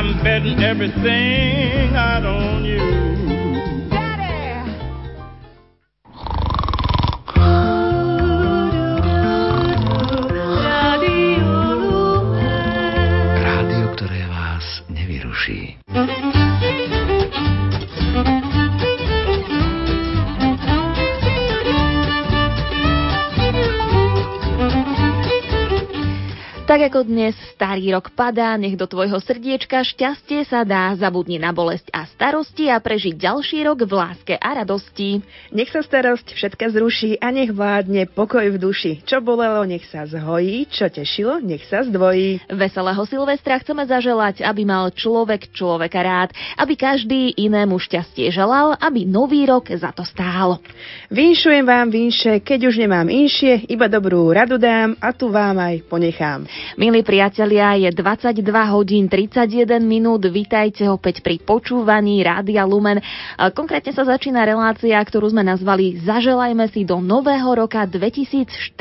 I'm 0.00 0.16
betting 0.24 0.62
everything 0.62 1.94
I 1.94 2.24
own 2.24 2.64
you. 2.64 3.09
Tak 26.70 26.86
ako 26.86 27.02
dnes 27.02 27.34
starý 27.58 27.98
rok 27.98 28.14
padá, 28.14 28.54
nech 28.54 28.78
do 28.78 28.86
tvojho 28.86 29.18
srdiečka 29.18 29.82
šťastie 29.82 30.46
sa 30.46 30.62
dá, 30.62 30.94
zabudni 30.94 31.34
na 31.34 31.50
bolesť 31.50 31.90
a 31.90 32.06
starosti 32.06 32.70
a 32.70 32.78
prežiť 32.78 33.18
ďalší 33.18 33.66
rok 33.66 33.82
v 33.82 33.90
láske 33.90 34.38
a 34.38 34.62
radosti. 34.62 35.18
Nech 35.50 35.66
sa 35.74 35.82
starosť 35.82 36.30
všetka 36.30 36.70
zruší 36.70 37.18
a 37.18 37.34
nech 37.34 37.50
vládne 37.50 38.06
pokoj 38.14 38.46
v 38.54 38.62
duši. 38.62 39.02
Čo 39.02 39.18
bolelo, 39.18 39.66
nech 39.66 39.82
sa 39.90 40.06
zhojí, 40.06 40.70
čo 40.70 40.86
tešilo, 40.86 41.42
nech 41.42 41.66
sa 41.66 41.82
zdvojí. 41.82 42.46
Veselého 42.46 43.02
Silvestra 43.02 43.58
chceme 43.58 43.82
zaželať, 43.90 44.46
aby 44.46 44.62
mal 44.62 44.94
človek 44.94 45.50
človeka 45.50 45.98
rád, 46.06 46.30
aby 46.54 46.78
každý 46.78 47.34
inému 47.34 47.82
šťastie 47.82 48.30
želal, 48.30 48.78
aby 48.78 49.02
nový 49.10 49.42
rok 49.42 49.74
za 49.74 49.90
to 49.90 50.06
stál. 50.06 50.62
Vinšujem 51.10 51.66
vám 51.66 51.90
vinše, 51.90 52.38
keď 52.38 52.70
už 52.70 52.78
nemám 52.78 53.10
inšie, 53.10 53.66
iba 53.66 53.90
dobrú 53.90 54.30
radu 54.30 54.54
dám 54.54 54.94
a 55.02 55.10
tu 55.10 55.34
vám 55.34 55.58
aj 55.58 55.82
ponechám. 55.90 56.46
Milí 56.80 57.04
priatelia, 57.04 57.76
je 57.76 57.90
22 57.92 58.40
hodín 58.72 59.06
31 59.06 59.84
minút, 59.84 60.24
vítajte 60.26 60.88
opäť 60.88 61.20
pri 61.20 61.38
počúvaní 61.38 62.24
Rádia 62.24 62.64
Lumen. 62.64 62.98
Konkrétne 63.52 63.92
sa 63.92 64.08
začína 64.08 64.42
relácia, 64.48 64.96
ktorú 64.96 65.30
sme 65.30 65.44
nazvali 65.44 66.00
Zaželajme 66.00 66.66
si 66.72 66.88
do 66.88 66.98
nového 66.98 67.52
roka 67.52 67.84
2014 67.84 68.80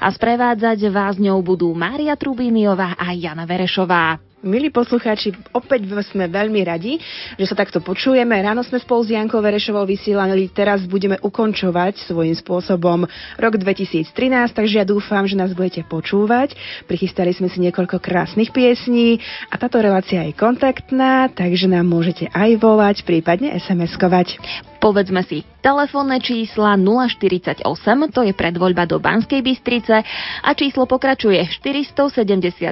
a 0.00 0.08
sprevádzať 0.08 0.78
vás 0.88 1.20
ňou 1.20 1.44
budú 1.44 1.70
Mária 1.76 2.16
Trubíniová 2.16 2.96
a 2.96 3.12
Jana 3.12 3.44
Verešová. 3.44 4.31
Milí 4.42 4.74
poslucháči, 4.74 5.30
opäť 5.54 5.86
sme 6.10 6.26
veľmi 6.26 6.66
radi, 6.66 6.98
že 7.38 7.46
sa 7.46 7.54
takto 7.54 7.78
počujeme. 7.78 8.34
Ráno 8.42 8.66
sme 8.66 8.82
spolu 8.82 9.06
s 9.06 9.14
Jankou 9.14 9.38
Verešovou 9.38 9.86
vysielali, 9.86 10.50
teraz 10.50 10.82
budeme 10.82 11.14
ukončovať 11.22 12.02
svojím 12.10 12.34
spôsobom 12.34 13.06
rok 13.38 13.54
2013, 13.54 14.10
takže 14.50 14.82
ja 14.82 14.86
dúfam, 14.86 15.30
že 15.30 15.38
nás 15.38 15.54
budete 15.54 15.86
počúvať. 15.86 16.58
Prichystali 16.90 17.30
sme 17.30 17.46
si 17.46 17.62
niekoľko 17.62 18.02
krásnych 18.02 18.50
piesní 18.50 19.22
a 19.46 19.54
táto 19.62 19.78
relácia 19.78 20.26
je 20.26 20.34
kontaktná, 20.34 21.30
takže 21.30 21.70
nám 21.70 21.86
môžete 21.86 22.26
aj 22.34 22.58
volať, 22.58 23.06
prípadne 23.06 23.54
SMS-kovať. 23.62 24.42
Povedzme 24.82 25.22
si 25.22 25.46
telefónne 25.62 26.18
čísla 26.18 26.74
048, 26.74 27.62
to 28.10 28.26
je 28.26 28.34
predvoľba 28.34 28.90
do 28.90 28.98
Banskej 28.98 29.38
Bystrice 29.38 30.02
a 30.42 30.50
číslo 30.58 30.90
pokračuje 30.90 31.38
471 31.62 32.66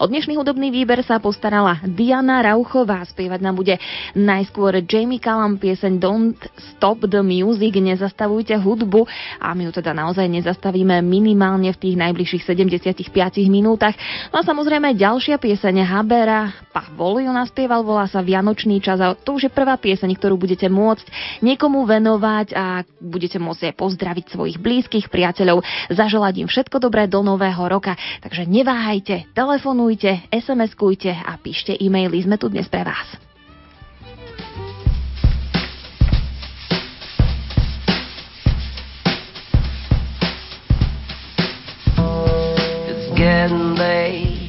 O 0.00 0.04
dnešný 0.06 0.36
hudobný 0.36 0.68
výber 0.68 1.00
sa 1.04 1.20
postarala 1.20 1.80
Diana 1.88 2.44
Rauchová. 2.44 3.04
Spievať 3.08 3.40
nám 3.40 3.56
bude 3.56 3.80
najskôr 4.12 4.84
Jamie 4.84 5.20
Callum 5.20 5.56
pieseň 5.56 5.92
Don't 5.96 6.36
Stop 6.76 7.08
the 7.08 7.24
Music, 7.24 7.72
nezastavujte 7.76 8.56
hudbu 8.60 9.08
a 9.40 9.56
my 9.56 9.64
ju 9.68 9.72
teda 9.72 9.96
naozaj 9.96 10.28
nezastavíme 10.28 11.00
minimálne 11.00 11.72
v 11.72 11.80
tých 11.80 11.96
najbližších 11.96 12.44
75 12.44 13.08
minútach. 13.48 13.96
No 14.30 14.40
a 14.40 14.42
samozrejme 14.44 14.94
ďalšia 15.30 15.46
pieseň 15.46 15.86
Habera, 15.86 16.50
Pavol 16.74 17.22
ju 17.22 17.30
naspieval, 17.30 17.86
volá 17.86 18.10
sa 18.10 18.18
Vianočný 18.18 18.82
čas 18.82 18.98
a 18.98 19.14
to 19.14 19.38
už 19.38 19.46
je 19.46 19.52
prvá 19.54 19.78
pieseň, 19.78 20.10
ktorú 20.18 20.34
budete 20.34 20.66
môcť 20.66 21.06
niekomu 21.38 21.86
venovať 21.86 22.50
a 22.50 22.82
budete 22.98 23.38
môcť 23.38 23.70
aj 23.70 23.74
pozdraviť 23.78 24.26
svojich 24.26 24.58
blízkych 24.58 25.06
priateľov, 25.06 25.62
zaželať 25.86 26.34
im 26.42 26.50
všetko 26.50 26.82
dobré 26.82 27.06
do 27.06 27.22
nového 27.22 27.62
roka. 27.62 27.94
Takže 28.26 28.42
neváhajte, 28.42 29.30
telefonujte, 29.30 30.26
SMS-kujte 30.34 31.14
a 31.14 31.38
píšte 31.38 31.78
e-maily, 31.78 32.26
sme 32.26 32.34
tu 32.34 32.50
dnes 32.50 32.66
pre 32.66 32.82
vás. 32.82 33.06
Getting 43.14 43.78
late. 43.78 44.39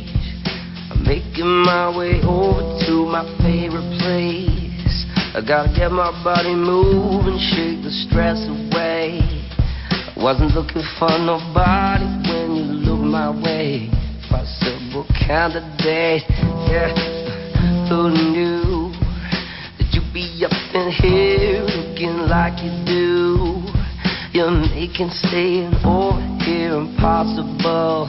Making 1.12 1.68
my 1.68 1.92
way 1.92 2.22
over 2.24 2.80
to 2.88 2.94
my 3.04 3.28
favorite 3.44 4.00
place. 4.00 5.04
I 5.36 5.44
gotta 5.46 5.68
get 5.76 5.92
my 5.92 6.08
body 6.24 6.56
moving, 6.56 7.36
shake 7.52 7.84
the 7.84 7.92
stress 7.92 8.40
away. 8.48 9.20
I 9.20 10.16
wasn't 10.16 10.56
looking 10.56 10.88
for 10.96 11.12
nobody 11.20 12.08
when 12.32 12.56
you 12.56 12.64
looked 12.88 13.04
my 13.04 13.28
way. 13.28 13.92
Possible 14.30 15.04
candidate, 15.28 16.24
yeah. 16.72 16.96
Who 17.92 18.08
knew 18.08 18.96
that 19.84 19.92
you'd 19.92 20.14
be 20.14 20.46
up 20.48 20.56
in 20.72 20.96
here 20.96 21.60
looking 21.76 22.24
like 22.32 22.56
you 22.64 22.72
do? 22.88 23.60
You're 24.32 24.50
making 24.50 25.10
staying 25.28 25.76
over 25.84 26.24
here 26.46 26.72
impossible. 26.72 28.08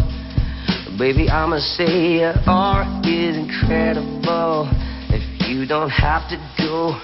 Baby, 1.03 1.29
I'ma 1.29 1.59
say 1.59 2.23
your 2.23 2.35
art 2.47 3.05
is 3.05 3.35
incredible. 3.35 4.71
If 5.11 5.51
you 5.51 5.67
don't 5.67 5.91
have 5.91 6.31
to 6.31 6.39
go, 6.63 6.95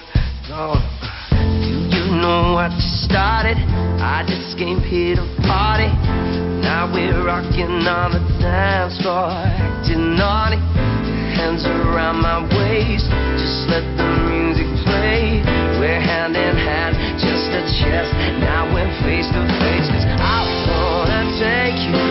go. 0.47 0.79
Do 1.35 1.99
you 1.99 2.07
know 2.15 2.55
what 2.55 2.71
you 2.71 2.87
started? 3.03 3.59
I 3.99 4.23
just 4.23 4.55
came 4.55 4.79
here 4.79 5.19
to 5.19 5.27
party. 5.43 5.91
Now 6.63 6.87
we're 6.87 7.27
rocking 7.27 7.83
on 7.91 8.15
the 8.15 8.23
dance 8.39 8.95
floor, 9.03 9.35
acting 9.35 10.15
naughty. 10.15 10.63
Hands 11.35 11.59
around 11.67 12.23
my 12.23 12.39
waist, 12.55 13.03
just 13.35 13.67
let 13.67 13.83
the 13.99 14.07
music 14.31 14.71
play. 14.87 15.43
We're 15.75 15.99
hand 15.99 16.39
in 16.39 16.55
hand, 16.55 16.95
just 17.19 17.51
a 17.51 17.67
chest. 17.83 18.15
Now 18.39 18.63
we're 18.71 18.87
face 19.03 19.27
to 19.27 19.43
face. 19.59 19.91
'cause 19.91 20.07
I 20.07 20.39
wanna 20.71 21.35
take 21.35 21.75
you 21.83 22.08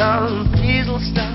Some 0.00 0.50
diesel 0.56 0.98
stuff. 0.98 1.29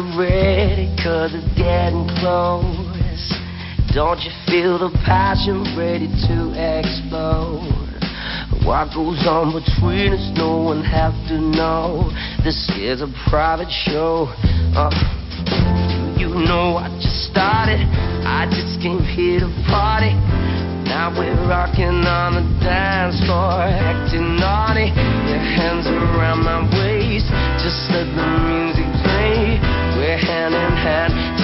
You 0.00 0.18
ready? 0.18 0.88
Cause 0.96 1.32
it's 1.34 1.46
getting 1.56 2.08
close. 2.20 2.64
Don't 3.92 4.20
you 4.20 4.30
feel 4.46 4.78
the 4.78 4.90
passion 5.04 5.64
ready 5.76 6.06
to 6.28 6.36
explode? 6.56 7.68
What 8.64 8.94
goes 8.94 9.26
on 9.26 9.52
between 9.52 10.12
us, 10.12 10.24
no 10.36 10.62
one 10.62 10.84
have 10.84 11.12
to 11.28 11.36
know. 11.40 12.12
This 12.44 12.70
is 12.78 13.02
a 13.02 13.10
private 13.28 13.70
show. 13.70 14.32
Uh, 14.76 14.94
you 16.16 16.28
know 16.28 16.78
I 16.78 16.88
just 17.02 17.28
started. 17.28 17.80
I 18.24 18.46
just 18.48 18.80
came 18.80 19.02
here 19.02 19.40
to 19.40 19.50
party. 19.68 20.14
Now 20.86 21.12
we're 21.12 21.34
rocking 21.48 22.06
on 22.08 22.40
the 22.40 22.46
dance 22.64 23.18
floor, 23.26 23.62
acting 23.68 24.36
naughty. 24.38 24.88
Your 25.28 25.44
hands 25.44 25.86
around 25.86 26.44
my 26.44 26.62
waist, 26.78 27.26
just 27.60 27.90
let 27.90 28.06
the 28.16 28.26
music 28.48 28.79
hand 30.18 30.54
in 30.54 30.76
hand, 30.76 31.39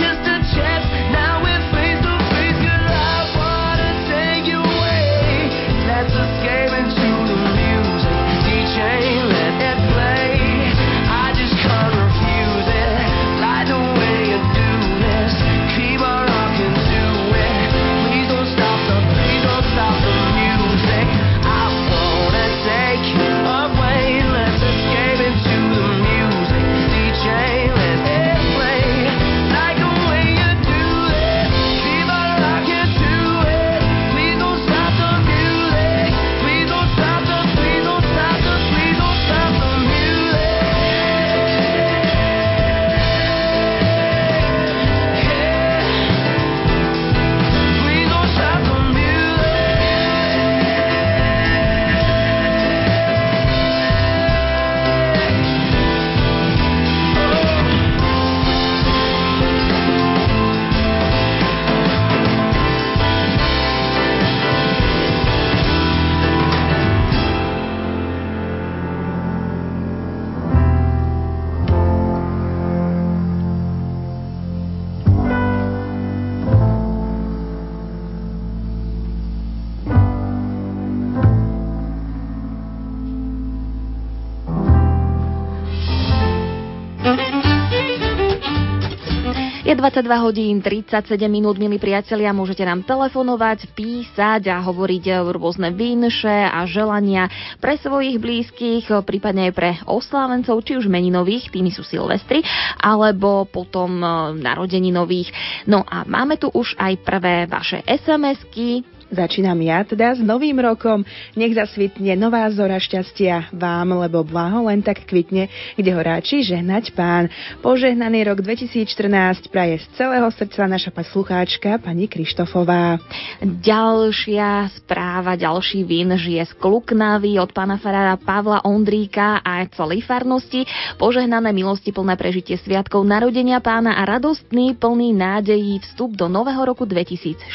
Je 89.76 89.84
22 89.84 90.08
hodín 90.24 90.64
37 90.64 91.04
minút, 91.28 91.60
milí 91.60 91.76
priatelia, 91.76 92.32
môžete 92.32 92.64
nám 92.64 92.80
telefonovať, 92.88 93.76
písať 93.76 94.48
a 94.48 94.64
hovoriť 94.64 95.28
rôzne 95.36 95.68
vinše 95.68 96.32
a 96.32 96.64
želania 96.64 97.28
pre 97.60 97.76
svojich 97.76 98.16
blízkych, 98.16 98.88
prípadne 99.04 99.52
aj 99.52 99.52
pre 99.52 99.76
oslávencov, 99.84 100.64
či 100.64 100.80
už 100.80 100.88
meninových, 100.88 101.52
tými 101.52 101.68
sú 101.68 101.84
Silvestri, 101.84 102.40
alebo 102.80 103.44
potom 103.44 104.00
e, 104.00 104.08
narodeninových. 104.40 105.36
No 105.68 105.84
a 105.84 106.08
máme 106.08 106.40
tu 106.40 106.48
už 106.48 106.72
aj 106.80 106.96
prvé 107.04 107.44
vaše 107.44 107.84
SMS-ky, 107.84 108.95
Začínam 109.06 109.54
ja 109.62 109.86
teda 109.86 110.18
s 110.18 110.20
novým 110.20 110.58
rokom. 110.58 111.06
Nech 111.38 111.54
zasvitne 111.54 112.18
nová 112.18 112.42
zora 112.50 112.74
šťastia 112.74 113.54
vám, 113.54 114.02
lebo 114.02 114.26
blaho 114.26 114.66
len 114.66 114.82
tak 114.82 115.06
kvitne, 115.06 115.46
kde 115.78 115.90
ho 115.94 116.00
ráči 116.02 116.42
žehnať 116.42 116.90
pán. 116.90 117.30
Požehnaný 117.62 118.26
rok 118.26 118.42
2014 118.42 119.46
praje 119.46 119.78
z 119.78 119.86
celého 119.94 120.26
srdca 120.34 120.66
naša 120.66 120.90
poslucháčka 120.90 121.78
pani 121.78 122.10
Krištofová. 122.10 122.98
Ďalšia 123.46 124.74
správa, 124.74 125.38
ďalší 125.38 125.86
vin 125.86 126.10
žije 126.18 126.42
z 126.42 126.52
Kluknavy 126.58 127.38
od 127.38 127.54
pána 127.54 127.78
farára 127.78 128.18
Pavla 128.18 128.66
Ondríka 128.66 129.38
a 129.38 129.62
celej 129.70 130.02
farnosti. 130.02 130.66
Požehnané 130.98 131.54
milosti 131.54 131.94
plné 131.94 132.18
prežitie 132.18 132.58
sviatkov 132.58 133.06
narodenia 133.06 133.62
pána 133.62 134.02
a 134.02 134.18
radostný, 134.18 134.74
plný 134.74 135.14
nádejí 135.14 135.78
vstup 135.86 136.18
do 136.18 136.26
nového 136.26 136.66
roku 136.66 136.82
2014. 136.82 137.54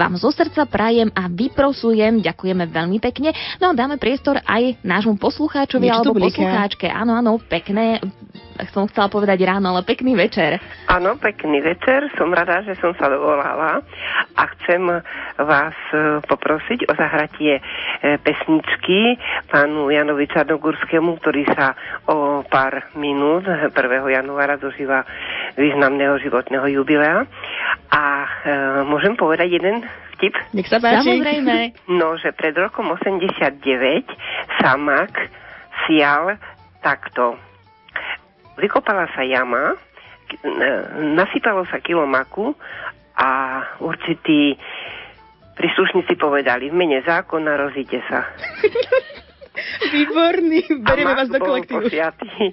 Vám 0.00 0.16
zo 0.16 0.32
srdca 0.32 0.45
prajem 0.68 1.08
a 1.12 1.26
vyprosujem, 1.26 2.22
ďakujeme 2.22 2.64
veľmi 2.70 2.98
pekne. 3.02 3.32
No 3.58 3.70
a 3.70 3.76
dáme 3.76 3.96
priestor 3.96 4.38
aj 4.44 4.80
nášmu 4.84 5.16
poslucháčovi 5.18 5.88
Niečo 5.88 6.12
alebo 6.12 6.20
poslucháčke. 6.20 6.86
Áno, 6.86 7.16
áno, 7.16 7.38
pekné, 7.42 7.98
som 8.72 8.88
chcela 8.88 9.12
povedať 9.12 9.44
ráno, 9.44 9.76
ale 9.76 9.84
pekný 9.84 10.16
večer. 10.16 10.56
Áno, 10.88 11.20
pekný 11.20 11.60
večer. 11.60 12.08
Som 12.16 12.32
rada, 12.32 12.64
že 12.64 12.76
som 12.80 12.96
sa 12.96 13.10
dovolala 13.12 13.84
a 14.36 14.42
chcem 14.56 14.80
vás 15.36 15.76
e, 15.92 16.20
poprosiť 16.24 16.88
o 16.88 16.92
zahratie 16.96 17.60
e, 17.60 17.62
pesničky 18.20 19.20
pánu 19.52 19.92
Janovi 19.92 20.24
Čarnogurskému, 20.28 21.20
ktorý 21.20 21.44
sa 21.52 21.76
o 22.08 22.40
pár 22.48 22.92
minút 22.96 23.44
1. 23.44 23.72
januára 24.12 24.56
dožíva 24.56 25.04
významného 25.56 26.16
životného 26.20 26.66
jubilea. 26.80 27.28
A 27.92 28.04
e, 28.24 28.28
môžem 28.88 29.16
povedať 29.16 29.60
jeden 29.60 29.84
vtip? 30.16 30.34
Nech 30.52 30.66
sa 30.66 30.80
páči. 30.80 31.04
Samozrejme. 31.06 31.56
No, 32.00 32.16
že 32.16 32.32
pred 32.32 32.56
rokom 32.56 32.88
89 32.90 33.60
sa 34.58 34.74
mak 34.74 35.12
sial 35.84 36.40
takto. 36.80 37.36
Vykopala 38.56 39.06
sa 39.12 39.20
jama, 39.20 39.76
n- 40.42 41.14
nasypalo 41.14 41.68
sa 41.68 41.78
kilo 41.78 42.08
maku 42.08 42.56
a 43.14 43.30
určití 43.78 44.56
príslušníci 45.54 46.16
povedali, 46.16 46.68
v 46.68 46.76
mene 46.76 47.00
zákona 47.00 47.52
rozíte 47.56 48.00
sa. 48.08 48.24
Výborný, 49.88 50.68
berieme 50.84 51.16
vás 51.16 51.32
do 51.32 51.40
kolektívu. 51.40 51.88
posiatý. 51.88 52.52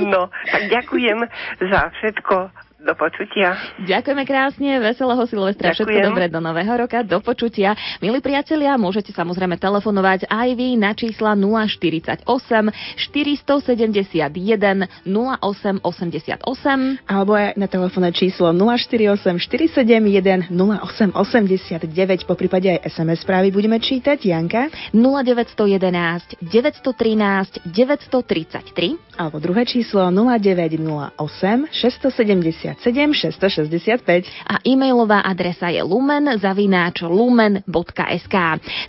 No, 0.00 0.32
tak 0.48 0.72
ďakujem 0.72 1.28
za 1.60 1.92
všetko. 1.92 2.36
Do 2.82 2.98
počutia. 2.98 3.54
Ďakujeme 3.86 4.26
krásne, 4.26 4.82
veselého 4.82 5.22
Silvestra, 5.30 5.70
všetko 5.70 6.02
dobré 6.02 6.26
do 6.26 6.42
nového 6.42 6.74
roka, 6.74 7.06
do 7.06 7.22
počutia. 7.22 7.78
Milí 8.02 8.18
priatelia, 8.18 8.74
môžete 8.74 9.14
samozrejme 9.14 9.54
telefonovať 9.54 10.26
aj 10.26 10.48
vy 10.58 10.74
na 10.74 10.90
čísla 10.90 11.38
048 11.38 12.26
471 12.26 15.06
0888. 15.06 17.06
Alebo 17.06 17.38
aj 17.38 17.54
na 17.54 17.70
telefónne 17.70 18.10
číslo 18.10 18.50
048 18.50 19.38
471 19.38 20.50
0889, 20.50 22.26
po 22.26 22.34
prípade 22.34 22.66
aj 22.66 22.90
SMS 22.90 23.22
správy 23.22 23.54
budeme 23.54 23.78
čítať. 23.78 24.18
Janka? 24.26 24.74
0911 24.90 26.42
913 26.42 27.62
933 27.62 29.22
Alebo 29.22 29.38
druhé 29.38 29.70
číslo 29.70 30.10
0908 30.10 31.70
677 31.70 32.71
665. 32.80 34.48
a 34.48 34.54
e-mailová 34.64 35.20
adresa 35.26 35.68
je 35.68 35.82
lumen 35.84 36.24
zavináč 36.38 37.04
lumen.sk. 37.04 38.36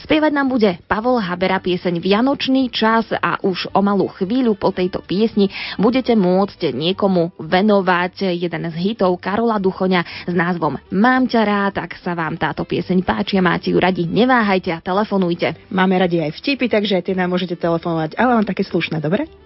Spievať 0.05 0.31
nám 0.31 0.47
bude 0.47 0.79
Pavol 0.87 1.19
Habera 1.19 1.59
pieseň 1.59 1.99
Vianočný 1.99 2.71
čas 2.71 3.09
a 3.11 3.41
už 3.43 3.71
o 3.75 3.79
malú 3.83 4.07
chvíľu 4.07 4.55
po 4.55 4.71
tejto 4.71 5.03
piesni 5.03 5.51
budete 5.75 6.15
môcť 6.15 6.71
niekomu 6.71 7.35
venovať 7.41 8.31
jeden 8.37 8.63
z 8.71 8.75
hitov 8.79 9.19
Karola 9.19 9.59
Duchoňa 9.59 10.29
s 10.29 10.33
názvom 10.33 10.79
Mám 10.93 11.27
ťa 11.27 11.41
rád, 11.43 11.75
ak 11.81 11.99
sa 11.99 12.15
vám 12.15 12.39
táto 12.39 12.63
pieseň 12.63 13.03
páči 13.03 13.35
a 13.39 13.43
máte 13.43 13.73
ju 13.73 13.77
radi, 13.81 14.07
neváhajte 14.07 14.71
a 14.71 14.79
telefonujte. 14.79 15.55
Máme 15.73 15.99
radi 15.99 16.23
aj 16.23 16.37
vtipy, 16.39 16.69
takže 16.69 17.01
aj 17.01 17.03
tie 17.09 17.15
nám 17.17 17.33
môžete 17.33 17.59
telefonovať, 17.59 18.15
ale 18.15 18.31
len 18.39 18.45
také 18.47 18.63
slušné, 18.63 19.01
dobre? 19.03 19.42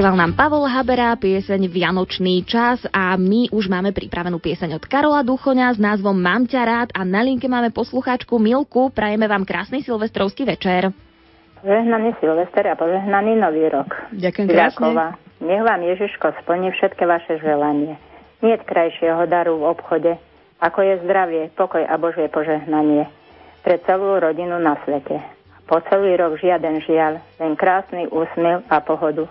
Spieval 0.00 0.16
nám 0.16 0.32
Pavol 0.32 0.64
Habera 0.64 1.12
pieseň 1.12 1.68
Vianočný 1.68 2.48
čas 2.48 2.80
a 2.88 3.12
my 3.20 3.52
už 3.52 3.68
máme 3.68 3.92
pripravenú 3.92 4.40
pieseň 4.40 4.80
od 4.80 4.88
Karola 4.88 5.20
Duchoňa 5.20 5.76
s 5.76 5.76
názvom 5.76 6.16
Mám 6.16 6.48
ťa 6.48 6.62
rád 6.64 6.88
a 6.96 7.04
na 7.04 7.20
linke 7.20 7.52
máme 7.52 7.68
poslucháčku 7.68 8.40
Milku. 8.40 8.88
Prajeme 8.96 9.28
vám 9.28 9.44
krásny 9.44 9.84
silvestrovský 9.84 10.48
večer. 10.48 10.88
Požehnaný 11.60 12.16
Silvester 12.16 12.72
a 12.72 12.80
požehnaný 12.80 13.44
Nový 13.44 13.68
rok. 13.68 13.92
Ďakujem 14.16 14.46
Žilakova. 14.48 15.20
krásne. 15.20 15.44
Nech 15.44 15.62
vám 15.68 15.80
Ježiško 15.84 16.26
splní 16.40 16.72
všetky 16.80 17.04
vaše 17.04 17.36
želanie. 17.44 18.00
Nie 18.40 18.56
krajšieho 18.56 19.28
daru 19.28 19.60
v 19.60 19.68
obchode, 19.68 20.16
ako 20.64 20.80
je 20.80 20.94
zdravie, 21.04 21.52
pokoj 21.60 21.84
a 21.84 22.00
Božie 22.00 22.24
požehnanie 22.32 23.04
pre 23.60 23.76
celú 23.84 24.16
rodinu 24.16 24.56
na 24.64 24.80
svete. 24.80 25.20
Po 25.68 25.76
celý 25.92 26.16
rok 26.16 26.40
žiaden 26.40 26.80
žiaľ, 26.88 27.20
len 27.36 27.52
krásny 27.52 28.08
úsmev 28.08 28.64
a 28.72 28.80
pohodu. 28.80 29.28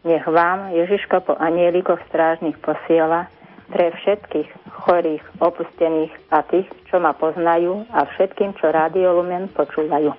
Nech 0.00 0.24
vám 0.24 0.72
Ježiško 0.72 1.28
po 1.28 1.34
anielikoch 1.36 2.00
strážnych 2.08 2.56
posiela 2.64 3.28
pre 3.68 3.92
všetkých 3.92 4.48
chorých, 4.82 5.22
opustených 5.38 6.10
a 6.32 6.40
tých, 6.42 6.66
čo 6.88 6.98
ma 6.98 7.12
poznajú 7.12 7.84
a 7.92 8.08
všetkým, 8.08 8.56
čo 8.56 8.72
Rádio 8.72 9.20
Lumen 9.20 9.52
počúvajú 9.52 10.10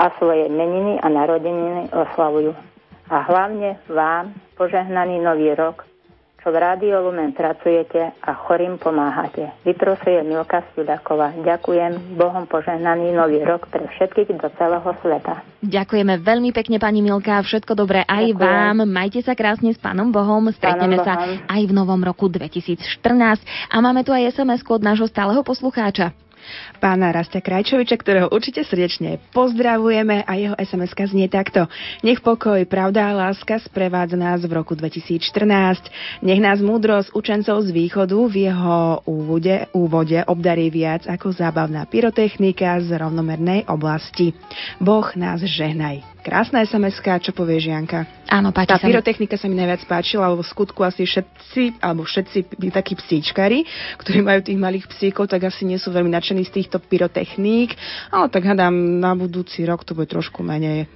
a 0.00 0.04
svoje 0.16 0.48
meniny 0.48 0.96
a 0.98 1.06
narodeniny 1.12 1.92
oslavujú. 1.92 2.56
A 3.12 3.16
hlavne 3.28 3.76
vám 3.92 4.32
požehnaný 4.56 5.20
nový 5.20 5.52
rok, 5.52 5.84
čo 6.42 6.50
v 6.50 6.58
Rádio 6.58 7.06
Lumen 7.06 7.30
pracujete 7.30 8.18
a 8.18 8.34
chorým 8.34 8.74
pomáhate. 8.74 9.54
Vyprosuje 9.62 10.26
Milka 10.26 10.66
Studaková. 10.74 11.30
Ďakujem 11.38 12.18
Bohom 12.18 12.50
požehnaný 12.50 13.14
nový 13.14 13.46
rok 13.46 13.70
pre 13.70 13.86
všetkých 13.86 14.34
do 14.42 14.50
celého 14.58 14.90
sveta. 15.06 15.46
Ďakujeme 15.62 16.18
veľmi 16.18 16.50
pekne, 16.50 16.82
pani 16.82 16.98
Milka. 16.98 17.38
Všetko 17.46 17.78
dobré 17.78 18.02
aj 18.02 18.34
Ďakujem. 18.34 18.42
vám. 18.42 18.76
Majte 18.90 19.22
sa 19.22 19.38
krásne 19.38 19.70
s 19.70 19.78
Pánom 19.78 20.10
Bohom. 20.10 20.50
Stretneme 20.50 20.98
Pánom 20.98 21.06
sa 21.06 21.14
Bohom. 21.14 21.46
aj 21.46 21.62
v 21.62 21.72
novom 21.72 22.00
roku 22.02 22.26
2014. 22.26 23.46
A 23.70 23.76
máme 23.78 24.02
tu 24.02 24.10
aj 24.10 24.34
sms 24.34 24.66
od 24.66 24.82
nášho 24.82 25.06
stáleho 25.06 25.46
poslucháča. 25.46 26.10
Pána 26.78 27.10
Rastia 27.10 27.40
Krajčoviča, 27.42 27.96
ktorého 27.98 28.28
určite 28.30 28.62
srdečne 28.62 29.18
pozdravujeme 29.32 30.22
a 30.26 30.32
jeho 30.38 30.54
sms 30.58 30.92
znie 31.10 31.26
takto. 31.26 31.66
Nech 32.06 32.22
pokoj, 32.22 32.62
pravda 32.68 33.10
a 33.10 33.16
láska 33.28 33.58
sprevádza 33.62 34.20
nás 34.20 34.44
v 34.44 34.52
roku 34.52 34.76
2014. 34.78 36.22
Nech 36.22 36.40
nás 36.40 36.62
múdrosť 36.62 37.14
učencov 37.14 37.66
z 37.66 37.70
východu 37.72 38.18
v 38.28 38.34
jeho 38.50 39.02
úvode, 39.08 39.66
úvode 39.74 40.18
obdarí 40.26 40.68
viac 40.68 41.08
ako 41.08 41.34
zábavná 41.34 41.88
pyrotechnika 41.88 42.78
z 42.84 42.94
rovnomernej 42.98 43.66
oblasti. 43.66 44.36
Boh 44.78 45.06
nás 45.18 45.42
žehnaj. 45.42 46.11
Krásna 46.22 46.62
sms 46.62 47.02
čo 47.02 47.34
povie 47.34 47.58
Žianka? 47.58 48.30
Áno, 48.30 48.54
páči 48.54 48.70
Tá 48.70 48.78
sa 48.78 48.86
mi. 48.86 48.94
pyrotechnika 48.94 49.34
sa 49.34 49.50
mi 49.50 49.58
najviac 49.58 49.82
páčila, 49.90 50.30
lebo 50.30 50.46
v 50.46 50.52
skutku 50.54 50.86
asi 50.86 51.02
všetci, 51.02 51.82
alebo 51.82 52.06
všetci 52.06 52.62
takí 52.70 52.94
psíčkari, 52.94 53.66
ktorí 53.98 54.22
majú 54.22 54.38
tých 54.38 54.54
malých 54.54 54.86
psíkov, 54.86 55.26
tak 55.26 55.50
asi 55.50 55.66
nie 55.66 55.82
sú 55.82 55.90
veľmi 55.90 56.14
nadšení 56.14 56.46
z 56.46 56.62
týchto 56.62 56.78
pyrotechník, 56.78 57.74
ale 58.14 58.30
tak 58.30 58.46
hádam, 58.46 59.02
na 59.02 59.18
budúci 59.18 59.66
rok 59.66 59.82
to 59.82 59.98
bude 59.98 60.06
trošku 60.06 60.46
menej. 60.46 60.86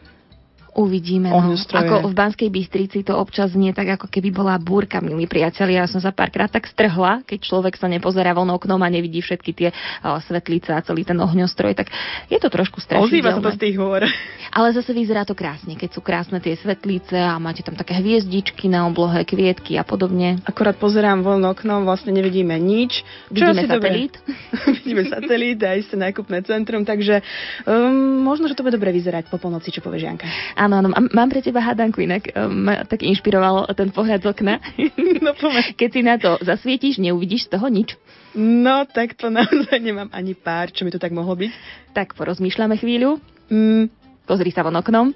Uvidíme. 0.77 1.33
No. 1.33 1.57
Ako 1.57 2.05
v 2.05 2.13
Banskej 2.13 2.53
Bystrici 2.53 3.01
to 3.01 3.17
občas 3.17 3.57
znie 3.57 3.73
tak, 3.73 3.97
ako 3.97 4.13
keby 4.13 4.29
bola 4.29 4.61
búrka, 4.61 5.01
milí 5.01 5.25
priatelia. 5.25 5.85
Ja 5.85 5.89
som 5.89 6.05
sa 6.05 6.13
párkrát 6.13 6.53
tak 6.53 6.69
strhla, 6.69 7.25
keď 7.25 7.49
človek 7.49 7.81
sa 7.81 7.89
nepozerá 7.89 8.37
von 8.37 8.53
oknom 8.53 8.77
a 8.85 8.89
nevidí 8.93 9.25
všetky 9.25 9.51
tie 9.57 9.69
o, 10.05 10.21
svetlice 10.21 10.77
a 10.77 10.85
celý 10.85 11.09
ten 11.09 11.17
ohňostroj, 11.17 11.73
tak 11.73 11.89
je 12.29 12.37
to 12.37 12.53
trošku 12.53 12.85
Ozýva 12.93 13.33
sa 13.33 13.41
to 13.41 13.57
z 13.57 13.73
tých 13.73 13.77
hôr. 13.81 14.05
Ale 14.53 14.69
zase 14.77 14.93
vyzerá 14.93 15.25
to 15.25 15.33
krásne, 15.33 15.81
keď 15.81 15.97
sú 15.97 16.05
krásne 16.05 16.45
tie 16.45 16.53
svetlice 16.61 17.17
a 17.17 17.41
máte 17.41 17.65
tam 17.65 17.73
také 17.73 17.97
hviezdičky 17.97 18.69
na 18.69 18.85
oblohe, 18.85 19.25
kvietky 19.25 19.81
a 19.81 19.85
podobne. 19.85 20.45
Akorát 20.45 20.77
pozerám 20.77 21.25
von 21.25 21.41
oknom, 21.41 21.89
vlastne 21.89 22.13
nevidíme 22.13 22.53
nič. 22.61 23.01
Čo 23.33 23.49
Vidíme 23.49 23.65
satelít. 23.65 24.15
vidíme 24.85 25.03
satelít 25.09 25.61
a 25.65 25.73
isté 25.73 25.97
nákupné 25.97 26.45
centrum, 26.45 26.85
takže 26.85 27.25
um, 27.65 28.21
možno, 28.21 28.45
že 28.45 28.55
to 28.55 28.61
bude 28.61 28.77
dobre 28.77 28.93
vyzerať 28.93 29.33
po 29.33 29.41
polnoci, 29.41 29.73
čo 29.73 29.81
povie 29.81 30.05
Žianka. 30.05 30.29
Áno, 30.67 30.83
áno, 30.83 30.91
mám- 30.91 31.31
pre 31.31 31.39
teba 31.39 31.63
hádanku 31.63 32.03
inak. 32.03 32.27
Um, 32.35 32.67
ma 32.67 32.83
tak 32.83 33.07
inšpiroval 33.07 33.71
ten 33.71 33.95
pohľad 33.95 34.19
z 34.19 34.27
okna. 34.35 34.55
No. 35.27 35.31
Keď 35.75 35.91
si 35.91 36.01
na 36.03 36.19
to 36.19 36.39
zasvietíš, 36.43 36.99
neuvidíš 36.99 37.47
z 37.47 37.59
toho 37.59 37.67
nič. 37.67 37.95
No, 38.35 38.83
tak 38.85 39.15
to 39.15 39.31
naozaj 39.31 39.79
nemám 39.79 40.11
ani 40.11 40.35
pár, 40.35 40.71
čo 40.71 40.83
by 40.83 40.91
to 40.91 41.03
tak 41.03 41.11
mohlo 41.11 41.35
byť. 41.35 41.51
Tak 41.95 42.15
porozmýšľame 42.15 42.75
chvíľu. 42.77 43.19
Mm, 43.47 43.91
Pozri 44.23 44.51
sa 44.51 44.67
von 44.67 44.75
oknom. 44.75 45.15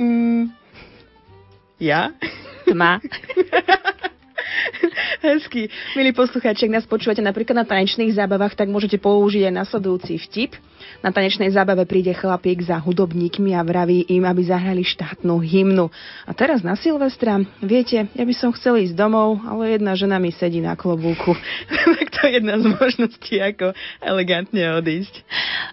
mm, 0.00 0.42
ja? 1.78 2.12
Tma. 2.64 3.00
Hezky. 5.24 5.68
Milí 5.96 6.10
poslucháči, 6.12 6.66
ak 6.66 6.74
nás 6.80 6.86
počúvate 6.86 7.22
napríklad 7.22 7.62
na 7.62 7.66
tanečných 7.66 8.14
zábavách, 8.14 8.56
tak 8.56 8.68
môžete 8.68 8.98
použiť 8.98 9.48
aj 9.50 9.54
nasledujúci 9.54 10.18
vtip. 10.28 10.52
Na 11.00 11.12
tanečnej 11.12 11.52
zábave 11.52 11.84
príde 11.88 12.12
chlapík 12.12 12.60
za 12.64 12.76
hudobníkmi 12.80 13.56
a 13.56 13.64
vraví 13.64 14.08
im, 14.12 14.24
aby 14.24 14.42
zahrali 14.44 14.84
štátnu 14.84 15.40
hymnu. 15.40 15.88
A 16.28 16.30
teraz 16.32 16.64
na 16.64 16.76
Silvestra, 16.76 17.40
viete, 17.60 18.08
ja 18.10 18.24
by 18.24 18.34
som 18.36 18.50
chcel 18.52 18.80
ísť 18.84 18.96
domov, 18.96 19.40
ale 19.44 19.76
jedna 19.76 19.96
žena 19.96 20.16
mi 20.20 20.32
sedí 20.32 20.60
na 20.60 20.76
klobúku. 20.76 21.36
tak 21.96 22.08
to 22.12 22.20
je 22.28 22.40
jedna 22.40 22.60
z 22.60 22.66
možností, 22.68 23.40
ako 23.40 23.72
elegantne 24.00 24.76
odísť. 24.76 25.24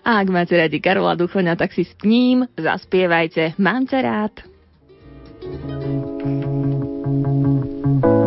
A 0.03 0.24
ak 0.24 0.27
máte 0.31 0.55
radi 0.55 0.79
Karola 0.79 1.15
Duchoňa, 1.15 1.60
tak 1.60 1.75
si 1.75 1.84
s 1.84 1.93
ním 2.03 2.48
zaspievajte 2.55 3.60
Mám 3.60 3.88
ťa 3.88 4.00
rád. 4.03 4.34
s 7.98 8.26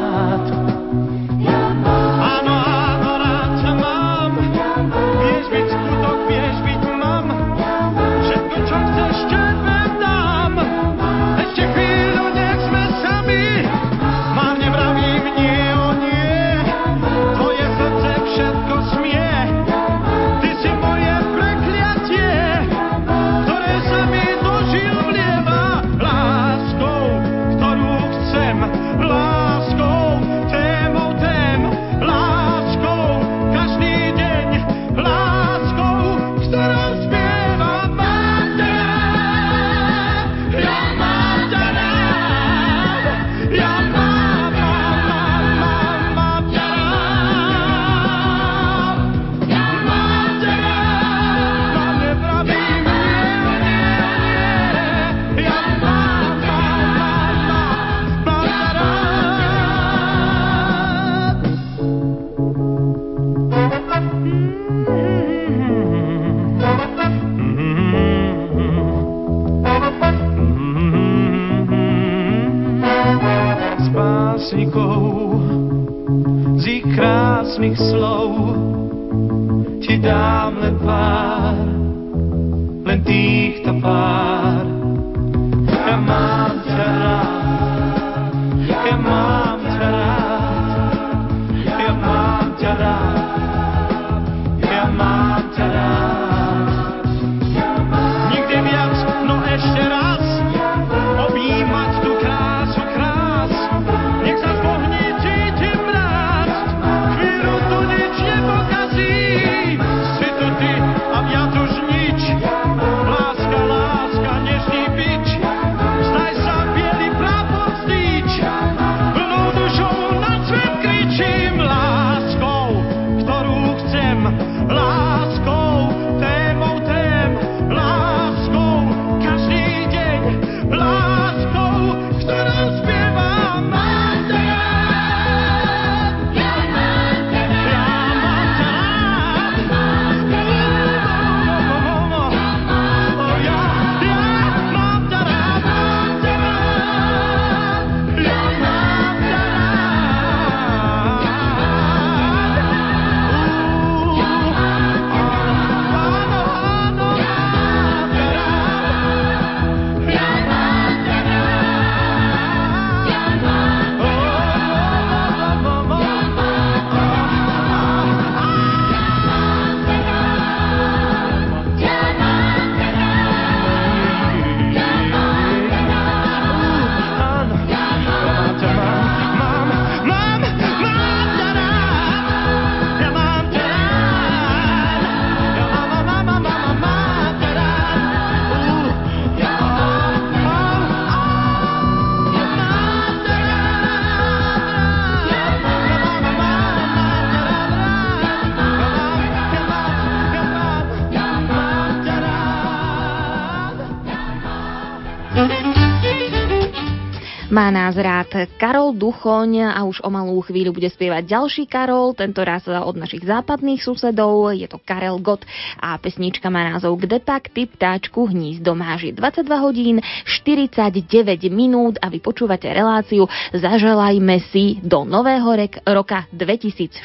Má 207.51 207.67
nás 207.67 207.99
rád 207.99 208.47
Karol 208.55 208.95
Duchoň 208.95 209.75
a 209.75 209.83
už 209.83 209.99
o 209.99 210.09
malú 210.09 210.39
chvíľu 210.39 210.71
bude 210.71 210.87
spievať 210.87 211.35
ďalší 211.35 211.67
Karol, 211.67 212.15
tento 212.15 212.39
raz 212.47 212.63
od 212.63 212.95
našich 212.95 213.27
západných 213.27 213.83
susedov, 213.83 214.55
je 214.55 214.71
to 214.71 214.79
Karel 214.79 215.19
Gott 215.19 215.43
a 215.75 215.99
pesnička 215.99 216.47
má 216.47 216.63
názov 216.71 216.95
Kde 217.03 217.19
pak 217.19 217.51
ty 217.51 217.67
ptáčku 217.67 218.31
hnízdo 218.31 218.71
máži. 218.71 219.11
22 219.11 219.67
hodín 219.67 219.99
49 220.23 221.51
minút 221.51 221.99
a 221.99 222.07
vy 222.07 222.23
počúvate 222.23 222.71
reláciu 222.71 223.27
Zaželajme 223.51 224.39
si 224.47 224.79
do 224.79 225.03
nového 225.03 225.51
rek, 225.51 225.83
roka 225.91 226.31
2014, 226.31 227.03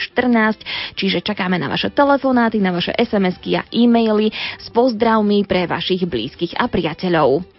čiže 0.94 1.26
čakáme 1.26 1.58
na 1.58 1.66
vaše 1.66 1.90
telefonáty, 1.90 2.62
na 2.62 2.70
vaše 2.70 2.94
SMS-ky 2.94 3.58
a 3.58 3.66
e-maily 3.74 4.30
s 4.62 4.70
pozdravmi 4.70 5.42
pre 5.42 5.66
vašich 5.66 6.06
blízkych 6.06 6.54
a 6.54 6.70
priateľov. 6.70 7.55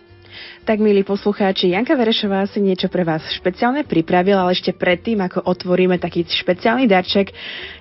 Tak, 0.68 0.84
milí 0.84 1.08
poslucháči, 1.08 1.72
Janka 1.72 1.96
Verešová 1.96 2.44
si 2.44 2.60
niečo 2.60 2.92
pre 2.92 3.08
vás 3.08 3.24
špeciálne 3.32 3.88
pripravila, 3.88 4.44
ale 4.44 4.52
ešte 4.52 4.76
predtým, 4.76 5.16
ako 5.24 5.48
otvoríme 5.48 5.96
taký 5.96 6.28
špeciálny 6.28 6.92
darček, 6.92 7.32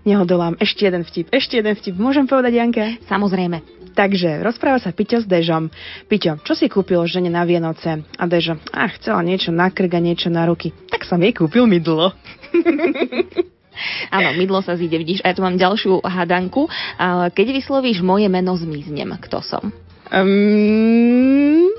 nehodolám 0.07 0.55
ešte 0.63 0.87
jeden 0.87 1.03
vtip. 1.03 1.27
Ešte 1.35 1.59
jeden 1.59 1.75
vtip. 1.75 1.99
Môžem 1.99 2.31
povedať, 2.31 2.63
Janka? 2.63 2.95
Samozrejme. 3.11 3.91
Takže, 3.91 4.39
rozpráva 4.39 4.79
sa 4.79 4.95
Piťo 4.95 5.19
s 5.19 5.27
Dežom. 5.27 5.67
Piťo, 6.07 6.39
čo 6.47 6.55
si 6.55 6.71
kúpil 6.71 7.03
žene 7.11 7.27
na 7.27 7.43
Vianoce? 7.43 8.07
A 8.07 8.25
Dežo, 8.31 8.55
ach, 8.71 8.95
chcela 9.03 9.19
niečo 9.27 9.51
na 9.51 9.67
krk 9.67 9.91
a 9.91 9.99
niečo 9.99 10.31
na 10.31 10.47
ruky. 10.47 10.71
Tak 10.87 11.11
som 11.11 11.19
jej 11.19 11.35
kúpil 11.35 11.67
mydlo. 11.67 12.15
Áno, 14.15 14.31
mydlo 14.39 14.63
sa 14.63 14.79
zíde, 14.79 14.95
vidíš. 14.95 15.27
A 15.27 15.35
ja 15.35 15.35
tu 15.35 15.43
mám 15.43 15.59
ďalšiu 15.59 16.07
hádanku. 16.07 16.71
A 17.03 17.35
Keď 17.35 17.51
vyslovíš 17.51 18.07
moje 18.07 18.31
meno, 18.31 18.55
zmiznem. 18.55 19.11
Kto 19.19 19.43
som? 19.43 19.75
Um, 20.07 21.75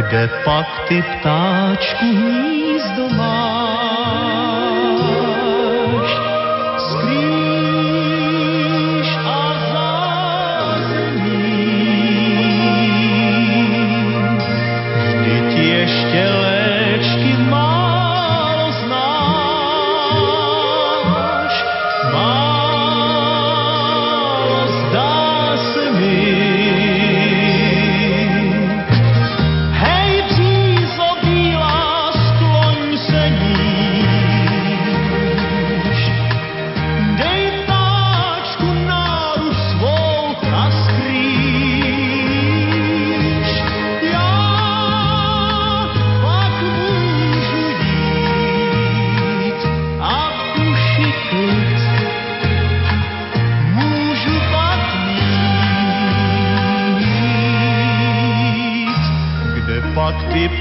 Kde 0.00 0.22
pak 0.44 0.68
ty 0.88 0.98
ptáčku 1.00 2.02
hnízdo 2.02 3.08
máš? 3.14 3.49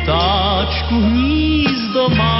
Ptáčku 0.10 0.96
hnízdo 1.06 2.10
máš? 2.18 2.39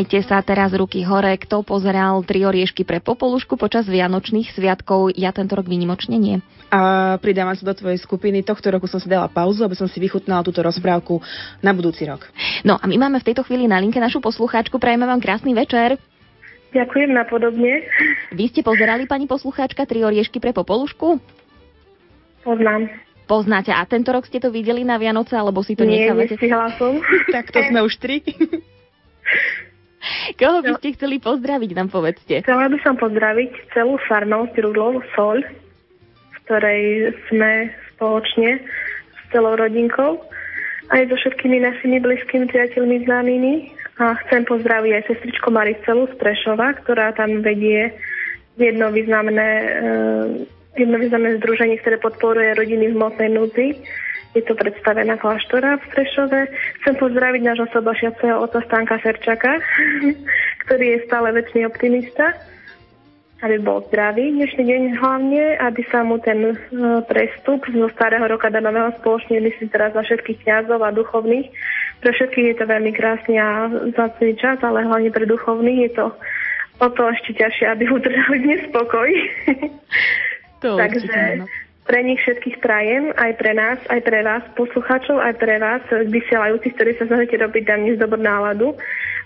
Priznajte 0.00 0.32
sa 0.32 0.40
teraz 0.40 0.72
ruky 0.72 1.04
hore, 1.04 1.36
kto 1.36 1.60
pozeral 1.60 2.24
tri 2.24 2.40
oriešky 2.40 2.88
pre 2.88 3.04
popolušku 3.04 3.60
počas 3.60 3.84
Vianočných 3.84 4.48
sviatkov. 4.48 5.12
Ja 5.12 5.28
tento 5.28 5.52
rok 5.52 5.68
výnimočne 5.68 6.16
nie. 6.16 6.40
A 6.72 7.20
pridávam 7.20 7.52
sa 7.52 7.68
do 7.68 7.76
tvojej 7.76 8.00
skupiny. 8.00 8.40
Tohto 8.40 8.72
roku 8.72 8.88
som 8.88 8.96
si 8.96 9.12
dala 9.12 9.28
pauzu, 9.28 9.60
aby 9.60 9.76
som 9.76 9.84
si 9.84 10.00
vychutnala 10.00 10.40
túto 10.40 10.64
rozprávku 10.64 11.20
na 11.60 11.76
budúci 11.76 12.08
rok. 12.08 12.24
No 12.64 12.80
a 12.80 12.88
my 12.88 12.96
máme 12.96 13.20
v 13.20 13.28
tejto 13.28 13.44
chvíli 13.44 13.68
na 13.68 13.76
linke 13.76 14.00
našu 14.00 14.24
poslucháčku. 14.24 14.80
Prajeme 14.80 15.04
vám 15.04 15.20
krásny 15.20 15.52
večer. 15.52 16.00
Ďakujem 16.72 17.12
napodobne. 17.12 17.84
Vy 18.32 18.56
ste 18.56 18.64
pozerali, 18.64 19.04
pani 19.04 19.28
poslucháčka, 19.28 19.84
tri 19.84 20.00
oriešky 20.00 20.40
pre 20.40 20.56
popolušku? 20.56 21.20
Poznám. 22.40 22.88
Poznáte. 23.28 23.68
A 23.68 23.84
tento 23.84 24.16
rok 24.16 24.24
ste 24.24 24.40
to 24.40 24.48
videli 24.48 24.80
na 24.80 24.96
Vianoce, 24.96 25.36
alebo 25.36 25.60
si 25.60 25.76
to 25.76 25.84
Nie, 25.84 26.08
nechávate? 26.08 26.40
nestihla 26.40 26.72
som. 26.80 26.96
Tak 27.28 27.52
to 27.52 27.60
sme 27.68 27.84
už 27.84 28.00
tri. 28.00 28.24
Koho 30.40 30.64
by 30.64 30.72
ste 30.80 30.96
chceli 30.96 31.20
pozdraviť, 31.20 31.70
nám 31.76 31.88
povedzte. 31.92 32.40
Chcela 32.40 32.72
by 32.72 32.78
som 32.80 32.96
pozdraviť 32.96 33.52
celú 33.76 34.00
farnosť 34.08 34.54
Rudlov 34.64 35.04
Sol, 35.12 35.44
v 35.44 36.36
ktorej 36.48 37.12
sme 37.28 37.68
spoločne 37.92 38.64
s 39.12 39.20
celou 39.28 39.60
rodinkou, 39.60 40.24
aj 40.90 41.02
so 41.12 41.16
všetkými 41.20 41.62
našimi 41.62 42.00
blízkymi 42.00 42.48
priateľmi 42.48 42.96
známymi. 43.06 43.54
A 44.00 44.16
chcem 44.24 44.48
pozdraviť 44.48 44.92
aj 44.96 45.06
sestričku 45.12 45.52
Maricelu 45.52 46.08
z 46.08 46.14
Prešova, 46.16 46.72
ktorá 46.80 47.12
tam 47.12 47.44
vedie 47.44 47.92
jedno 48.56 48.88
významné, 48.88 49.50
eh, 49.60 50.26
jedno 50.80 50.96
významné 50.96 51.36
združenie, 51.36 51.76
ktoré 51.84 52.00
podporuje 52.00 52.56
rodiny 52.56 52.90
v 52.90 52.96
hmotnej 52.96 53.28
núdzi. 53.28 53.66
Je 54.30 54.42
to 54.46 54.54
predstavená 54.54 55.18
kláštora 55.18 55.82
v 55.82 55.86
Prešove. 55.90 56.40
Chcem 56.82 56.94
pozdraviť 57.02 57.42
nášho 57.42 57.66
sobašiaceho 57.74 58.38
oca 58.38 58.62
Stanka 58.62 59.02
Serčaka, 59.02 59.58
ktorý 60.66 60.84
je 60.94 60.98
stále 61.10 61.34
väčší 61.34 61.66
optimista 61.66 62.38
aby 63.40 63.56
bol 63.64 63.80
zdravý 63.88 64.36
dnešný 64.36 64.68
deň 64.68 64.82
hlavne, 65.00 65.56
aby 65.64 65.82
sa 65.88 66.04
mu 66.04 66.20
ten 66.20 66.52
e, 66.52 66.54
prestup 67.08 67.64
zo 67.64 67.88
starého 67.96 68.28
roka 68.28 68.52
do 68.52 68.60
nového 68.60 68.92
spoločne, 69.00 69.40
myslím 69.40 69.72
teraz 69.72 69.96
na 69.96 70.04
všetkých 70.04 70.44
kňazov 70.44 70.84
a 70.84 70.92
duchovných. 70.92 71.48
Pre 72.04 72.10
všetkých 72.12 72.46
je 72.52 72.56
to 72.60 72.64
veľmi 72.68 72.92
krásny 72.92 73.40
a 73.40 73.72
zácný 73.96 74.36
čas, 74.36 74.60
ale 74.60 74.84
hlavne 74.84 75.08
pre 75.08 75.24
duchovných 75.24 75.88
je 75.88 75.92
to 75.96 76.06
o 76.80 76.88
to 76.92 77.02
ešte 77.12 77.40
ťažšie, 77.40 77.64
aby 77.72 77.84
udržali 77.88 78.36
dnes 78.44 78.60
spokoj. 78.68 79.08
To 80.60 80.76
Takže 80.84 81.08
určite. 81.08 81.59
Pre 81.90 82.06
nich 82.06 82.22
všetkých 82.22 82.62
prajem, 82.62 83.10
aj 83.18 83.34
pre 83.34 83.50
nás, 83.50 83.82
aj 83.90 83.98
pre 84.06 84.22
vás, 84.22 84.46
poslucháčov, 84.54 85.18
aj 85.18 85.34
pre 85.42 85.58
vás, 85.58 85.82
vysielajúcich, 85.90 86.78
ktorí 86.78 86.94
sa 86.94 87.10
snažíte 87.10 87.42
robiť 87.42 87.66
na 87.66 87.76
dnes 87.82 87.98
dobrú 87.98 88.22
náladu, 88.22 88.78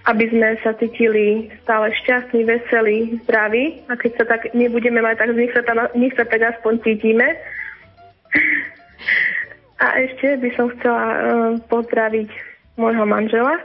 aby 0.08 0.24
sme 0.32 0.56
sa 0.64 0.72
cítili 0.80 1.52
stále 1.60 1.92
šťastní, 1.92 2.40
veselí, 2.48 3.20
zdraví. 3.28 3.84
A 3.92 4.00
keď 4.00 4.12
sa 4.16 4.24
tak 4.32 4.48
nebudeme 4.56 5.04
mať, 5.04 5.20
tak 5.20 5.36
nech 5.36 5.52
sa, 5.52 5.60
tam, 5.60 5.84
nech 5.92 6.16
sa 6.16 6.24
tak 6.24 6.40
aspoň 6.40 6.80
cítime. 6.80 7.36
A 9.84 10.00
ešte 10.00 10.40
by 10.40 10.48
som 10.56 10.72
chcela 10.80 11.04
uh, 11.04 11.16
pozdraviť 11.68 12.32
môjho 12.80 13.04
manžela 13.04 13.60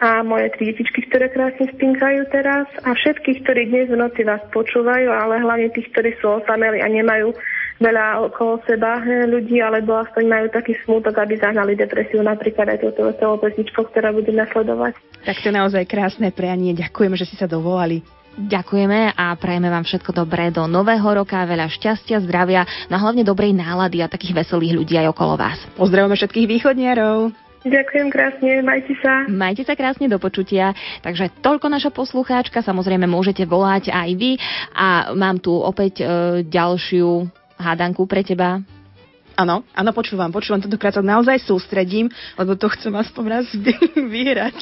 a 0.00 0.26
moje 0.26 0.50
tri 0.58 0.74
detičky, 0.74 1.06
ktoré 1.06 1.30
krásne 1.30 1.70
spinkajú 1.70 2.26
teraz 2.34 2.66
a 2.82 2.90
všetkých, 2.94 3.46
ktorí 3.46 3.62
dnes 3.70 3.86
v 3.90 4.00
noci 4.00 4.26
vás 4.26 4.42
počúvajú, 4.50 5.06
ale 5.06 5.38
hlavne 5.38 5.70
tých, 5.70 5.86
ktorí 5.94 6.18
sú 6.18 6.42
osameli 6.42 6.82
a 6.82 6.90
nemajú 6.90 7.30
veľa 7.78 8.22
okolo 8.30 8.62
seba 8.66 9.02
ľudí, 9.02 9.58
alebo 9.58 9.98
aspoň 9.98 10.24
majú 10.26 10.46
taký 10.50 10.78
smútok, 10.86 11.14
aby 11.18 11.38
zahnali 11.38 11.74
depresiu, 11.74 12.22
napríklad 12.22 12.74
aj 12.74 12.78
touto 12.86 13.10
veselou 13.10 13.38
pesničkou, 13.38 13.90
ktorá 13.90 14.14
bude 14.14 14.30
nasledovať. 14.30 14.94
Tak 15.26 15.36
to 15.42 15.50
je 15.50 15.58
naozaj 15.58 15.82
krásne 15.86 16.30
prianie. 16.30 16.74
Ďakujeme, 16.74 17.18
že 17.18 17.26
si 17.26 17.34
sa 17.34 17.50
dovolali. 17.50 18.02
Ďakujeme 18.34 19.14
a 19.14 19.30
prajeme 19.38 19.70
vám 19.70 19.86
všetko 19.86 20.10
dobré 20.10 20.50
do 20.50 20.66
nového 20.66 21.06
roka, 21.06 21.38
veľa 21.46 21.70
šťastia, 21.70 22.18
zdravia, 22.26 22.66
no 22.90 22.98
a 22.98 23.02
hlavne 23.06 23.22
dobrej 23.22 23.54
nálady 23.54 24.02
a 24.02 24.10
takých 24.10 24.42
veselých 24.42 24.74
ľudí 24.74 24.94
aj 24.98 25.14
okolo 25.14 25.38
vás. 25.38 25.58
Pozdravujeme 25.78 26.18
všetkých 26.18 26.50
východniarov. 26.50 27.43
Ďakujem 27.64 28.12
krásne, 28.12 28.60
majte 28.60 28.92
sa. 29.00 29.24
Majte 29.24 29.64
sa 29.64 29.72
krásne 29.72 30.04
do 30.04 30.20
počutia. 30.20 30.76
Takže 31.00 31.32
toľko 31.40 31.72
naša 31.72 31.88
poslucháčka, 31.88 32.60
samozrejme 32.60 33.08
môžete 33.08 33.48
volať 33.48 33.88
aj 33.88 34.10
vy 34.20 34.36
a 34.76 35.16
mám 35.16 35.40
tu 35.40 35.56
opäť 35.56 36.04
e, 36.04 36.06
ďalšiu 36.44 37.24
hádanku 37.56 38.04
pre 38.04 38.20
teba. 38.20 38.60
Áno, 39.34 39.66
áno, 39.72 39.90
počúvam, 39.96 40.28
počúvam. 40.30 40.60
Tentokrát 40.62 40.94
sa 40.94 41.02
naozaj 41.02 41.42
sústredím, 41.42 42.06
lebo 42.36 42.54
to 42.54 42.68
chcem 42.68 42.92
aspoň 42.94 43.24
raz 43.26 43.46
vy- 43.50 43.96
vyhrať. 44.12 44.58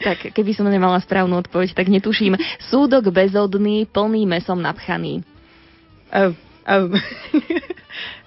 Tak 0.00 0.32
keby 0.32 0.56
som 0.56 0.66
nemala 0.66 0.98
správnu 1.04 1.36
odpoveď, 1.44 1.76
tak 1.76 1.92
netuším. 1.92 2.34
Súdok 2.64 3.12
bezodný, 3.12 3.84
plný 3.86 4.24
mesom 4.24 4.58
napchaný. 4.58 5.20
Uh, 6.08 6.32
uh, 6.68 6.92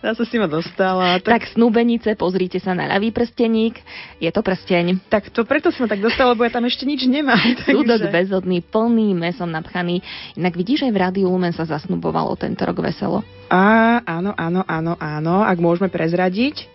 Zase 0.01 0.25
si 0.25 0.41
ma 0.41 0.49
dostala. 0.49 1.21
Tak, 1.21 1.45
tak 1.45 1.53
snúbenice, 1.53 2.17
pozrite 2.17 2.57
sa 2.57 2.73
na 2.73 2.89
ľavý 2.89 3.13
prsteník, 3.13 3.77
je 4.17 4.29
to 4.33 4.41
prsteň. 4.41 4.97
tak 5.07 5.29
to 5.29 5.45
preto 5.45 5.69
si 5.69 5.77
ma 5.77 5.87
tak 5.87 6.01
dostala, 6.01 6.33
lebo 6.33 6.41
ja 6.41 6.49
tam 6.49 6.65
ešte 6.65 6.89
nič 6.89 7.05
nemám. 7.05 7.37
Súdok 7.69 8.09
takže- 8.09 8.11
bezodný, 8.11 8.65
plný 8.65 9.13
mesom 9.13 9.53
napchaný. 9.53 10.01
Inak 10.33 10.57
vidíš, 10.57 10.89
aj 10.89 10.91
v 10.91 10.97
Rádiu 10.97 11.27
Lumen 11.29 11.53
sa 11.53 11.69
zasnubovalo 11.69 12.33
tento 12.33 12.65
rok 12.65 12.81
veselo. 12.81 13.21
Á, 13.53 14.01
áno, 14.09 14.33
áno, 14.33 14.65
áno, 14.65 14.97
áno. 14.97 15.45
Ak 15.45 15.61
môžeme 15.61 15.93
prezradiť, 15.93 16.65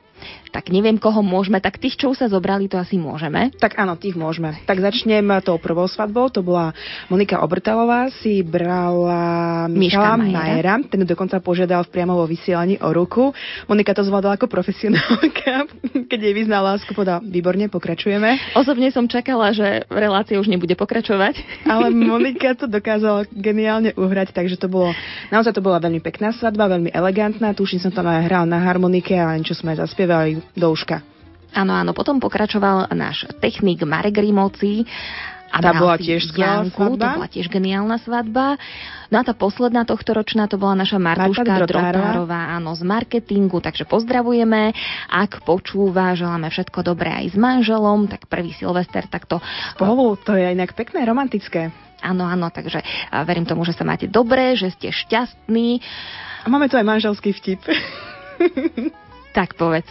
Tak 0.56 0.72
neviem, 0.72 0.96
koho 0.96 1.20
môžeme, 1.20 1.60
tak 1.60 1.76
tých, 1.76 2.00
čo 2.00 2.16
sa 2.16 2.32
zobrali, 2.32 2.64
to 2.64 2.80
asi 2.80 2.96
môžeme. 2.96 3.52
tak 3.60 3.76
áno, 3.76 3.92
tých 3.92 4.16
môžeme. 4.16 4.56
Tak 4.64 4.80
začnem 4.80 5.28
tou 5.44 5.60
prvou 5.60 5.84
svadbou, 5.84 6.32
to 6.32 6.40
bola 6.40 6.72
Monika 7.12 7.44
Obrtalová, 7.44 8.08
si 8.24 8.40
brala 8.40 9.68
Miška 9.68 10.16
Majera. 10.16 10.80
Ten 10.88 11.04
dokonca 11.04 11.44
požiadal 11.44 11.84
v 11.84 11.92
priamo 11.92 12.16
vo 12.16 12.24
vysielaní 12.24 12.80
o 12.80 12.88
ruku. 12.88 13.36
Monika 13.68 13.92
to 13.92 14.00
zvládala 14.00 14.40
ako 14.40 14.48
profesionálka, 14.48 15.68
keď 16.10 16.18
jej 16.24 16.32
vyznal 16.32 16.64
lásku, 16.64 16.88
povedala, 16.96 17.20
výborne, 17.20 17.68
pokračujeme. 17.68 18.56
Osobne 18.56 18.88
som 18.88 19.04
čakala, 19.04 19.52
že 19.52 19.84
relácia 19.92 20.40
už 20.40 20.48
nebude 20.48 20.72
pokračovať. 20.72 21.68
Ale 21.68 21.92
Monika 22.16 22.56
to 22.56 22.64
dokázala 22.64 23.28
geniálne 23.28 23.92
uhrať, 23.92 24.32
takže 24.32 24.56
to 24.56 24.72
bolo, 24.72 24.96
naozaj 25.28 25.52
to 25.52 25.60
bola 25.60 25.76
veľmi 25.84 26.00
pekná 26.00 26.32
svadba, 26.32 26.72
veľmi 26.72 26.96
elegantná, 26.96 27.52
tuším 27.52 27.84
som 27.84 27.92
tam 27.92 28.08
aj 28.08 28.24
hral 28.24 28.48
na 28.48 28.56
harmonike 28.64 29.12
a 29.12 29.36
niečo 29.36 29.52
sme 29.52 29.76
zaspievali 29.76 30.45
do 30.54 30.70
uška. 30.70 31.02
Áno, 31.56 31.72
áno, 31.72 31.96
potom 31.96 32.20
pokračoval 32.20 32.92
náš 32.92 33.24
technik 33.40 33.80
Marek 33.88 34.20
Rimovci. 34.20 34.84
A 35.46 35.62
Tá 35.62 35.72
bola 35.72 35.96
tiež 35.96 36.28
skvelá 36.28 36.68
svadba. 36.68 37.16
To 37.16 37.16
bola 37.22 37.30
tiež 37.32 37.46
geniálna 37.48 37.96
svadba. 38.02 38.60
No 39.08 39.16
a 39.16 39.24
tá 39.24 39.32
posledná 39.32 39.86
tohto 39.86 40.12
ročná, 40.12 40.50
to 40.50 40.58
bola 40.58 40.74
naša 40.74 40.98
Martuška 40.98 41.64
Drotárová. 41.64 42.52
Áno, 42.58 42.74
z 42.74 42.82
marketingu, 42.82 43.62
takže 43.62 43.86
pozdravujeme. 43.86 44.74
Ak 45.08 45.46
počúva, 45.46 46.12
želáme 46.18 46.50
všetko 46.50 46.82
dobré 46.82 47.14
aj 47.24 47.32
s 47.32 47.36
manželom, 47.38 48.10
tak 48.10 48.26
prvý 48.26 48.52
Silvester 48.58 49.06
takto 49.06 49.38
Spolu, 49.78 50.18
to 50.20 50.34
je 50.34 50.50
inak 50.50 50.74
pekné, 50.74 51.06
romantické. 51.06 51.70
Áno, 52.04 52.28
áno, 52.28 52.52
takže 52.52 52.82
verím 53.24 53.48
tomu, 53.48 53.64
že 53.64 53.72
sa 53.72 53.86
máte 53.86 54.10
dobre, 54.10 54.58
že 54.58 54.68
ste 54.74 54.92
šťastní. 54.92 55.80
A 56.44 56.46
máme 56.52 56.68
tu 56.68 56.76
aj 56.76 56.84
manželský 56.84 57.32
vtip. 57.32 57.62
Tak 59.36 59.52
povedz. 59.52 59.84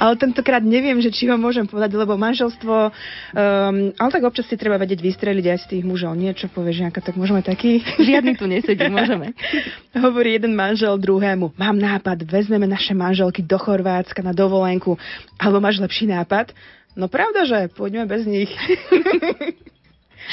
Ale 0.00 0.16
tentokrát 0.16 0.64
neviem, 0.64 0.96
že 1.04 1.12
či 1.12 1.28
ho 1.28 1.36
môžem 1.36 1.68
povedať, 1.68 1.92
lebo 2.00 2.16
manželstvo... 2.16 2.88
Um, 2.88 3.92
ale 3.92 4.08
tak 4.08 4.24
občas 4.24 4.48
si 4.48 4.56
treba 4.56 4.80
vedieť 4.80 5.04
vystreliť 5.04 5.44
aj 5.52 5.58
z 5.60 5.66
tých 5.76 5.82
mužov. 5.84 6.16
Niečo 6.16 6.48
povie 6.48 6.72
Žianka, 6.72 7.04
tak 7.04 7.20
môžeme 7.20 7.44
taký... 7.44 7.84
Žiadny 8.00 8.40
tu 8.40 8.48
nesedí, 8.48 8.88
môžeme. 8.88 9.36
Hovorí 10.00 10.40
jeden 10.40 10.56
manžel 10.56 10.96
druhému. 10.96 11.52
Mám 11.60 11.76
nápad, 11.76 12.24
vezmeme 12.24 12.64
naše 12.64 12.96
manželky 12.96 13.44
do 13.44 13.60
Chorvátska 13.60 14.24
na 14.24 14.32
dovolenku. 14.32 14.96
Alebo 15.36 15.60
máš 15.60 15.76
lepší 15.76 16.08
nápad? 16.08 16.56
No 16.96 17.12
pravda, 17.12 17.44
že 17.44 17.68
pôjdeme 17.76 18.08
bez 18.08 18.24
nich. 18.24 18.48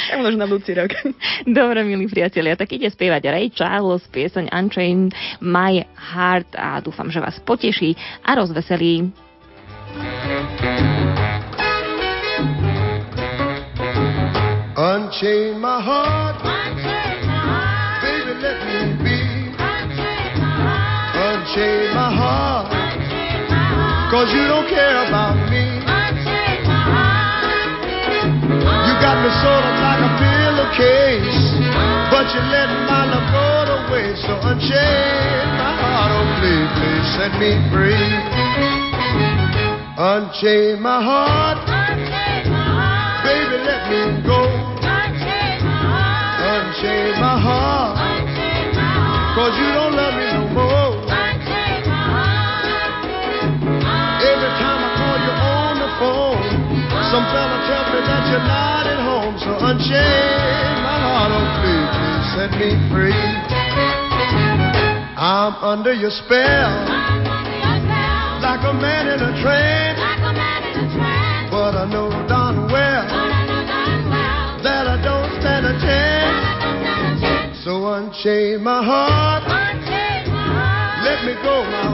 tak 0.10 0.18
možno 0.20 0.38
na 0.44 0.50
budúci 0.50 0.74
rok. 0.74 0.92
Dobre, 1.48 1.86
milí 1.86 2.10
priatelia, 2.10 2.58
tak 2.58 2.74
ide 2.74 2.90
spievať 2.90 3.24
Ray 3.30 3.48
Charles, 3.54 4.04
pieseň 4.10 4.50
Unchained 4.50 5.14
My 5.40 5.86
Heart 5.96 6.58
a 6.58 6.82
dúfam, 6.82 7.10
že 7.10 7.22
vás 7.22 7.38
poteší 7.44 7.96
a 8.26 8.36
rozveselí. 8.36 9.14
Unchain 14.74 15.62
my 15.62 15.80
heart. 15.80 16.42
Baby, 18.02 18.34
let 18.42 18.60
me 18.66 18.80
be. 19.06 19.20
Unchain 21.14 21.94
my 21.94 22.10
heart. 22.10 22.74
Cause 24.12 24.34
you 24.34 24.48
don't 24.48 24.68
care 24.70 25.08
about 25.08 25.38
me. 25.38 25.43
Me 29.24 29.32
sort 29.40 29.64
of 29.64 29.76
like 29.80 30.04
a 30.04 30.12
pillowcase. 30.20 31.56
But 32.12 32.28
you 32.36 32.44
let 32.52 32.68
my 32.92 33.08
love 33.08 33.28
go 33.32 33.48
away. 33.88 34.12
So 34.20 34.36
unchain 34.36 35.48
my 35.56 35.72
heart. 35.80 36.12
Oh, 36.12 36.28
please, 36.44 36.68
please 36.76 37.08
set 37.16 37.32
me 37.40 37.56
free. 37.72 38.04
Unchain 39.96 40.84
my 40.84 41.00
heart. 41.00 41.64
Baby, 43.24 43.64
let 43.64 43.88
me 43.88 44.02
go. 44.28 44.44
Unchain 46.44 47.16
my 47.24 47.40
heart. 47.40 47.96
Cause 49.40 49.56
you 49.58 49.70
don't 49.72 49.96
love 49.96 50.14
me 50.20 50.28
no 50.36 50.44
more. 50.52 51.00
Every 54.20 54.52
time 54.60 54.80
I 54.84 54.90
call 55.00 55.18
you 55.26 55.34
on 55.34 55.74
the 55.80 55.90
phone, 55.98 56.44
some 57.10 57.26
fella 57.32 57.58
tells 57.66 57.88
me 57.94 58.00
that 58.04 58.24
you're 58.30 58.46
not 58.46 58.86
at 58.86 59.00
home. 59.02 59.13
So 59.64 59.70
unchain 59.70 60.84
my 60.84 61.00
heart, 61.00 61.32
oh 61.32 61.48
please, 61.64 61.88
please 61.96 62.28
set 62.36 62.52
me 62.60 62.76
free. 62.92 63.16
I'm 65.16 65.56
under 65.64 65.94
your 65.94 66.12
spell, 66.12 66.68
under 66.84 67.56
your 67.64 67.80
spell. 67.80 68.44
like 68.44 68.60
a 68.60 68.74
man 68.76 69.08
in 69.08 69.24
a 69.24 69.32
trance. 69.40 70.04
But 71.50 71.80
I 71.80 71.88
know 71.90 72.12
darn 72.28 72.68
well 72.68 73.08
well 73.08 73.08
that 74.68 74.84
I 74.84 75.00
don't 75.00 75.32
stand 75.40 75.66
a 75.66 75.80
chance. 75.80 77.64
So 77.64 77.88
unchain 77.88 78.62
my 78.62 78.84
heart, 78.84 79.44
unchain 79.48 80.28
my 80.28 80.44
heart, 80.44 81.08
let 81.08 81.24
me 81.24 81.40
go 81.42 81.64
my 81.72 81.93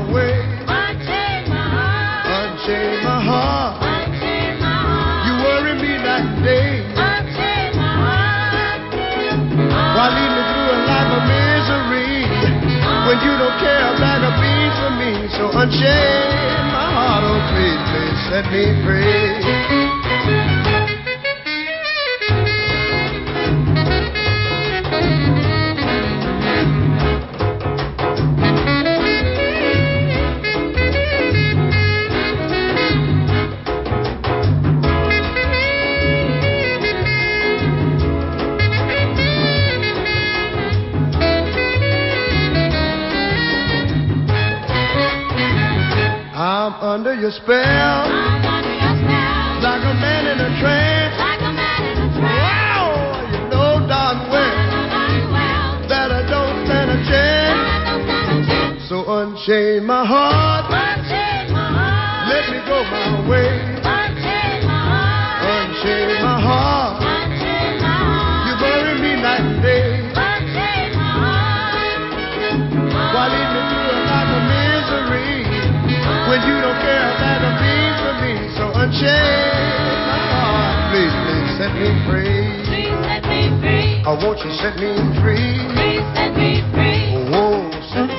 when 13.09 13.17
you 13.25 13.33
don't 13.41 13.57
care 13.57 13.89
a 13.89 13.97
bag 13.97 14.21
of 14.21 14.37
beans 14.37 14.77
for 14.77 14.93
me? 15.01 15.11
So 15.33 15.49
unchain 15.49 16.61
my 16.69 16.93
heart, 16.93 17.25
oh 17.25 17.41
please, 17.49 17.81
please 17.89 18.19
set 18.29 18.45
me 18.53 18.69
free. 18.85 19.48
I'm 47.29 47.68
Oh, 84.19 84.35
won't 84.35 84.43
you 84.43 84.51
set 84.59 84.75
me 84.75 84.99
free? 85.23 85.47
Oh, 87.31 87.71
set 87.87 88.11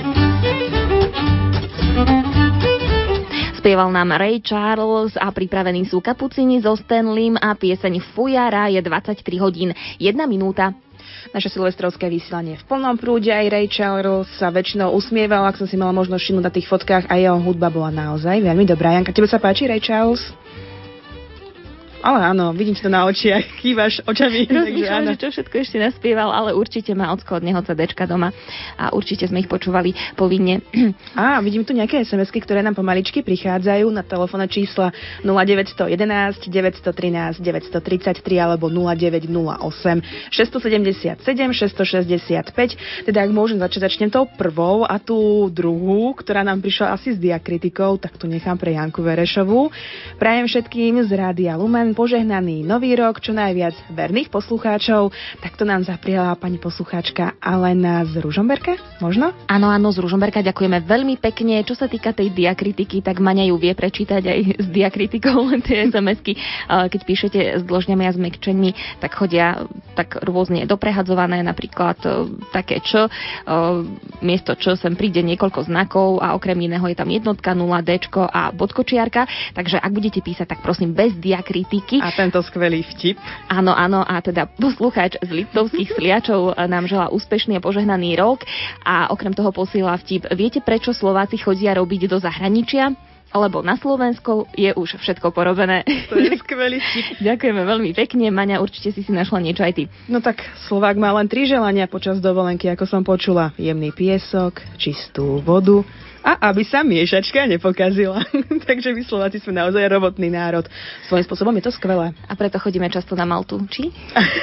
Spieval 3.60 3.92
nám 3.92 4.16
Ray 4.16 4.40
Charles 4.40 5.12
a 5.20 5.28
pripravení 5.28 5.84
sú 5.84 6.00
kapucini 6.00 6.64
so 6.64 6.72
Stanleym 6.72 7.36
a 7.36 7.52
pieseň 7.52 8.00
Fujara 8.16 8.72
je 8.72 8.80
23 8.80 9.20
hodín 9.44 9.76
1 10.00 10.16
minúta. 10.24 10.72
Naše 11.36 11.52
silvestrovské 11.52 12.08
vysielanie 12.08 12.56
v 12.56 12.64
plnom 12.64 12.96
prúde. 12.96 13.28
Aj 13.28 13.44
Ray 13.44 13.68
Charles 13.68 14.24
sa 14.40 14.48
väčšinou 14.48 14.96
usmieval, 14.96 15.44
ak 15.44 15.60
som 15.60 15.68
si 15.68 15.76
mala 15.76 15.92
možnosť 15.92 16.16
všimnúť 16.16 16.44
na 16.48 16.54
tých 16.54 16.64
fotkách 16.64 17.12
a 17.12 17.20
jeho 17.20 17.36
hudba 17.36 17.68
bola 17.68 17.92
naozaj 17.92 18.40
veľmi 18.40 18.64
dobrá. 18.64 18.96
Janka, 18.96 19.12
tebe 19.12 19.28
sa 19.28 19.36
páči 19.36 19.68
Ray 19.68 19.84
Charles? 19.84 20.24
Ale 22.00 22.32
áno, 22.32 22.56
vidím 22.56 22.72
to 22.72 22.88
na 22.88 23.04
očiach, 23.04 23.44
kývaš 23.60 24.00
očami. 24.08 24.48
Rozmýšľam, 24.48 25.04
že 25.12 25.20
čo 25.20 25.28
všetko 25.36 25.54
ešte 25.60 25.76
naspieval, 25.76 26.32
ale 26.32 26.56
určite 26.56 26.96
má 26.96 27.12
Ocko 27.12 27.36
od 27.36 27.44
neho 27.44 27.60
CDčka 27.60 28.08
doma 28.08 28.32
a 28.80 28.88
určite 28.96 29.28
sme 29.28 29.44
ich 29.44 29.50
počúvali 29.52 29.92
povinne. 30.16 30.64
Á, 31.20 31.44
vidím 31.44 31.60
tu 31.60 31.76
nejaké 31.76 32.00
SMS-ky, 32.00 32.40
ktoré 32.40 32.64
nám 32.64 32.72
pomaličky 32.72 33.20
prichádzajú 33.20 33.92
na 33.92 34.00
telefónne 34.00 34.48
čísla 34.48 34.96
0911 35.20 36.48
913 36.48 37.36
933 37.44 38.40
alebo 38.40 38.72
0908 38.72 40.32
677 40.32 41.20
665. 41.20 43.04
Teda 43.04 43.18
ak 43.20 43.30
môžem 43.30 43.60
začať, 43.60 43.92
začnem 43.92 44.08
tou 44.08 44.24
prvou 44.24 44.88
a 44.88 44.96
tú 44.96 45.52
druhú, 45.52 46.16
ktorá 46.16 46.40
nám 46.40 46.64
prišla 46.64 46.96
asi 46.96 47.12
s 47.12 47.18
diakritikou, 47.20 48.00
tak 48.00 48.16
tu 48.16 48.24
nechám 48.24 48.56
pre 48.56 48.72
Janku 48.72 49.04
Verešovú. 49.04 49.68
Prajem 50.16 50.48
všetkým 50.48 51.04
z 51.04 51.10
Rádia 51.12 51.60
Lumen 51.60 51.89
požehnaný 51.92 52.62
nový 52.64 52.96
rok, 52.96 53.20
čo 53.20 53.34
najviac 53.34 53.74
verných 53.92 54.32
poslucháčov. 54.32 55.12
Takto 55.42 55.66
nám 55.66 55.82
zapriala 55.82 56.38
pani 56.38 56.56
poslucháčka 56.56 57.36
Alena 57.42 58.06
z 58.06 58.22
Ružomberka, 58.22 58.78
možno? 59.02 59.34
Áno, 59.50 59.68
áno, 59.68 59.88
z 59.90 59.98
Ružomberka 59.98 60.44
ďakujeme 60.44 60.82
veľmi 60.84 61.18
pekne. 61.18 61.62
Čo 61.66 61.74
sa 61.74 61.86
týka 61.90 62.14
tej 62.14 62.32
diakritiky, 62.32 63.02
tak 63.02 63.18
Maňa 63.18 63.50
ju 63.50 63.56
vie 63.58 63.74
prečítať 63.74 64.22
aj 64.22 64.40
s 64.62 64.66
diakritikou, 64.70 65.50
tie 65.66 65.88
eh, 65.90 66.34
keď 66.66 67.00
píšete 67.04 67.40
s 67.60 67.62
dĺžňami 67.66 68.04
a 68.06 68.12
zmekčením, 68.14 68.74
tak 69.02 69.16
chodia 69.16 69.66
tak 69.98 70.22
rôzne 70.22 70.64
doprehadzované, 70.64 71.42
napríklad 71.42 71.98
eh, 72.06 72.12
také 72.54 72.82
čo, 72.84 73.12
miesto 74.20 74.56
čo 74.56 74.76
sem 74.76 74.94
príde 74.94 75.20
niekoľko 75.24 75.66
znakov 75.66 76.20
a 76.20 76.32
okrem 76.36 76.56
iného 76.60 76.84
je 76.88 76.96
tam 76.96 77.08
jednotka, 77.08 77.56
nula, 77.56 77.80
D 77.84 78.00
a 78.16 78.50
bodkočiarka, 78.54 79.52
takže 79.52 79.76
ak 79.76 79.92
budete 79.92 80.20
písať, 80.24 80.46
tak 80.46 80.60
prosím 80.64 80.96
bez 80.96 81.12
diakritiky. 81.18 81.79
A 82.02 82.12
tento 82.12 82.40
skvelý 82.44 82.84
vtip. 82.84 83.16
Áno, 83.48 83.72
áno, 83.72 84.04
a 84.04 84.20
teda 84.20 84.46
poslucháč 84.46 85.16
z 85.20 85.30
Liptovských 85.30 85.96
sliačov 85.96 86.56
nám 86.68 86.84
želá 86.84 87.08
úspešný 87.08 87.58
a 87.58 87.64
požehnaný 87.64 88.16
rok 88.20 88.44
a 88.84 89.08
okrem 89.10 89.32
toho 89.32 89.50
posiela 89.50 89.96
vtip. 89.96 90.28
Viete, 90.36 90.60
prečo 90.60 90.92
Slováci 90.92 91.40
chodia 91.40 91.76
robiť 91.76 92.10
do 92.10 92.18
zahraničia? 92.20 92.92
Lebo 93.30 93.62
na 93.62 93.78
Slovensku 93.78 94.50
je 94.58 94.74
už 94.74 94.98
všetko 94.98 95.30
porobené. 95.30 95.86
To 96.10 96.18
je 96.18 96.34
skvelý 96.42 96.82
vtip. 96.82 97.06
Ďakujeme 97.30 97.62
veľmi 97.62 97.90
pekne. 97.94 98.26
Maňa, 98.34 98.58
určite 98.58 98.90
si 98.90 99.06
si 99.06 99.12
našla 99.14 99.38
niečo 99.38 99.62
aj 99.62 99.72
ty. 99.78 99.84
No 100.10 100.18
tak 100.18 100.42
Slovák 100.66 100.98
má 100.98 101.14
len 101.14 101.30
tri 101.30 101.46
želania 101.46 101.86
počas 101.86 102.18
dovolenky, 102.18 102.66
ako 102.66 102.90
som 102.90 103.06
počula. 103.06 103.54
Jemný 103.54 103.94
piesok, 103.94 104.58
čistú 104.74 105.38
vodu 105.46 105.86
a 106.20 106.52
aby 106.52 106.62
sa 106.64 106.84
miešačka 106.84 107.48
nepokazila. 107.48 108.24
Takže 108.68 108.92
my 108.92 109.02
Slováci 109.04 109.40
sme 109.40 109.56
naozaj 109.56 109.82
robotný 109.88 110.28
národ. 110.28 110.68
Svojím 111.08 111.24
spôsobom 111.24 111.54
je 111.56 111.64
to 111.64 111.72
skvelé. 111.72 112.12
A 112.28 112.32
preto 112.36 112.60
chodíme 112.60 112.86
často 112.92 113.16
na 113.16 113.24
Maltu, 113.24 113.60
či? 113.72 113.88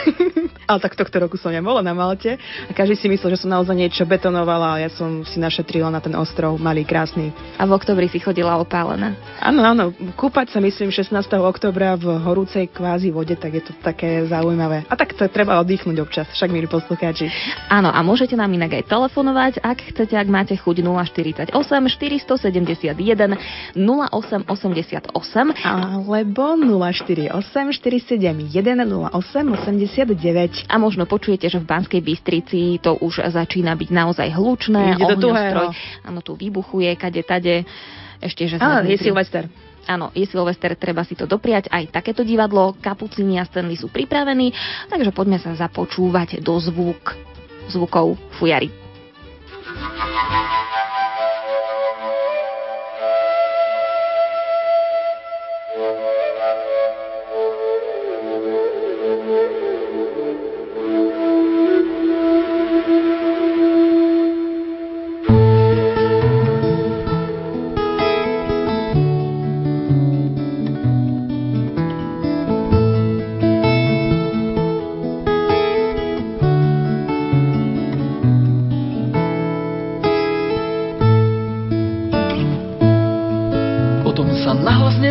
Ale 0.70 0.84
tak 0.84 1.00
tohto 1.00 1.16
roku 1.24 1.40
som 1.40 1.54
nebola 1.54 1.80
na 1.80 1.96
Malte 1.96 2.36
a 2.68 2.72
každý 2.76 3.00
si 3.00 3.08
myslel, 3.08 3.40
že 3.40 3.48
som 3.48 3.54
naozaj 3.56 3.72
niečo 3.72 4.04
betonovala 4.04 4.76
a 4.76 4.82
ja 4.84 4.90
som 4.92 5.24
si 5.24 5.40
našetrila 5.40 5.88
na 5.88 6.04
ten 6.04 6.12
ostrov 6.12 6.60
malý, 6.60 6.84
krásny. 6.84 7.32
A 7.56 7.64
v 7.64 7.72
oktobri 7.72 8.12
si 8.12 8.20
chodila 8.20 8.60
opálená. 8.60 9.16
Áno, 9.40 9.64
áno, 9.64 9.96
kúpať 10.20 10.52
sa 10.52 10.60
myslím 10.60 10.92
16. 10.92 11.16
oktobra 11.40 11.96
v 11.96 12.20
horúcej 12.20 12.68
kvázi 12.68 13.16
vode, 13.16 13.40
tak 13.40 13.56
je 13.56 13.64
to 13.64 13.72
také 13.80 14.28
zaujímavé. 14.28 14.84
A 14.92 14.94
tak 15.00 15.16
to 15.16 15.24
treba 15.32 15.56
oddychnúť 15.64 15.98
občas, 16.04 16.28
však 16.36 16.52
milí 16.52 16.68
poslucháči. 16.68 17.32
Áno, 17.72 17.88
a 17.88 18.00
môžete 18.04 18.36
nám 18.36 18.52
inak 18.52 18.84
aj 18.84 18.92
telefonovať, 18.92 19.54
ak 19.64 19.96
chcete, 19.96 20.20
ak 20.20 20.28
máte 20.28 20.56
chuť 20.60 20.84
048 20.84 21.67
471 21.68 22.96
0888 23.76 25.12
alebo 25.64 26.44
048 26.56 27.36
471 27.36 28.88
08 28.88 29.12
89. 29.12 30.72
A 30.72 30.76
možno 30.80 31.04
počujete, 31.06 31.52
že 31.52 31.60
v 31.60 31.66
Banskej 31.68 32.02
Bystrici 32.02 32.80
to 32.80 32.96
už 33.00 33.22
začína 33.28 33.76
byť 33.76 33.90
naozaj 33.92 34.28
hlučné. 34.32 34.96
Ohňostroj, 34.98 35.68
áno, 36.08 36.20
tu 36.24 36.40
vybuchuje, 36.40 36.96
kade, 36.96 37.22
tade. 37.28 37.68
Ešte, 38.18 38.50
že 38.50 38.58
Á, 38.58 38.82
sme 38.82 38.90
je 38.90 38.98
vnútri. 38.98 39.06
Silvester. 39.14 39.44
Áno, 39.88 40.12
je 40.12 40.28
Silvester, 40.28 40.76
treba 40.76 41.08
si 41.08 41.16
to 41.16 41.24
dopriať. 41.24 41.72
Aj 41.72 41.86
takéto 41.88 42.28
divadlo, 42.28 42.76
Kapucini 42.76 43.40
a 43.40 43.48
Stanley 43.48 43.80
sú 43.80 43.88
pripravení, 43.88 44.52
takže 44.92 45.16
poďme 45.16 45.40
sa 45.40 45.56
započúvať 45.56 46.44
do 46.44 46.60
zvuk, 46.60 47.16
zvukov 47.72 48.20
fujary. 48.36 48.68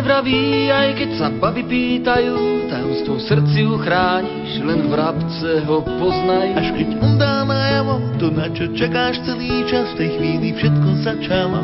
Nevraví, 0.07 0.71
aj 0.71 0.89
keď 1.03 1.09
sa 1.19 1.27
baby 1.27 1.67
pýtajú, 1.67 2.71
tajomstvo 2.71 3.19
v 3.19 3.27
srdci 3.27 3.59
uchrániš, 3.67 4.63
len 4.63 4.87
v 4.87 4.95
rabce 4.95 5.67
ho 5.67 5.83
poznaj. 5.83 6.47
Až 6.55 6.67
keď 6.79 6.89
on 7.03 7.19
dá 7.19 7.43
najavo, 7.43 8.15
to 8.15 8.31
na 8.31 8.47
čo 8.55 8.71
čakáš 8.71 9.19
celý 9.27 9.67
čas, 9.67 9.91
v 9.91 10.07
tej 10.07 10.09
chvíli 10.15 10.55
všetko 10.55 10.89
začalo. 11.03 11.59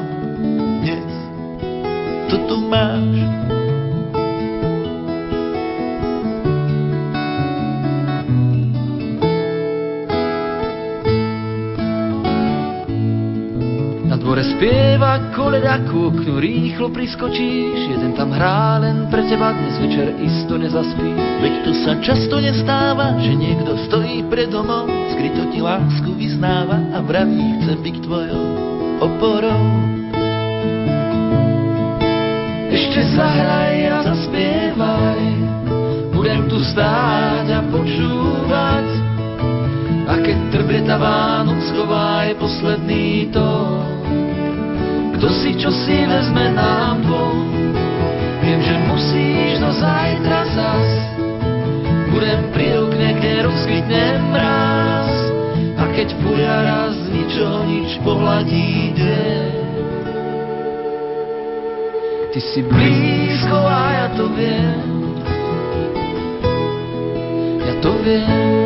Dnes 0.83 1.07
to 2.27 2.35
tu 2.51 2.67
máš. 2.67 3.52
Spieva 14.43 15.31
koleda 15.31 15.79
ku 15.87 16.11
oknu, 16.11 16.35
rýchlo 16.37 16.91
priskočíš, 16.91 17.95
jeden 17.95 18.11
tam 18.13 18.35
hrá 18.35 18.83
len 18.83 19.07
pre 19.07 19.23
teba, 19.31 19.55
dnes 19.55 19.79
večer 19.79 20.11
isto 20.19 20.59
nezaspí. 20.59 21.09
Veď 21.39 21.53
to 21.63 21.71
sa 21.83 21.95
často 22.03 22.43
nestáva, 22.43 23.15
že 23.23 23.31
niekto 23.33 23.79
stojí 23.87 24.27
pred 24.27 24.51
domom, 24.51 24.91
skryto 25.15 25.47
ti 25.55 25.63
lásku 25.63 26.11
vyznáva 26.19 26.75
a 26.91 26.99
vraví, 26.99 27.63
chcem 27.63 27.79
byť 27.79 27.95
tvojou 28.03 28.45
oporou. 28.99 29.65
Ešte 32.73 32.99
zahraj 33.15 33.77
a 33.87 33.97
zaspievaj, 34.11 35.23
budem 36.11 36.51
tu 36.51 36.59
stáť 36.59 37.47
a 37.47 37.61
počúvať. 37.71 38.87
A 40.03 40.13
keď 40.19 40.37
trblieta 40.51 40.99
Vánoc 40.99 41.63
schová 41.71 42.27
posledný 42.35 43.31
tón, 43.31 43.92
kto 45.23 45.31
si 45.39 45.55
čo 45.55 45.71
si 45.71 46.03
vezme 46.03 46.51
nám 46.51 46.99
dvom. 46.99 47.47
Viem, 48.43 48.59
že 48.59 48.75
musíš 48.91 49.55
do 49.63 49.71
zajtra 49.71 50.51
zas, 50.51 50.89
budem 52.11 52.51
pri 52.51 52.83
okne, 52.83 53.09
kde 53.23 53.47
rozkvitne 53.47 54.19
mráz. 54.35 55.15
A 55.79 55.87
keď 55.95 56.11
fuja 56.19 56.55
raz 56.67 56.99
ničoho 57.07 57.63
nič 57.63 58.03
pohľadí 58.03 58.99
deň, 58.99 59.51
Ty 62.35 62.39
si 62.43 62.59
blízko 62.59 63.57
a 63.63 63.81
ja 63.95 64.07
to 64.19 64.27
viem. 64.27 64.83
Ja 67.63 67.73
to 67.79 67.95
viem. 68.03 68.62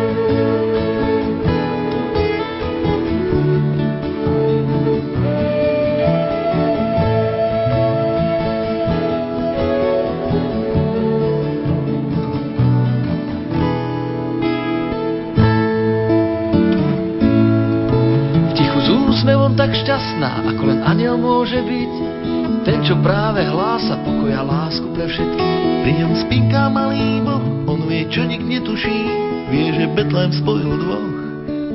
Čo 22.88 22.96
práve 23.04 23.44
hlása 23.44 24.00
a 24.00 24.42
lásku 24.48 24.88
pre 24.96 25.12
všetkých. 25.12 25.60
Pri 25.84 25.92
ňom 26.00 26.14
spinká 26.24 26.72
malý 26.72 27.20
boh, 27.20 27.44
on 27.68 27.84
vie, 27.84 28.08
čo 28.08 28.24
nik 28.24 28.40
netuší, 28.40 29.04
vie, 29.52 29.76
že 29.76 29.92
Betlém 29.92 30.32
spojil 30.32 30.72
dvoch 30.72 31.12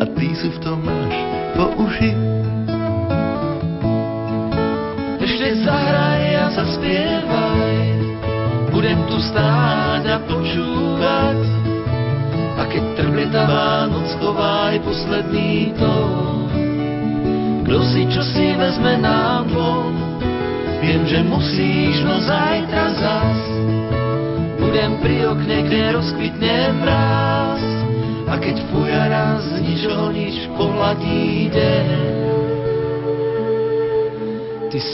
a 0.01 0.05
ty 0.17 0.33
si 0.33 0.49
v 0.49 0.59
tom 0.65 0.82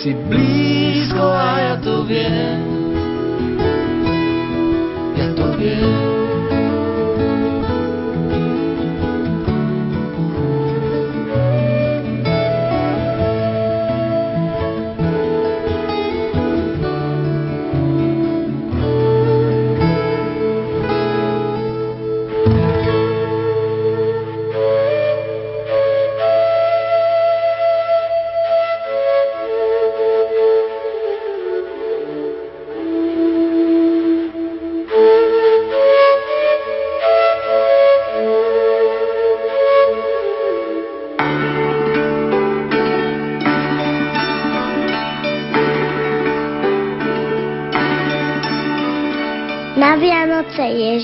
Ty 0.09 0.38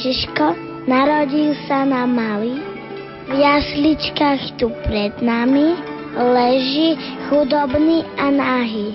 Ježiško 0.05 0.53
narodil 0.85 1.57
sa 1.65 1.81
na 1.81 2.05
malý. 2.05 2.61
V 3.25 3.41
jasličkách 3.41 4.61
tu 4.61 4.69
pred 4.85 5.17
nami 5.25 5.73
leží 6.13 6.93
chudobný 7.25 8.05
a 8.21 8.29
nahý. 8.29 8.93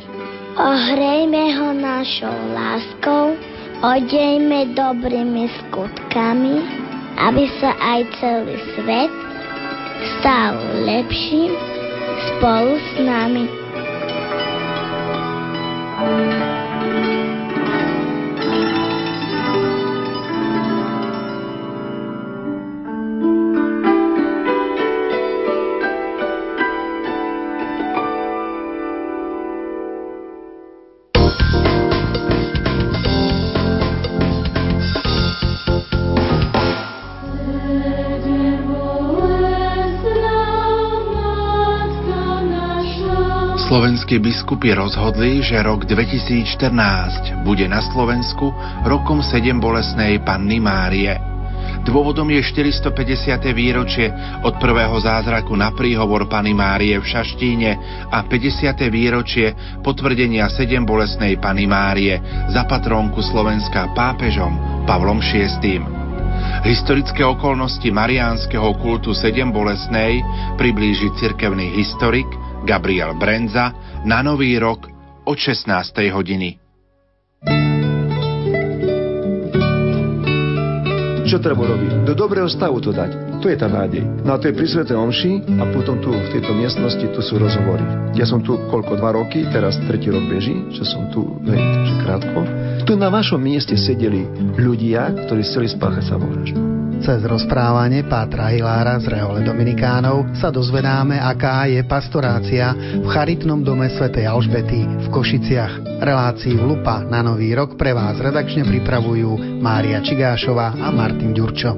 Ohrejme 0.54 1.58
ho 1.58 1.74
našou 1.74 2.38
láskou, 2.54 3.34
odejme 3.82 4.78
dobrými 4.78 5.50
skutkami, 5.50 6.62
aby 7.18 7.50
sa 7.58 7.74
aj 7.74 8.06
celý 8.22 8.62
svet 8.78 9.10
stal 10.14 10.62
lepším 10.86 11.58
spolu 12.38 12.78
s 12.78 12.90
nami. 13.02 13.50
Slovenskí 44.10 44.26
biskupy 44.26 44.74
rozhodli, 44.74 45.46
že 45.46 45.62
rok 45.62 45.86
2014 45.86 47.46
bude 47.46 47.70
na 47.70 47.78
Slovensku 47.78 48.50
rokom 48.82 49.22
7 49.22 49.62
bolesnej 49.62 50.18
Panny 50.26 50.58
Márie. 50.58 51.14
Dôvodom 51.86 52.26
je 52.34 52.42
450. 52.42 52.90
výročie 53.54 54.10
od 54.42 54.58
prvého 54.58 54.98
zázraku 54.98 55.54
na 55.54 55.70
príhovor 55.78 56.26
Pany 56.26 56.58
Márie 56.58 56.98
v 56.98 57.06
Šaštíne 57.06 57.72
a 58.10 58.26
50. 58.26 58.82
výročie 58.90 59.54
potvrdenia 59.86 60.50
7 60.50 60.82
bolesnej 60.90 61.38
Pany 61.38 61.70
Márie 61.70 62.18
za 62.50 62.66
patrónku 62.66 63.22
Slovenska 63.22 63.94
pápežom 63.94 64.90
Pavlom 64.90 65.22
VI. 65.22 65.86
Historické 66.66 67.22
okolnosti 67.22 67.86
mariánskeho 67.86 68.74
kultu 68.82 69.14
7 69.14 69.54
bolesnej 69.54 70.26
priblíži 70.58 71.14
cirkevný 71.22 71.78
historik 71.78 72.26
Gabriel 72.64 73.16
Brenza 73.16 73.72
na 74.04 74.24
Nový 74.24 74.56
rok 74.60 74.88
od 75.26 75.38
16. 75.38 75.70
hodiny. 76.10 76.60
Čo 81.30 81.38
treba 81.38 81.62
robiť? 81.62 82.10
Do 82.10 82.18
dobrého 82.18 82.50
stavu 82.50 82.82
to 82.82 82.90
dať. 82.90 83.38
To 83.40 83.48
je 83.48 83.54
tá 83.54 83.70
nádej. 83.70 84.02
No 84.26 84.34
a 84.34 84.42
to 84.42 84.50
je 84.50 84.58
pri 84.58 84.66
Svete 84.66 84.98
Omši 84.98 85.62
a 85.62 85.70
potom 85.70 86.02
tu 86.02 86.10
v 86.10 86.28
tejto 86.34 86.58
miestnosti 86.58 87.06
tu 87.06 87.22
sú 87.22 87.38
rozhovory. 87.38 87.86
Ja 88.18 88.26
som 88.26 88.42
tu 88.42 88.58
koľko, 88.58 88.98
dva 88.98 89.14
roky, 89.14 89.46
teraz 89.54 89.78
tretí 89.86 90.10
rok 90.10 90.26
beží, 90.26 90.58
čo 90.74 90.82
som 90.82 91.06
tu, 91.14 91.38
hej, 91.46 91.62
krátko. 92.02 92.42
Tu 92.90 92.98
na 92.98 93.14
vašom 93.14 93.38
mieste 93.38 93.78
sedeli 93.78 94.26
ľudia, 94.58 95.14
ktorí 95.30 95.46
chceli 95.46 95.70
spáchať 95.70 96.10
samovraždu. 96.10 96.79
Cez 97.00 97.24
rozprávanie 97.24 98.04
Pátra 98.04 98.52
Hilára 98.52 99.00
z 99.00 99.08
Rehole 99.08 99.40
Dominikánov 99.48 100.36
sa 100.36 100.52
dozvedáme, 100.52 101.16
aká 101.16 101.64
je 101.72 101.80
pastorácia 101.88 102.76
v 102.76 103.08
charitnom 103.08 103.64
dome 103.64 103.88
svätej 103.88 104.28
Alžbety 104.28 104.84
v 104.84 105.08
Košiciach. 105.08 106.04
Reláciu 106.04 106.60
Lupa 106.60 107.00
na 107.08 107.24
Nový 107.24 107.56
rok 107.56 107.80
pre 107.80 107.96
vás 107.96 108.20
redakčne 108.20 108.68
pripravujú 108.68 109.64
Mária 109.64 110.04
Čigášová 110.04 110.76
a 110.76 110.92
Martin 110.92 111.32
Ďurčo. 111.32 111.72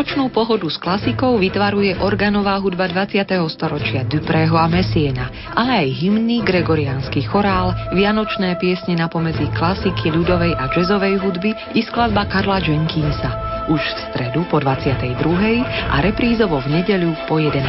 Novoročnú 0.00 0.32
pohodu 0.32 0.64
s 0.64 0.80
klasikou 0.80 1.36
vytvaruje 1.36 1.92
organová 2.00 2.56
hudba 2.56 2.88
20. 2.88 3.20
storočia 3.52 4.00
Duprého 4.00 4.56
a 4.56 4.64
Messiena, 4.64 5.28
ale 5.52 5.84
aj 5.84 5.88
hymny, 5.92 6.40
gregoriánsky 6.40 7.20
chorál, 7.20 7.76
vianočné 7.92 8.56
piesne 8.56 8.96
na 8.96 9.12
pomedzi 9.12 9.44
klasiky, 9.52 10.08
ľudovej 10.08 10.56
a 10.56 10.72
jazzovej 10.72 11.20
hudby 11.20 11.52
i 11.76 11.84
skladba 11.84 12.24
Karla 12.32 12.64
Jenkinsa. 12.64 13.28
Už 13.68 13.76
v 13.76 14.00
stredu 14.08 14.48
po 14.48 14.56
22. 14.56 15.20
a 15.68 15.96
reprízovo 16.00 16.64
v 16.64 16.80
nedeľu 16.80 17.12
po 17.28 17.36
11. 17.36 17.60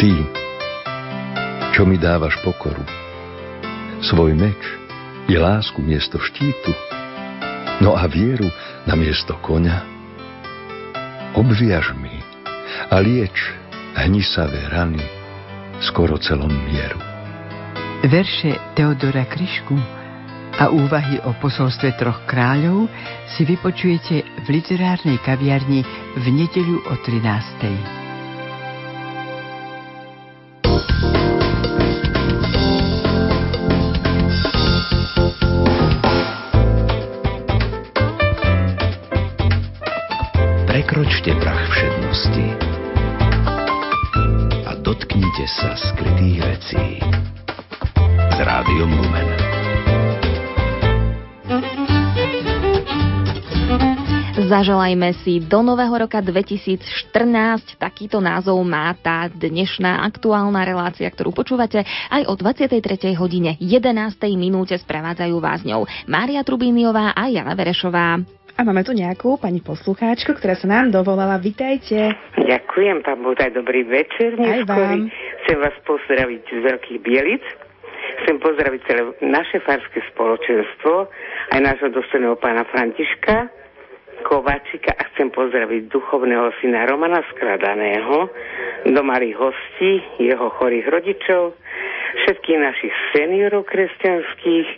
Ty, 0.00 0.12
čo 1.76 1.84
mi 1.84 2.00
dávaš 2.00 2.40
pokoru, 2.40 2.80
svoj 4.00 4.32
meč 4.32 4.56
i 5.28 5.36
lásku 5.36 5.84
miesto 5.84 6.16
štítu, 6.16 6.72
no 7.80 7.96
a 7.96 8.04
vieru 8.10 8.50
na 8.84 8.98
miesto 8.98 9.38
koňa. 9.40 9.88
Obviaž 11.32 11.96
mi 11.96 12.20
a 12.92 13.00
lieč 13.00 13.54
hnisavé 13.96 14.68
rany 14.68 15.00
skoro 15.80 16.20
celom 16.20 16.52
mieru. 16.68 17.00
Verše 18.02 18.58
Teodora 18.74 19.24
Kryšku 19.24 19.78
a 20.58 20.68
úvahy 20.68 21.22
o 21.24 21.32
posolstve 21.40 21.96
troch 21.96 22.20
kráľov 22.28 22.90
si 23.32 23.46
vypočujete 23.46 24.44
v 24.44 24.46
literárnej 24.50 25.16
kaviarni 25.24 25.80
v 26.18 26.26
nedeľu 26.28 26.76
o 26.92 26.94
13. 27.00 28.11
Prekročte 40.92 41.32
prach 41.40 41.72
všednosti 41.72 42.46
a 44.68 44.76
dotknite 44.76 45.44
sa 45.48 45.72
skrytých 45.72 46.38
vecí 46.44 47.00
s 48.04 48.36
Rádiom 48.36 48.92
Lumen. 49.00 49.28
Zaželajme 54.36 55.16
si 55.24 55.40
do 55.40 55.64
nového 55.64 55.96
roka 55.96 56.20
2014. 56.20 56.84
Takýto 57.80 58.20
názov 58.20 58.60
má 58.60 58.92
tá 58.92 59.32
dnešná 59.32 60.04
aktuálna 60.04 60.60
relácia, 60.60 61.08
ktorú 61.08 61.32
počúvate 61.32 61.88
aj 62.12 62.28
o 62.28 62.36
23. 62.36 63.16
hodine 63.16 63.56
11. 63.64 64.12
minúte 64.36 64.76
sprevádzajú 64.76 65.40
vás 65.40 65.64
ňou 65.64 65.88
Mária 66.04 66.44
Trubíniová 66.44 67.16
a 67.16 67.32
Jana 67.32 67.56
Verešová. 67.56 68.41
A 68.56 68.60
máme 68.62 68.84
tu 68.84 68.92
nejakú 68.92 69.40
pani 69.40 69.64
poslucháčku, 69.64 70.36
ktorá 70.36 70.54
sa 70.54 70.68
nám 70.68 70.92
dovolala. 70.92 71.40
Vitajte. 71.40 72.12
Ďakujem, 72.36 73.00
pán 73.00 73.24
Bodaj, 73.24 73.56
dobrý 73.56 73.82
večer. 73.88 74.36
Aj 74.36 74.62
vám. 74.68 75.08
Chcem 75.44 75.56
vás 75.58 75.76
pozdraviť 75.88 76.42
z 76.46 76.58
Veľkých 76.60 77.00
Bielic. 77.00 77.44
Chcem 78.22 78.36
pozdraviť 78.38 78.80
celé 78.86 79.02
naše 79.24 79.58
farské 79.64 80.04
spoločenstvo, 80.14 81.10
aj 81.56 81.60
nášho 81.64 81.90
dostojného 81.90 82.36
pána 82.38 82.62
Františka 82.68 83.50
Kováčika 84.22 84.94
a 84.94 85.02
chcem 85.12 85.34
pozdraviť 85.34 85.90
duchovného 85.90 86.54
syna 86.62 86.86
Romana 86.86 87.20
Skradaného, 87.34 88.30
do 88.86 89.02
malých 89.02 89.36
hostí, 89.38 89.98
jeho 90.22 90.48
chorých 90.56 90.86
rodičov, 90.88 91.58
všetkých 92.24 92.58
našich 92.58 92.94
seniorov 93.12 93.66
kresťanských, 93.66 94.68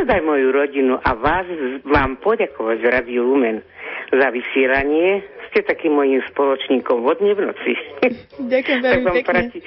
a 0.00 0.08
teda 0.08 0.16
aj 0.16 0.24
moju 0.24 0.48
rodinu 0.48 0.96
a 0.96 1.12
vás 1.12 1.44
vám 1.84 2.16
poďakovať 2.24 2.76
v 2.80 2.88
Radiu 2.88 3.20
Lumen 3.20 3.60
za 4.08 4.32
vysielanie. 4.32 5.20
Ste 5.52 5.60
takým 5.60 5.92
mojim 5.92 6.24
spoločníkom 6.32 7.04
vodne 7.04 7.36
v 7.36 7.52
noci. 7.52 7.72
Ďakujem 8.54 8.80
veľmi 8.80 8.96
tak 8.96 9.04
vám 9.04 9.16
pekne. 9.20 9.28
Platí, 9.28 9.58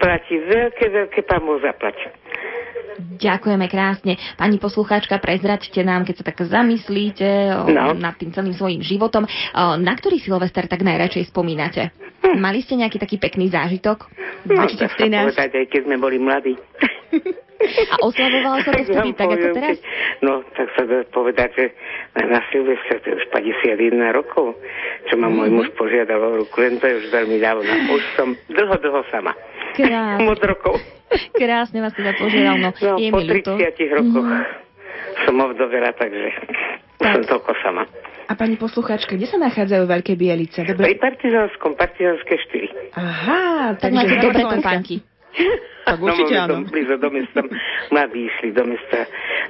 platí 0.00 0.34
veľké, 0.48 0.84
veľké 0.88 1.20
pán 1.28 1.44
zaplať. 1.60 1.96
Ďakujeme 3.20 3.66
krásne. 3.68 4.16
Pani 4.40 4.56
poslucháčka, 4.56 5.20
prezraďte 5.20 5.84
nám, 5.84 6.08
keď 6.08 6.14
sa 6.16 6.24
tak 6.24 6.40
zamyslíte 6.40 7.28
o, 7.52 7.68
No. 7.68 7.92
nad 7.92 8.16
tým 8.16 8.32
celým 8.32 8.56
svojim 8.56 8.80
životom, 8.80 9.28
o, 9.28 9.30
na 9.76 9.92
ktorý 9.92 10.24
Silvester 10.24 10.64
tak 10.72 10.80
najradšej 10.80 11.28
spomínate? 11.28 11.92
Mali 12.32 12.64
ste 12.64 12.80
nejaký 12.80 12.96
taký 12.96 13.20
pekný 13.20 13.52
zážitok? 13.52 14.08
No, 14.48 14.64
tak 14.72 14.96
sa 14.96 15.04
povedať, 15.04 15.50
aj 15.52 15.66
keď 15.68 15.80
sme 15.84 15.96
boli 16.00 16.16
mladí. 16.16 16.56
A 17.62 17.96
oslavovalo 18.00 18.58
sa 18.58 18.70
to 18.74 18.82
vtedy 18.84 19.10
tak 19.12 19.28
ako 19.28 19.46
teraz? 19.52 19.78
No, 20.18 20.32
tak 20.50 20.66
sa 20.72 20.82
dá 20.82 20.98
povedať, 21.06 21.50
že 21.52 21.64
na 22.20 22.40
Silvestra 22.48 22.98
to 22.98 23.06
je 23.06 23.14
už 23.16 23.26
51 23.28 23.78
rokov, 24.12 24.58
čo 25.06 25.14
ma 25.14 25.28
môj 25.28 25.48
Mhm. 25.48 25.56
muž 25.56 25.68
požiadal 25.72 26.20
o 26.20 26.38
ruku, 26.38 26.56
len 26.58 26.76
to 26.76 26.84
je 26.84 26.94
už 26.96 27.06
veľmi 27.08 27.38
dávno. 27.38 27.66
Už 27.88 28.02
som 28.14 28.28
dlho, 28.46 28.74
dlho 28.74 29.02
sama. 29.08 29.32
Krásne. 29.72 30.26
Od 30.28 30.42
rokov. 30.42 30.74
Krásne 31.30 31.78
vás 31.78 31.92
teda 31.92 32.12
požiadal, 32.14 32.56
no, 32.56 32.70
No, 32.72 32.96
je 32.96 33.08
po 33.08 33.18
mi 33.18 33.26
ľúto. 33.26 33.52
30 33.54 33.68
rokoch 33.92 34.26
Mhm. 34.26 34.42
som 35.22 35.34
ovdovela, 35.36 35.90
takže 35.92 36.28
už 36.98 37.08
som 37.08 37.22
toľko 37.22 37.52
sama. 37.60 37.84
A 38.24 38.32
pani 38.32 38.56
poslucháčka, 38.56 39.12
kde 39.12 39.26
sa 39.26 39.36
nachádzajú 39.36 39.84
Veľké 39.84 40.14
Bielice? 40.14 40.62
Pri 40.62 40.72
Dobre. 40.72 40.96
Partizánskom, 40.96 41.74
Partizánske 41.74 42.32
4. 42.48 42.96
Aha, 42.96 43.76
Tak 43.76 43.90
máte 43.92 44.16
dobré 44.16 44.40
topánky. 44.42 45.04
Tak 45.82 45.98
určite 45.98 46.34
no, 46.38 46.42
áno. 46.46 46.54
Blízo 46.70 46.94
do 46.94 47.10
mesta, 47.10 47.42
mladí 47.90 48.30
išli 48.30 48.54
do 48.54 48.62
mesta, 48.68 49.02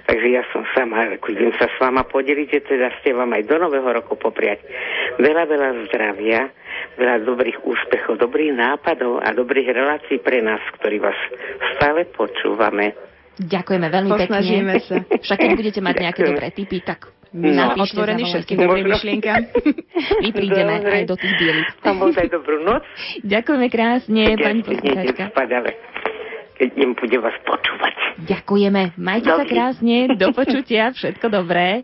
takže 0.08 0.28
ja 0.32 0.42
som 0.48 0.64
sama, 0.72 1.12
ako 1.20 1.28
idem 1.28 1.52
sa 1.60 1.68
s 1.68 1.76
vama 1.76 2.08
podeliť, 2.08 2.48
že 2.48 2.60
teda 2.64 2.88
ste 3.02 3.12
vám 3.12 3.36
aj 3.36 3.42
do 3.44 3.56
nového 3.60 3.90
roku 3.92 4.16
popriať 4.16 4.64
veľa, 5.20 5.44
veľa 5.44 5.68
zdravia, 5.88 6.48
veľa 6.96 7.16
dobrých 7.28 7.58
úspechov, 7.66 8.16
dobrých 8.16 8.56
nápadov 8.56 9.20
a 9.20 9.34
dobrých 9.36 9.76
relácií 9.76 10.24
pre 10.24 10.40
nás, 10.40 10.62
ktorí 10.80 11.04
vás 11.04 11.18
stále 11.76 12.08
počúvame. 12.08 12.96
Ďakujeme 13.36 13.88
veľmi 13.88 14.10
Posnažíme 14.12 14.72
pekne. 14.76 15.08
sa. 15.08 15.18
Však 15.24 15.38
keď 15.40 15.50
budete 15.56 15.80
mať 15.80 15.94
nejaké 16.00 16.20
dobré 16.28 16.48
tipy, 16.52 16.78
tak 16.84 17.12
No, 17.32 17.48
napíšte, 17.48 17.96
otvorený 17.96 18.22
zavolajte. 18.22 18.32
všetkým 18.36 18.56
dobrým 18.60 18.86
myšlienkam. 18.92 19.40
My 20.20 20.28
prídeme 20.30 20.74
Dobre. 20.78 20.92
aj 20.92 21.04
do 21.08 21.14
tých. 21.16 21.34
Pán 21.80 21.96
Boh 21.96 22.12
daj 22.12 22.28
dobrú 22.28 22.56
noc. 22.60 22.84
Ďakujeme 23.24 23.66
krásne, 23.72 24.20
ja 24.20 24.36
pani 24.36 24.60
poslucháčka. 24.60 25.24
keď 26.52 26.68
im 26.76 26.92
bude 26.92 27.18
vás 27.18 27.36
počúvať. 27.42 27.94
Ďakujeme. 28.22 28.82
Majte 28.94 29.28
sa 29.32 29.42
Dobrý. 29.42 29.50
krásne, 29.50 29.96
do 30.14 30.28
počutia, 30.30 30.92
všetko 30.92 31.26
dobré. 31.26 31.82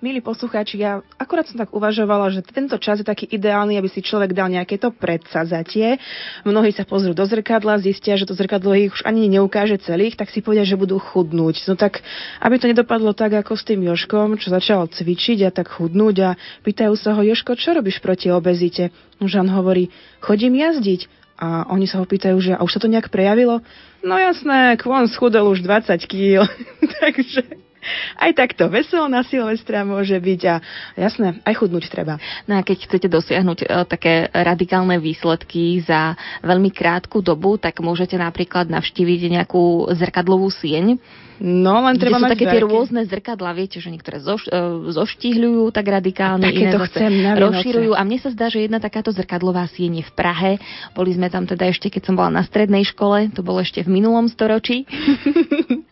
Milí 0.00 0.24
poslucháči, 0.24 0.80
ja 0.80 1.04
akorát 1.20 1.44
som 1.44 1.60
tak 1.60 1.76
uvažovala, 1.76 2.32
že 2.32 2.40
tento 2.40 2.80
čas 2.80 3.04
je 3.04 3.06
taký 3.06 3.28
ideálny, 3.36 3.76
aby 3.76 3.84
si 3.84 4.00
človek 4.00 4.32
dal 4.32 4.48
nejaké 4.48 4.80
to 4.80 4.88
predsazatie. 4.88 6.00
Mnohí 6.40 6.72
sa 6.72 6.88
pozrú 6.88 7.12
do 7.12 7.20
zrkadla, 7.28 7.76
zistia, 7.84 8.16
že 8.16 8.24
to 8.24 8.32
zrkadlo 8.32 8.72
ich 8.72 8.96
už 8.96 9.04
ani 9.04 9.28
neukáže 9.28 9.76
celých, 9.84 10.16
tak 10.16 10.32
si 10.32 10.40
povedia, 10.40 10.64
že 10.64 10.80
budú 10.80 10.96
chudnúť. 10.96 11.68
No 11.68 11.76
tak, 11.76 12.00
aby 12.40 12.56
to 12.56 12.72
nedopadlo 12.72 13.12
tak, 13.12 13.44
ako 13.44 13.52
s 13.52 13.68
tým 13.68 13.84
Joškom, 13.92 14.40
čo 14.40 14.48
začal 14.48 14.88
cvičiť 14.88 15.44
a 15.44 15.52
tak 15.52 15.68
chudnúť 15.68 16.16
a 16.24 16.30
pýtajú 16.64 16.96
sa 16.96 17.12
ho, 17.12 17.20
Joško, 17.20 17.60
čo 17.60 17.76
robíš 17.76 18.00
proti 18.00 18.32
obezite? 18.32 18.96
Žan 19.20 19.52
hovorí, 19.52 19.92
chodím 20.24 20.56
jazdiť. 20.56 21.12
A 21.36 21.68
oni 21.68 21.84
sa 21.84 22.00
ho 22.00 22.08
pýtajú, 22.08 22.40
že 22.40 22.56
a 22.56 22.64
už 22.64 22.72
sa 22.72 22.80
to 22.80 22.88
nejak 22.88 23.12
prejavilo? 23.12 23.60
No 24.00 24.16
jasné, 24.16 24.80
kvon 24.80 25.12
schudol 25.12 25.52
už 25.52 25.60
20 25.60 25.92
kg. 26.08 26.48
Takže 27.04 27.69
aj 28.18 28.30
takto 28.36 28.68
veselo 28.68 29.06
na 29.06 29.24
Silvestra 29.24 29.82
môže 29.86 30.16
byť 30.16 30.40
a 30.46 30.54
jasné, 30.96 31.40
aj 31.42 31.54
chudnúť 31.58 31.90
treba. 31.90 32.20
No 32.44 32.58
a 32.58 32.64
keď 32.66 32.86
chcete 32.86 33.08
dosiahnuť 33.08 33.58
e, 33.62 33.66
také 33.88 34.28
radikálne 34.30 34.98
výsledky 35.00 35.82
za 35.82 36.14
veľmi 36.44 36.70
krátku 36.74 37.24
dobu, 37.24 37.56
tak 37.56 37.80
môžete 37.80 38.18
napríklad 38.18 38.68
navštíviť 38.68 39.20
nejakú 39.40 39.90
zrkadlovú 39.94 40.48
sieň. 40.52 41.00
No, 41.40 41.80
len 41.88 41.96
treba 41.96 42.20
mať 42.20 42.36
také 42.36 42.44
tie 42.44 42.60
veľké. 42.60 42.68
rôzne 42.68 43.00
zrkadla, 43.08 43.56
viete, 43.56 43.80
že 43.80 43.88
niektoré 43.88 44.20
zoš, 44.20 44.44
e, 44.52 44.92
zoštihľujú 44.92 45.72
tak 45.72 45.88
radikálne, 45.88 46.44
iné 46.52 46.76
zase 46.76 47.00
chcem 47.00 47.14
na 47.24 47.32
rozširujú. 47.32 47.96
A 47.96 48.04
mne 48.04 48.20
sa 48.20 48.28
zdá, 48.28 48.52
že 48.52 48.68
jedna 48.68 48.76
takáto 48.76 49.08
zrkadlová 49.08 49.64
sieň 49.72 50.04
je 50.04 50.04
v 50.04 50.12
Prahe. 50.12 50.52
Boli 50.92 51.16
sme 51.16 51.32
tam 51.32 51.48
teda 51.48 51.72
ešte, 51.72 51.88
keď 51.88 52.12
som 52.12 52.14
bola 52.14 52.28
na 52.28 52.44
strednej 52.44 52.84
škole, 52.84 53.32
to 53.32 53.40
bolo 53.40 53.64
ešte 53.64 53.80
v 53.80 53.88
minulom 53.88 54.28
storočí. 54.28 54.84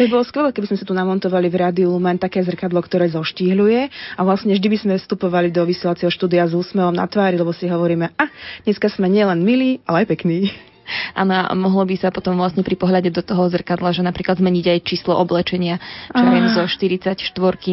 To 0.00 0.08
by 0.08 0.08
bolo 0.08 0.24
skvelé, 0.24 0.48
keby 0.56 0.72
sme 0.72 0.80
sa 0.80 0.88
tu 0.88 0.96
namontovali 0.96 1.52
v 1.52 1.60
rádiu 1.60 1.92
Lumen 1.92 2.16
také 2.16 2.40
zrkadlo, 2.40 2.80
ktoré 2.80 3.12
zoštíhľuje 3.12 3.92
a 4.16 4.20
vlastne 4.24 4.56
vždy 4.56 4.68
by 4.72 4.78
sme 4.80 4.94
vstupovali 4.96 5.52
do 5.52 5.68
vysielacieho 5.68 6.08
štúdia 6.08 6.48
s 6.48 6.56
úsmevom 6.56 6.96
na 6.96 7.04
tvári, 7.04 7.36
lebo 7.36 7.52
si 7.52 7.68
hovoríme, 7.68 8.08
a 8.16 8.24
dneska 8.64 8.88
sme 8.88 9.12
nielen 9.12 9.44
milí, 9.44 9.84
ale 9.84 10.08
aj 10.08 10.16
pekní. 10.16 10.69
A 11.14 11.22
mohlo 11.54 11.86
by 11.86 11.96
sa 11.98 12.08
potom 12.10 12.36
vlastne 12.38 12.66
pri 12.66 12.74
pohľade 12.74 13.10
do 13.14 13.22
toho 13.22 13.46
zrkadla, 13.50 13.94
že 13.94 14.02
napríklad 14.02 14.38
zmeniť 14.38 14.66
aj 14.76 14.78
číslo 14.86 15.14
oblečenia, 15.16 15.78
čo 16.10 16.24
viem, 16.26 16.46
zo 16.50 16.64
44 16.66 17.16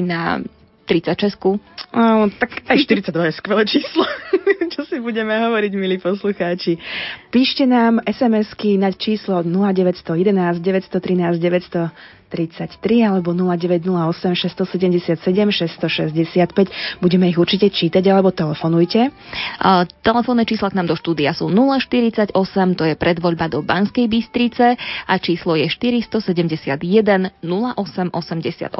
na 0.05 0.41
36. 0.87 1.59
Áno, 1.91 2.31
tak 2.31 2.63
aj 2.63 2.77
42 2.87 3.11
je 3.11 3.33
skvelé 3.35 3.63
číslo. 3.67 4.07
Čo 4.73 4.87
si 4.87 4.97
budeme 5.03 5.35
hovoriť, 5.35 5.71
milí 5.75 5.99
poslucháči. 5.99 6.79
Píšte 7.27 7.67
nám 7.67 7.99
SMS-ky 8.07 8.79
na 8.79 8.95
číslo 8.95 9.43
0911 9.43 10.63
913 10.63 11.43
933 11.43 12.16
33 12.27 13.07
alebo 13.07 13.31
0908 13.31 14.35
677 14.35 15.15
665. 15.17 16.99
Budeme 16.99 17.31
ich 17.31 17.39
určite 17.39 17.71
čítať 17.71 18.03
alebo 18.11 18.35
telefonujte. 18.35 19.15
Uh, 19.57 19.87
telefónne 20.03 20.43
čísla 20.43 20.69
k 20.69 20.77
nám 20.77 20.91
do 20.91 20.95
štúdia 20.99 21.31
sú 21.31 21.47
048, 21.49 22.35
to 22.75 22.83
je 22.83 22.99
predvoľba 22.99 23.47
do 23.47 23.63
Banskej 23.63 24.11
Bystrice 24.11 24.75
a 25.07 25.13
číslo 25.17 25.55
je 25.55 25.71
471 25.71 27.31
0888 27.41 28.75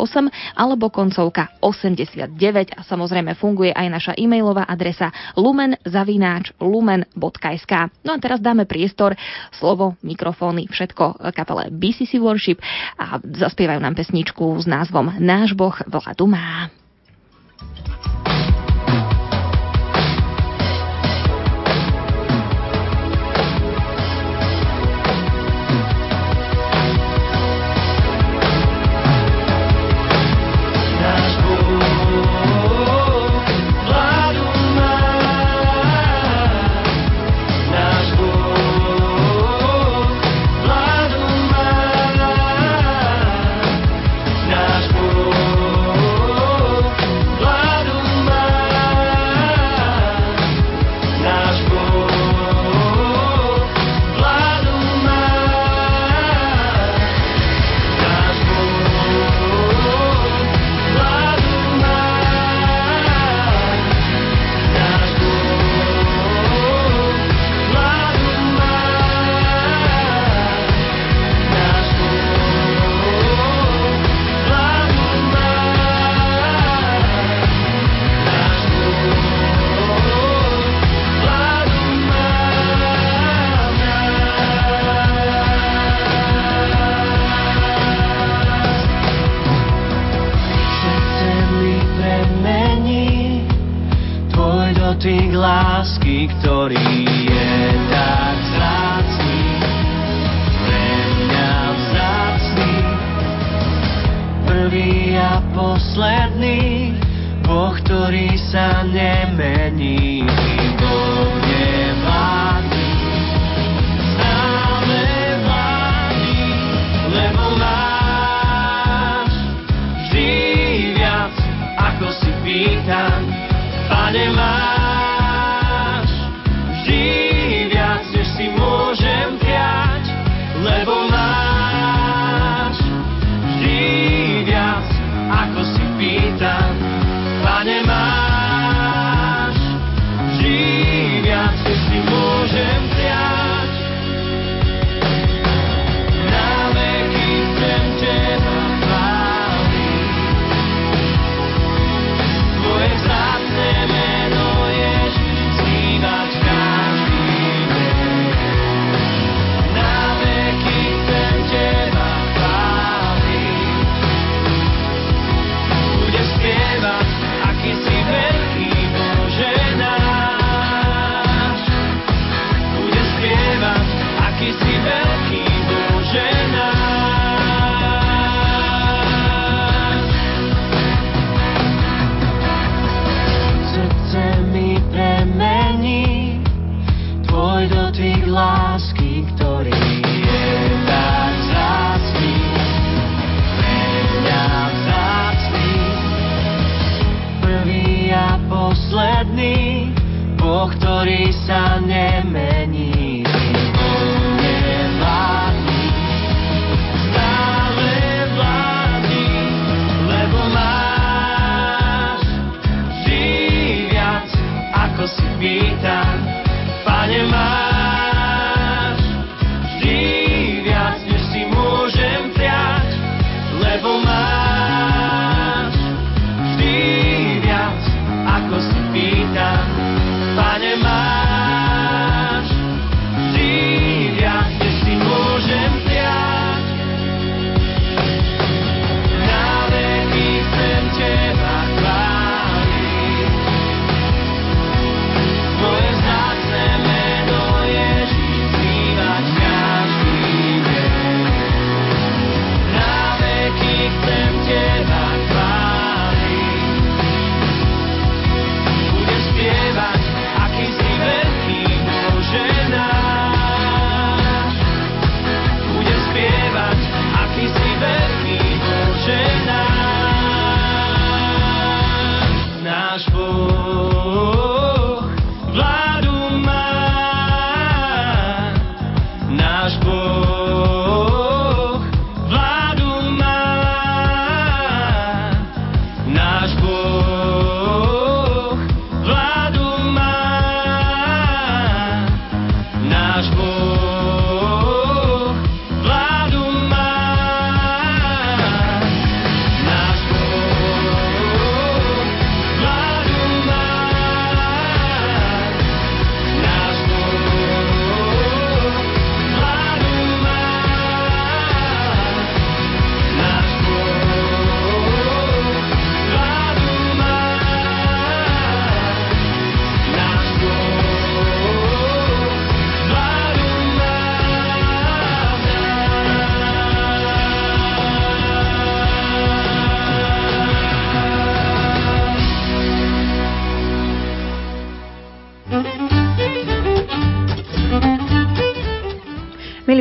alebo 0.56 0.90
koncovka 0.92 1.48
89 1.64 2.76
a 2.76 2.84
samozrejme 2.84 3.40
funguje 3.40 3.72
aj 3.72 3.88
naša 3.88 4.14
e-mailová 4.20 4.68
adresa 4.68 5.16
lumen.lumen.sk 5.40 7.74
No 8.04 8.12
a 8.16 8.18
teraz 8.20 8.40
dáme 8.44 8.68
priestor, 8.68 9.16
slovo, 9.56 9.96
mikrofóny, 10.04 10.68
všetko 10.68 11.32
kapele 11.34 11.72
BCC 11.72 12.20
Worship 12.22 12.62
a 12.98 13.18
zaspievajú 13.38 13.80
nám 13.80 13.94
pesničku 13.94 14.58
s 14.58 14.66
názvom 14.66 15.14
Náš 15.22 15.54
Boh 15.54 15.78
vládu 15.86 16.26
má. 16.28 16.70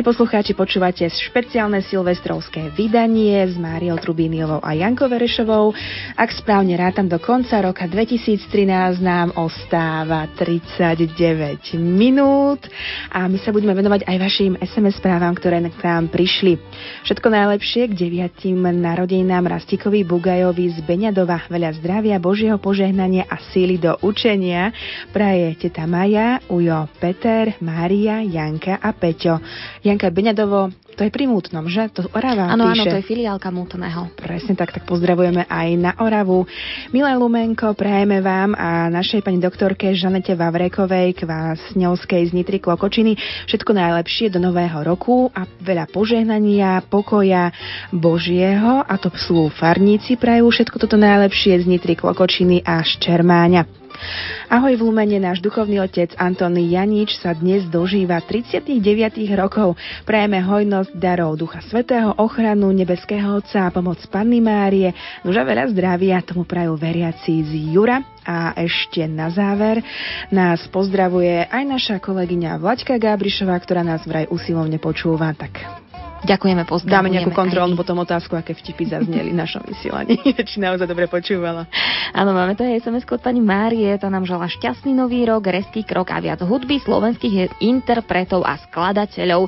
Poslucháči, 0.07 0.55
počúvate 0.55 1.03
špeciálne 1.03 1.83
silvestrovské 1.83 2.71
vydanie 2.71 3.43
s 3.43 3.59
Máriou 3.59 3.99
Trubíniovou 3.99 4.63
a 4.63 4.71
Jankou 4.71 5.11
Verešovou. 5.11 5.75
Ak 6.15 6.31
správne 6.31 6.79
rátam, 6.79 7.11
do 7.11 7.19
konca 7.19 7.59
roka 7.59 7.83
2013 7.83 9.03
nám 9.03 9.35
ostáva 9.35 10.31
39 10.39 11.75
minút 11.75 12.63
a 13.11 13.27
my 13.27 13.35
sa 13.43 13.51
budeme 13.51 13.75
venovať 13.75 14.07
aj 14.07 14.15
vašim 14.15 14.55
SMS 14.63 14.95
správam, 14.95 15.35
ktoré 15.35 15.59
k 15.59 15.75
nám 15.83 16.07
prišli. 16.07 16.55
Všetko 17.03 17.27
najlepšie 17.27 17.91
k 17.91 17.97
deviatim 17.99 18.63
narodenám 18.63 19.59
Rastikovi 19.59 20.07
Bugajovi 20.07 20.71
z 20.71 20.87
Beňadova. 20.87 21.51
Veľa 21.51 21.83
zdravia, 21.83 22.15
Božieho 22.15 22.55
požehnania 22.63 23.27
a 23.27 23.43
síly 23.51 23.75
do 23.75 23.99
učenia 23.99 24.71
praje 25.11 25.67
teta 25.67 25.83
Maja, 25.83 26.39
Ujo, 26.47 26.87
Peter, 26.95 27.59
Mária, 27.59 28.23
Janka 28.23 28.79
a 28.79 28.95
Peťo. 28.95 29.43
Janka 29.83 29.96
Beňadovo, 29.97 30.69
to 30.93 31.01
je 31.01 31.09
pri 31.09 31.25
Mútnom, 31.25 31.65
že? 31.65 31.89
To 31.97 32.05
Orava 32.13 32.53
Áno, 32.53 32.69
áno, 32.69 32.83
to 32.85 32.97
je 33.01 33.05
filiálka 33.05 33.49
Mútneho. 33.49 34.13
Presne 34.13 34.53
tak, 34.53 34.73
tak 34.73 34.85
pozdravujeme 34.85 35.49
aj 35.49 35.67
na 35.77 35.91
Oravu. 35.97 36.45
Milé 36.93 37.13
Lumenko, 37.17 37.73
prajeme 37.73 38.21
vám 38.21 38.53
a 38.53 38.89
našej 38.93 39.25
pani 39.25 39.41
doktorke 39.41 39.93
Žanete 39.97 40.37
Vavrekovej, 40.37 41.17
Kvásňovskej 41.17 42.29
z 42.29 42.31
Nitry 42.37 42.61
Klokočiny 42.61 43.17
všetko 43.49 43.73
najlepšie 43.73 44.29
do 44.29 44.37
nového 44.37 44.85
roku 44.85 45.33
a 45.33 45.45
veľa 45.45 45.89
požehnania, 45.89 46.85
pokoja 46.85 47.49
Božieho 47.89 48.85
a 48.85 48.93
to 49.01 49.09
sú 49.17 49.49
farníci 49.49 50.17
prajú 50.17 50.51
všetko 50.51 50.75
toto 50.83 50.99
najlepšie 50.99 51.63
z 51.63 51.65
Nitry 51.71 51.95
Klokočiny 51.95 52.59
a 52.67 52.83
z 52.83 52.99
Čermáňa. 52.99 53.86
Ahoj 54.47 54.79
v 54.79 54.81
Lumene, 54.87 55.19
náš 55.19 55.43
duchovný 55.43 55.83
otec 55.83 56.15
Antony 56.15 56.71
Janič 56.71 57.19
sa 57.19 57.35
dnes 57.35 57.67
dožíva 57.67 58.23
39 58.23 58.79
rokov. 59.35 59.75
Prajeme 60.07 60.39
hojnosť 60.39 60.95
darov 60.95 61.35
Ducha 61.35 61.59
Svetého, 61.65 62.15
ochranu 62.15 62.71
nebeského 62.71 63.43
Otca 63.43 63.67
a 63.67 63.73
pomoc 63.73 63.99
Panny 64.07 64.39
Márie. 64.39 64.95
Nož 65.27 65.41
a 65.41 65.43
veľa 65.43 65.67
zdravia 65.75 66.23
tomu 66.23 66.47
prajú 66.47 66.79
veriaci 66.79 67.43
z 67.43 67.51
Jura. 67.75 67.99
A 68.27 68.55
ešte 68.59 69.07
na 69.07 69.31
záver 69.31 69.79
nás 70.31 70.63
pozdravuje 70.67 71.47
aj 71.47 71.63
naša 71.63 71.95
kolegyňa 72.03 72.59
Vlaďka 72.59 72.99
Gábrišová, 72.99 73.55
ktorá 73.59 73.83
nás 73.87 74.03
vraj 74.03 74.27
usilovne 74.27 74.79
počúva. 74.79 75.31
Tak 75.31 75.59
Ďakujeme, 76.25 76.65
pozdravujeme. 76.65 76.97
Dáme 76.97 77.13
nejakú 77.13 77.31
kontrolnú 77.35 77.77
potom 77.77 78.01
otázku, 78.01 78.33
aké 78.33 78.57
vtipy 78.57 78.89
zazneli 78.89 79.29
v 79.29 79.37
našom 79.37 79.61
vysielaní. 79.61 80.17
Či 80.49 80.57
naozaj 80.57 80.89
dobre 80.89 81.05
počúvala. 81.05 81.69
Áno, 82.15 82.33
máme 82.33 82.57
tu 82.57 82.65
aj 82.65 82.81
sms 82.81 83.05
od 83.05 83.21
pani 83.21 83.37
Márie, 83.37 83.93
tá 84.01 84.09
nám 84.09 84.25
žala 84.25 84.49
šťastný 84.49 84.97
nový 84.97 85.29
rok, 85.29 85.45
reský 85.45 85.85
krok 85.85 86.09
a 86.09 86.17
viac 86.17 86.41
hudby 86.41 86.81
slovenských 86.81 87.61
interpretov 87.61 88.41
a 88.41 88.57
skladateľov. 88.57 89.45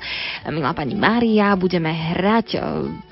Milá 0.54 0.72
pani 0.78 0.94
Mária, 0.94 1.58
budeme 1.58 1.90
hrať 1.90 2.48
e, 2.54 2.60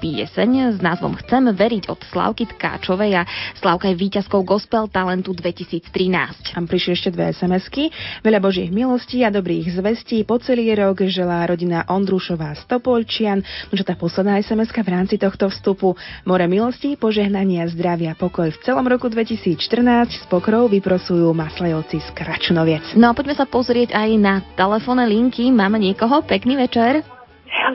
pieseň 0.03 0.77
s 0.77 0.79
názvom 0.83 1.17
Chcem 1.25 1.49
veriť 1.49 1.89
od 1.89 1.97
Slavky 2.13 2.45
Tkáčovej 2.45 3.11
a 3.17 3.23
Slavka 3.57 3.89
je 3.89 3.97
víťazkou 3.97 4.45
Gospel 4.45 4.85
Talentu 4.91 5.33
2013. 5.33 6.53
Tam 6.53 6.69
prišli 6.69 6.91
ešte 6.93 7.09
dve 7.09 7.33
SMS-ky. 7.33 7.89
Veľa 8.21 8.39
Božích 8.43 8.69
milostí 8.69 9.25
a 9.25 9.33
dobrých 9.33 9.73
zvestí 9.79 10.21
po 10.27 10.37
celý 10.37 10.75
rok 10.77 11.01
želá 11.07 11.47
rodina 11.47 11.87
Ondrušová 11.89 12.53
Stopolčian. 12.59 13.46
No 13.69 13.73
čo 13.75 13.85
tá 13.85 13.97
posledná 13.97 14.39
sms 14.39 14.69
v 14.71 14.89
rámci 14.89 15.15
tohto 15.19 15.51
vstupu. 15.51 15.97
More 16.23 16.47
milostí, 16.47 16.95
požehnania, 16.95 17.67
zdravia, 17.71 18.15
pokoj 18.15 18.53
v 18.53 18.61
celom 18.63 18.85
roku 18.87 19.11
2014 19.11 19.59
s 20.11 20.25
pokrou 20.31 20.71
vyprosujú 20.71 21.31
maslejovci 21.35 21.99
z 22.03 22.09
Kračnoviec. 22.15 22.95
No 22.95 23.11
a 23.11 23.15
poďme 23.17 23.35
sa 23.35 23.45
pozrieť 23.49 23.93
aj 23.93 24.09
na 24.17 24.39
telefónne 24.55 25.07
linky. 25.07 25.49
Máme 25.51 25.79
niekoho? 25.81 26.23
Pekný 26.23 26.55
večer. 26.55 27.03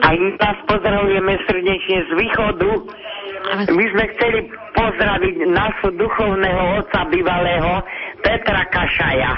Aj 0.01 0.15
my 0.15 0.29
vás 0.37 0.57
pozdravujeme 0.69 1.33
srdečne 1.49 1.97
z 2.07 2.11
východu. 2.17 2.71
My 3.53 3.85
sme 3.91 4.03
chceli 4.15 4.39
pozdraviť 4.73 5.35
nášho 5.51 5.89
duchovného 5.99 6.63
otca 6.81 7.05
bývalého 7.11 7.83
Petra 8.23 8.63
Kašaja. 8.71 9.33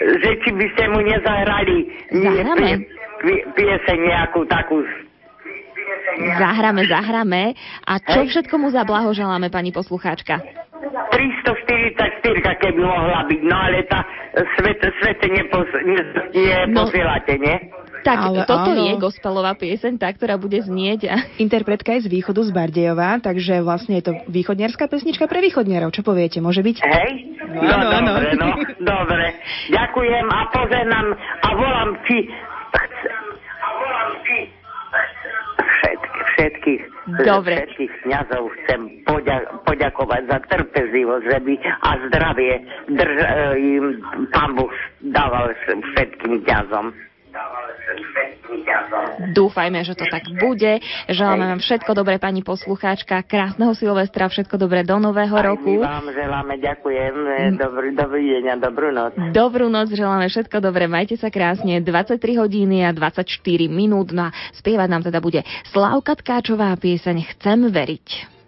Že 0.00 0.30
či 0.40 0.50
by 0.56 0.66
ste 0.72 0.84
mu 0.88 1.00
nezahrali 1.04 1.76
pie, 2.08 2.42
pie, 3.20 3.36
pieseň 3.52 3.98
nejakú 4.00 4.48
takú 4.48 4.80
Zahráme, 6.36 6.82
zahráme. 6.84 7.42
A 7.82 7.98
čo 7.98 8.24
všetko 8.24 8.54
mu 8.56 8.68
zablahoželáme, 8.70 9.48
pani 9.48 9.70
poslucháčka? 9.70 10.40
344, 11.10 12.32
keby 12.56 12.80
mohla 12.80 13.24
byť, 13.28 13.40
no 13.44 13.56
ale 13.56 13.84
tá 13.84 14.00
svete, 14.56 14.88
svete 14.98 15.26
nepos, 15.28 15.68
ne, 15.84 16.00
neposielate, 16.66 17.34
nie? 17.36 17.56
Tak, 18.00 18.16
Ale 18.16 18.48
toto 18.48 18.72
áno. 18.72 18.88
je 18.88 18.96
gospelová 18.96 19.52
pieseň, 19.52 20.00
tá, 20.00 20.08
ktorá 20.08 20.40
bude 20.40 20.56
znieť. 20.56 21.00
A... 21.12 21.20
Interpretka 21.36 21.92
je 22.00 22.08
z 22.08 22.12
východu 22.16 22.40
z 22.40 22.50
Bardejova, 22.50 23.20
takže 23.20 23.60
vlastne 23.60 24.00
je 24.00 24.08
to 24.08 24.12
východniarská 24.24 24.88
pesnička 24.88 25.28
pre 25.28 25.44
východniarov. 25.44 25.92
Čo 25.92 26.00
poviete, 26.00 26.40
môže 26.40 26.64
byť? 26.64 26.76
Hej? 26.80 27.10
No, 27.44 27.60
No, 27.60 27.76
áno, 27.76 27.86
áno. 27.92 28.10
dobre, 28.16 28.30
no, 28.40 28.48
dobre. 28.80 29.26
Ďakujem 29.68 30.26
a 30.32 30.40
poženám 30.48 31.06
a 31.44 31.48
volám 31.52 31.90
ti 32.08 32.18
všetkých, 36.40 36.82
Dobre. 37.28 37.52
všetkých 37.52 37.92
kniazov 38.08 38.48
chcem 38.64 38.80
poďa- 39.04 39.44
poďakovať 39.68 40.22
za 40.32 40.38
trpezlivosť, 40.48 41.24
že 41.28 41.38
by 41.44 41.54
a 41.60 41.90
zdravie 42.08 42.52
drž, 42.96 43.16
e, 43.20 43.28
im 43.60 43.86
pán 44.32 44.56
Boh 44.56 44.72
dával 45.04 45.52
všetkým 45.60 46.40
kniazom. 46.48 46.96
Dúfajme, 49.30 49.84
že 49.84 49.94
to 49.94 50.06
tak 50.08 50.26
bude. 50.40 50.80
Želáme 51.10 51.44
vám 51.54 51.60
všetko 51.60 51.90
dobré, 51.92 52.16
pani 52.16 52.40
poslucháčka. 52.40 53.22
Krásneho 53.22 53.76
Silvestra, 53.76 54.26
všetko 54.26 54.56
dobré 54.56 54.82
do 54.82 54.96
nového 54.96 55.36
Aj 55.36 55.46
roku. 55.52 55.80
vám 55.80 56.08
želáme, 56.10 56.56
ďakujem, 56.58 57.14
dobrý, 57.60 57.88
dobrý 57.94 58.22
deň 58.38 58.44
a 58.48 58.56
dobrú 58.56 58.88
noc. 58.90 59.12
Dobrú 59.30 59.66
noc, 59.68 59.92
želáme 59.92 60.26
všetko 60.32 60.56
dobré, 60.64 60.88
majte 60.88 61.20
sa 61.20 61.28
krásne, 61.28 61.84
23 61.84 62.16
hodiny 62.40 62.86
a 62.86 62.90
24 62.96 63.28
minút, 63.68 64.10
no 64.10 64.28
a 64.28 64.34
spievať 64.56 64.88
nám 64.88 65.02
teda 65.04 65.20
bude 65.20 65.44
Slávka 65.70 66.16
Tkáčová 66.16 66.74
pieseň 66.80 67.36
Chcem 67.36 67.68
veriť. 67.68 68.39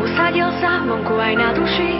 Usadil 0.00 0.48
sa 0.60 0.80
vonku 0.88 1.14
aj 1.16 1.34
na 1.36 1.48
duši. 1.52 1.92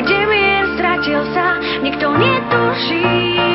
Kde 0.00 0.18
mier 0.28 0.64
stratil 0.76 1.22
sa, 1.36 1.60
nikto 1.84 2.06
netuší. 2.16 3.49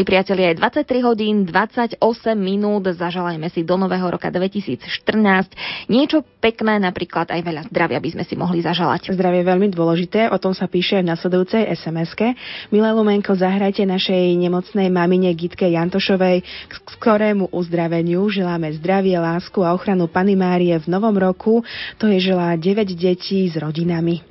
Milí 0.00 0.16
priatelia, 0.16 0.56
je 0.56 0.64
23 0.64 1.04
hodín 1.04 1.44
28 1.44 2.00
minút, 2.32 2.88
zaželajme 2.88 3.52
si 3.52 3.68
do 3.68 3.76
nového 3.76 4.08
roka 4.08 4.32
2014 4.32 4.80
niečo 5.92 6.24
pekné, 6.40 6.80
napríklad 6.80 7.28
aj 7.28 7.44
veľa 7.44 7.62
zdravia 7.68 8.00
by 8.00 8.08
sme 8.16 8.24
si 8.24 8.32
mohli 8.32 8.64
zaželať. 8.64 9.12
Zdravie 9.12 9.44
je 9.44 9.50
veľmi 9.52 9.68
dôležité, 9.68 10.32
o 10.32 10.40
tom 10.40 10.56
sa 10.56 10.72
píše 10.72 11.04
v 11.04 11.12
nasledujúcej 11.12 11.68
SMS-ke. 11.76 12.32
Milé 12.72 12.88
Lumenko, 12.96 13.36
zahrajte 13.36 13.84
našej 13.84 14.40
nemocnej 14.40 14.88
mamine 14.88 15.36
Gitke 15.36 15.68
Jantošovej, 15.68 16.48
k 16.48 16.72
skorému 16.96 17.52
uzdraveniu. 17.52 18.24
Želáme 18.24 18.72
zdravie, 18.80 19.20
lásku 19.20 19.60
a 19.60 19.76
ochranu 19.76 20.08
Pany 20.08 20.32
Márie 20.32 20.80
v 20.80 20.88
novom 20.88 21.12
roku. 21.12 21.60
To 22.00 22.08
je 22.08 22.24
želá 22.24 22.56
9 22.56 22.88
detí 22.96 23.44
s 23.52 23.60
rodinami. 23.60 24.29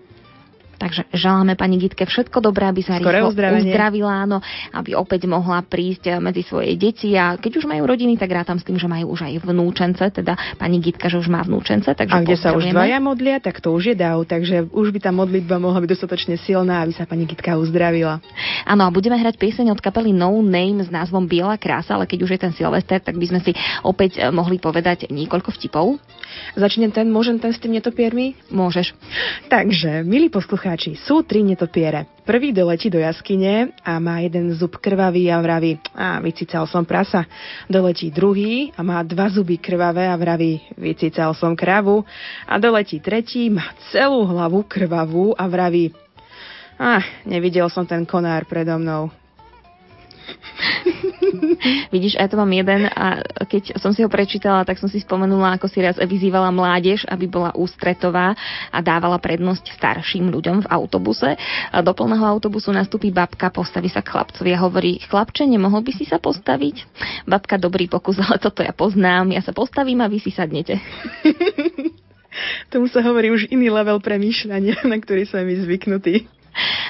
Takže 0.79 1.11
želáme 1.11 1.59
pani 1.59 1.75
Gitke 1.75 2.07
všetko 2.07 2.39
dobré, 2.39 2.71
aby 2.71 2.79
sa 2.79 2.95
rýchlo 2.95 3.35
uzdravenie. 3.35 3.67
uzdravila, 3.67 4.23
áno, 4.23 4.39
aby 4.71 4.95
opäť 4.95 5.27
mohla 5.27 5.59
prísť 5.59 6.23
medzi 6.23 6.47
svoje 6.47 6.79
deti 6.79 7.19
a 7.19 7.35
keď 7.35 7.59
už 7.59 7.65
majú 7.67 7.83
rodiny, 7.83 8.15
tak 8.15 8.31
rátam 8.31 8.55
s 8.55 8.63
tým, 8.63 8.79
že 8.79 8.87
majú 8.87 9.11
už 9.11 9.27
aj 9.27 9.43
vnúčence, 9.43 9.99
teda 9.99 10.39
pani 10.55 10.79
Gitka, 10.79 11.11
že 11.11 11.19
už 11.19 11.27
má 11.27 11.43
vnúčence, 11.43 11.91
takže 11.91 12.15
A 12.15 12.23
kde 12.23 12.39
sa 12.39 12.55
už 12.55 12.71
dvaja 12.71 13.03
modlia, 13.03 13.43
tak 13.43 13.59
to 13.59 13.75
už 13.75 13.91
je 13.91 13.95
dav, 13.99 14.23
takže 14.23 14.71
už 14.71 14.95
by 14.95 14.99
tá 15.03 15.11
modlitba 15.11 15.59
mohla 15.59 15.83
byť 15.83 15.99
dostatočne 15.99 16.39
silná, 16.39 16.79
aby 16.79 16.95
sa 16.95 17.03
pani 17.03 17.27
Gitka 17.27 17.59
uzdravila. 17.59 18.23
Áno, 18.63 18.87
a 18.87 18.89
budeme 18.89 19.19
hrať 19.19 19.35
pieseň 19.35 19.75
od 19.75 19.83
kapely 19.83 20.15
No 20.15 20.39
Name 20.39 20.79
s 20.79 20.87
názvom 20.87 21.27
Biela 21.27 21.59
krása, 21.59 21.99
ale 21.99 22.07
keď 22.07 22.23
už 22.23 22.31
je 22.31 22.39
ten 22.39 22.53
Silvester, 22.55 23.03
tak 23.03 23.19
by 23.19 23.25
sme 23.27 23.43
si 23.43 23.51
opäť 23.83 24.15
eh, 24.15 24.31
mohli 24.31 24.55
povedať 24.63 25.11
niekoľko 25.11 25.51
vtipov. 25.59 25.99
Začnem 26.55 26.95
ten, 26.95 27.11
môžem 27.11 27.35
ten 27.35 27.51
s 27.51 27.59
tým 27.59 27.75
netopiermi? 27.75 28.37
Môžeš. 28.53 28.95
Takže, 29.49 30.05
milí 30.05 30.29
poslucháči, 30.29 30.68
sú 30.77 31.23
tri 31.23 31.41
netopiere. 31.41 32.05
Prvý 32.27 32.53
doletí 32.53 32.91
do 32.93 33.01
jaskyne 33.01 33.73
a 33.81 33.97
má 33.97 34.21
jeden 34.21 34.53
zub 34.53 34.77
krvavý 34.77 35.31
a 35.33 35.41
vraví, 35.41 35.81
a 35.95 36.21
vycícal 36.21 36.69
som 36.69 36.85
prasa. 36.85 37.25
Doletí 37.65 38.13
druhý 38.13 38.69
a 38.77 38.85
má 38.85 39.01
dva 39.01 39.31
zuby 39.31 39.57
krvavé 39.57 40.05
a 40.05 40.13
vraví, 40.19 40.61
vycícal 40.77 41.33
som 41.33 41.57
kravu. 41.57 42.05
A 42.45 42.59
doletí 42.61 43.01
tretí, 43.01 43.49
má 43.49 43.65
celú 43.89 44.27
hlavu 44.29 44.67
krvavú 44.67 45.33
a 45.33 45.49
vraví, 45.49 45.89
a 46.79 47.03
nevidel 47.27 47.67
som 47.67 47.83
ten 47.83 48.07
konár 48.07 48.47
predo 48.47 48.79
mnou. 48.79 49.11
Vidíš, 51.93 52.17
ja 52.19 52.27
to 52.27 52.39
mám 52.39 52.51
jeden 52.51 52.87
a 52.89 53.21
keď 53.45 53.79
som 53.79 53.91
si 53.93 54.03
ho 54.03 54.09
prečítala, 54.09 54.65
tak 54.65 54.79
som 54.79 54.89
si 54.89 55.01
spomenula, 55.01 55.55
ako 55.57 55.67
si 55.69 55.81
raz 55.83 55.97
vyzývala 55.99 56.49
mládež, 56.53 57.05
aby 57.09 57.25
bola 57.29 57.53
ústretová 57.55 58.33
a 58.69 58.79
dávala 58.79 59.17
prednosť 59.19 59.75
starším 59.77 60.31
ľuďom 60.31 60.65
v 60.65 60.71
autobuse. 60.71 61.35
A 61.69 61.77
do 61.83 61.93
plného 61.93 62.25
autobusu 62.25 62.71
nastúpi 62.73 63.11
babka, 63.13 63.51
postaví 63.53 63.91
sa 63.91 64.01
k 64.01 64.15
chlapcovi 64.15 64.51
a 64.55 64.63
hovorí, 64.63 65.01
chlapče, 65.05 65.45
nemohol 65.45 65.83
by 65.83 65.91
si 65.95 66.05
sa 66.07 66.17
postaviť? 66.21 66.85
Babka, 67.27 67.59
dobrý 67.59 67.89
pokus, 67.91 68.19
ale 68.21 68.41
toto 68.41 68.63
ja 68.63 68.71
poznám, 68.71 69.33
ja 69.33 69.41
sa 69.43 69.51
postavím 69.51 70.01
a 70.01 70.11
vy 70.11 70.19
si 70.21 70.31
sadnete. 70.31 70.79
Tomu 72.71 72.87
sa 72.87 73.01
hovorí 73.01 73.33
už 73.33 73.49
iný 73.49 73.73
level 73.73 73.99
premýšľania, 73.99 74.85
na 74.85 74.97
ktorý 75.01 75.25
sme 75.25 75.49
my 75.49 75.55
zvyknutí. 75.65 76.38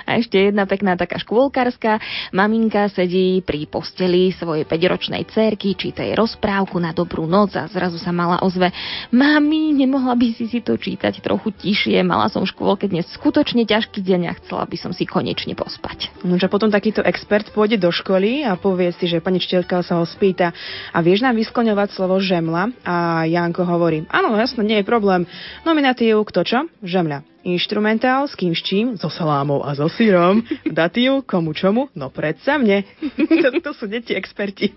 A 0.06 0.18
ešte 0.18 0.50
jedna 0.52 0.66
pekná 0.66 0.98
taká 0.98 1.22
škôlkarská. 1.22 2.02
Maminka 2.34 2.90
sedí 2.90 3.42
pri 3.46 3.70
posteli 3.70 4.34
svojej 4.34 4.66
5-ročnej 4.66 5.24
cerky, 5.30 5.78
číta 5.78 6.02
jej 6.02 6.18
rozprávku 6.18 6.82
na 6.82 6.92
dobrú 6.92 7.30
noc 7.30 7.54
a 7.56 7.70
zrazu 7.70 8.02
sa 8.02 8.10
mala 8.10 8.42
ozve. 8.42 8.74
Mami, 9.14 9.74
nemohla 9.78 10.18
by 10.18 10.34
si 10.34 10.50
si 10.50 10.60
to 10.60 10.76
čítať 10.76 11.22
trochu 11.22 11.54
tišie, 11.54 12.02
mala 12.02 12.28
som 12.28 12.44
v 12.44 12.52
škôlke 12.52 12.90
dnes 12.90 13.06
skutočne 13.14 13.64
ťažký 13.70 14.02
deň 14.02 14.22
a 14.30 14.38
chcela 14.42 14.66
by 14.66 14.78
som 14.80 14.92
si 14.92 15.06
konečne 15.06 15.54
pospať. 15.54 16.10
No, 16.26 16.36
že 16.42 16.50
potom 16.50 16.74
takýto 16.74 17.06
expert 17.06 17.50
pôjde 17.54 17.78
do 17.78 17.94
školy 17.94 18.44
a 18.44 18.58
povie 18.58 18.90
si, 18.96 19.06
že 19.06 19.22
pani 19.22 19.38
čiteľka 19.38 19.86
sa 19.86 20.02
ho 20.02 20.06
spýta 20.06 20.52
a 20.92 20.98
vieš 21.00 21.22
nám 21.22 21.38
vyskloňovať 21.38 21.90
slovo 21.94 22.18
žemla? 22.18 22.74
A 22.84 23.26
Janko 23.26 23.64
hovorí, 23.64 24.06
áno, 24.10 24.34
jasno, 24.36 24.66
nie 24.66 24.82
je 24.82 24.86
problém. 24.88 25.30
Nominatív, 25.64 26.26
kto 26.30 26.42
čo? 26.46 26.60
Žemľa. 26.82 27.39
Inštrumentál, 27.48 28.28
s 28.28 28.36
kým 28.36 28.52
s 28.52 28.62
čím? 28.62 29.00
So 29.00 29.08
salámou 29.08 29.64
a 29.64 29.72
so 29.72 29.88
sírom. 29.88 30.44
Datív, 30.68 31.24
komu 31.24 31.56
čomu? 31.56 31.88
No 31.96 32.12
predsa 32.12 32.60
mne. 32.60 32.84
to, 33.44 33.50
to 33.64 33.72
sú 33.72 33.88
deti 33.88 34.12
experti. 34.12 34.76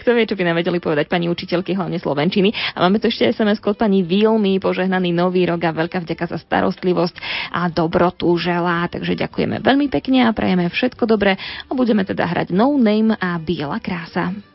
Kto 0.00 0.12
vie, 0.12 0.28
čo 0.28 0.36
by 0.36 0.44
nám 0.44 0.60
vedeli 0.60 0.76
povedať 0.76 1.08
pani 1.08 1.24
učiteľky, 1.32 1.72
hlavne 1.72 1.96
Slovenčiny. 1.96 2.52
A 2.76 2.84
máme 2.84 3.00
tu 3.00 3.08
ešte 3.08 3.24
SMS 3.24 3.64
od 3.64 3.76
pani 3.80 4.04
Vilmy, 4.04 4.60
požehnaný 4.60 5.16
nový 5.16 5.48
rok 5.48 5.64
a 5.64 5.72
veľká 5.72 6.04
vďaka 6.04 6.36
za 6.36 6.38
starostlivosť 6.40 7.16
a 7.48 7.72
dobrotu 7.72 8.28
želá. 8.36 8.84
Takže 8.92 9.16
ďakujeme 9.16 9.64
veľmi 9.64 9.88
pekne 9.88 10.28
a 10.28 10.36
prajeme 10.36 10.68
všetko 10.68 11.08
dobré 11.08 11.40
a 11.40 11.70
budeme 11.72 12.04
teda 12.04 12.28
hrať 12.28 12.52
No 12.52 12.76
Name 12.76 13.16
a 13.16 13.40
Biela 13.40 13.80
krása. 13.80 14.53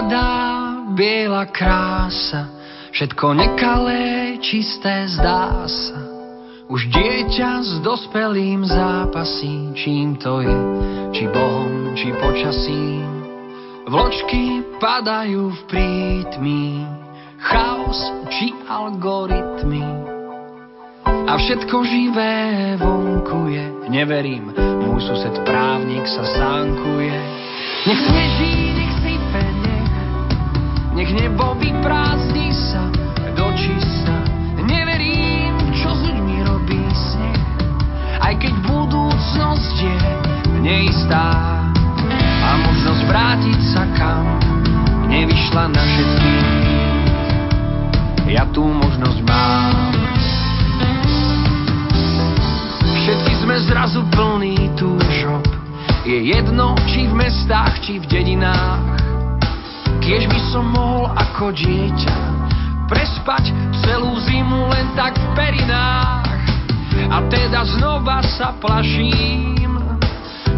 Padá 0.00 0.80
biela 0.96 1.44
krása, 1.44 2.48
všetko 2.88 3.36
nekalé, 3.36 4.40
čisté 4.40 5.04
zdá 5.12 5.68
sa. 5.68 6.00
Už 6.72 6.88
dieťa 6.88 7.60
s 7.60 7.84
dospelým 7.84 8.64
zápasí, 8.64 9.76
čím 9.76 10.16
to 10.16 10.40
je, 10.40 10.60
či 11.12 11.28
Bohom, 11.28 11.92
či 11.92 12.16
počasím. 12.16 13.04
Vločky 13.92 14.64
padajú 14.80 15.52
v 15.52 15.60
prítmi, 15.68 16.80
chaos 17.44 18.00
či 18.32 18.56
algoritmy. 18.72 19.84
A 21.04 21.36
všetko 21.36 21.76
živé 21.84 22.72
vonkuje, 22.80 23.92
neverím, 23.92 24.48
môj 24.80 25.12
sused 25.12 25.36
právnik 25.44 26.08
sa 26.08 26.24
zánkuje. 26.24 27.20
Nech 27.84 28.04
nech, 28.08 28.69
nech 30.94 31.10
nebo 31.14 31.54
vyprázdni 31.58 32.50
sa 32.54 32.90
do 33.34 33.46
čista. 33.54 34.14
Neverím, 34.60 35.54
čo 35.74 35.94
s 35.94 36.00
ľuďmi 36.06 36.36
robí 36.46 36.82
sneh, 36.90 37.42
aj 38.20 38.34
keď 38.38 38.54
budúcnosť 38.66 39.74
je 39.80 39.98
neistá. 40.62 41.58
A 42.40 42.58
možnosť 42.66 43.02
vrátiť 43.06 43.60
sa 43.70 43.86
kam 43.94 44.26
nevyšla 45.06 45.64
na 45.70 45.82
všetkých. 45.82 46.48
Ja 48.30 48.46
tú 48.54 48.62
možnosť 48.62 49.20
mám. 49.26 49.74
Všetci 53.00 53.32
sme 53.42 53.56
zrazu 53.66 54.06
plní 54.14 54.70
túžob. 54.78 55.42
Je 56.06 56.30
jedno, 56.30 56.78
či 56.86 57.10
v 57.10 57.14
mestách, 57.26 57.82
či 57.82 57.98
v 57.98 58.06
dedinách. 58.06 59.09
Kiež 60.00 60.26
by 60.26 60.40
som 60.50 60.64
mohol 60.72 61.12
ako 61.12 61.52
dieťa 61.54 62.16
prespať 62.90 63.54
celú 63.86 64.18
zimu 64.26 64.66
len 64.72 64.90
tak 64.98 65.14
v 65.14 65.26
perinách. 65.38 66.42
A 67.10 67.22
teda 67.30 67.62
znova 67.78 68.18
sa 68.34 68.50
plaším, 68.58 69.78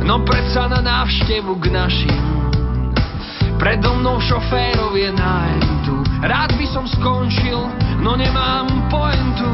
no 0.02 0.24
predsa 0.24 0.66
na 0.66 0.80
návštevu 0.80 1.60
k 1.60 1.64
našim. 1.68 2.24
Predo 3.60 3.94
mnou 3.94 4.18
šoférov 4.18 4.96
je 4.96 5.10
nájdu. 5.12 5.96
Rád 6.24 6.56
by 6.56 6.66
som 6.72 6.88
skončil, 6.88 7.60
no 8.02 8.18
nemám 8.18 8.90
pointu. 8.90 9.46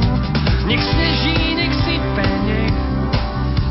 Nech 0.64 0.80
sneží, 0.80 1.59
nech 1.59 1.74
sype, 1.84 2.24
nech 2.47 2.89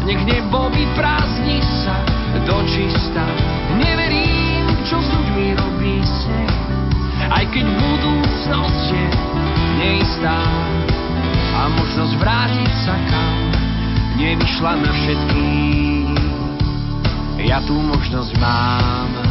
nech 0.08 0.24
nebo 0.24 0.72
vyprázdni 0.72 1.60
sa 1.84 2.00
do 2.48 2.64
čista. 2.64 3.28
Neverím, 3.76 4.27
aj 7.32 7.44
keď 7.52 7.66
budúcnosť 7.68 8.84
je 8.94 9.06
neistá. 9.80 10.40
A 11.58 11.74
možnosť 11.74 12.14
vrátiť 12.22 12.72
sa 12.86 12.96
kam 13.10 13.38
nevyšla 14.18 14.74
na 14.78 14.92
všetkých. 14.94 16.22
Ja 17.50 17.62
tú 17.66 17.78
možnosť 17.82 18.32
mám. 18.38 19.27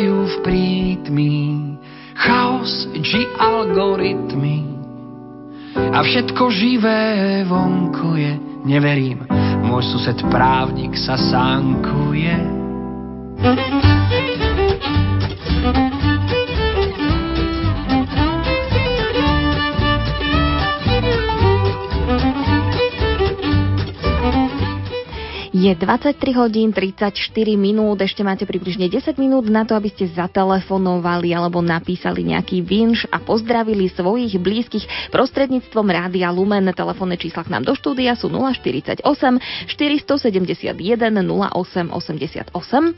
Padajú 0.00 0.16
v 0.24 0.36
prítmi, 0.40 1.36
chaos 2.16 2.88
či 3.04 3.20
algoritmy. 3.36 4.64
A 5.76 6.00
všetko 6.00 6.48
živé 6.48 7.44
vonku 7.44 8.16
je, 8.16 8.32
neverím, 8.64 9.28
môj 9.60 9.84
sused 9.92 10.16
právnik 10.32 10.96
sa 10.96 11.20
sánkuje. 11.20 12.32
Je 25.70 25.78
23 25.78 26.34
hodín 26.34 26.74
34 26.74 27.14
minút, 27.54 28.02
ešte 28.02 28.26
máte 28.26 28.42
približne 28.42 28.90
10 28.90 29.14
minút 29.22 29.46
na 29.46 29.62
to, 29.62 29.78
aby 29.78 29.86
ste 29.86 30.10
zatelefonovali 30.10 31.30
alebo 31.30 31.62
napísali 31.62 32.26
nejaký 32.26 32.58
vinš 32.58 33.06
a 33.06 33.22
pozdravili 33.22 33.86
svojich 33.86 34.34
blízkych 34.34 35.14
prostredníctvom 35.14 35.86
Rádia 35.86 36.34
Lumen. 36.34 36.66
Telefónne 36.74 37.14
čísla 37.14 37.46
k 37.46 37.54
nám 37.54 37.70
do 37.70 37.78
štúdia 37.78 38.18
sú 38.18 38.26
048 38.26 38.98
471 39.70 40.74
08 40.74 41.38
88 41.38 42.50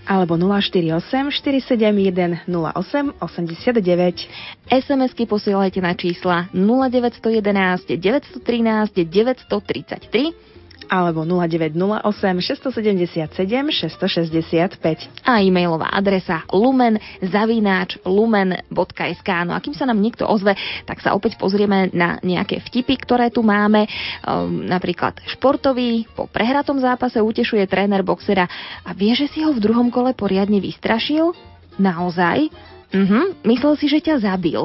alebo 0.08 0.40
048 0.40 1.28
471 1.28 2.48
08 2.48 3.20
89. 3.20 4.72
SMS-ky 4.72 5.28
posielajte 5.28 5.84
na 5.84 5.92
čísla 5.92 6.48
0911 6.56 8.00
913 8.00 8.96
933 8.96 10.51
alebo 10.93 11.24
0908 11.24 12.05
677 12.45 13.40
665. 13.40 15.24
A 15.24 15.40
e-mailová 15.40 15.88
adresa 15.88 16.45
lumen 16.53 17.01
zavináč 17.24 17.97
lumen.sk. 18.05 19.28
No 19.49 19.57
a 19.57 19.62
kým 19.64 19.72
sa 19.72 19.88
nám 19.88 19.97
niekto 19.97 20.28
ozve, 20.28 20.53
tak 20.84 21.01
sa 21.01 21.16
opäť 21.16 21.40
pozrieme 21.40 21.88
na 21.97 22.20
nejaké 22.20 22.61
vtipy, 22.61 23.01
ktoré 23.01 23.32
tu 23.32 23.40
máme. 23.40 23.88
Um, 24.20 24.68
napríklad 24.68 25.16
športový 25.32 26.05
po 26.12 26.28
prehratom 26.28 26.76
zápase 26.76 27.16
utešuje 27.16 27.64
tréner 27.64 28.05
boxera 28.05 28.45
a 28.84 28.93
vie, 28.93 29.16
že 29.16 29.32
si 29.32 29.40
ho 29.40 29.57
v 29.57 29.64
druhom 29.64 29.88
kole 29.88 30.12
poriadne 30.12 30.61
vystrašil? 30.61 31.32
Naozaj? 31.80 32.53
Mhm, 32.93 33.40
myslel 33.49 33.74
si, 33.80 33.88
že 33.88 34.05
ťa 34.05 34.20
zabil. 34.20 34.61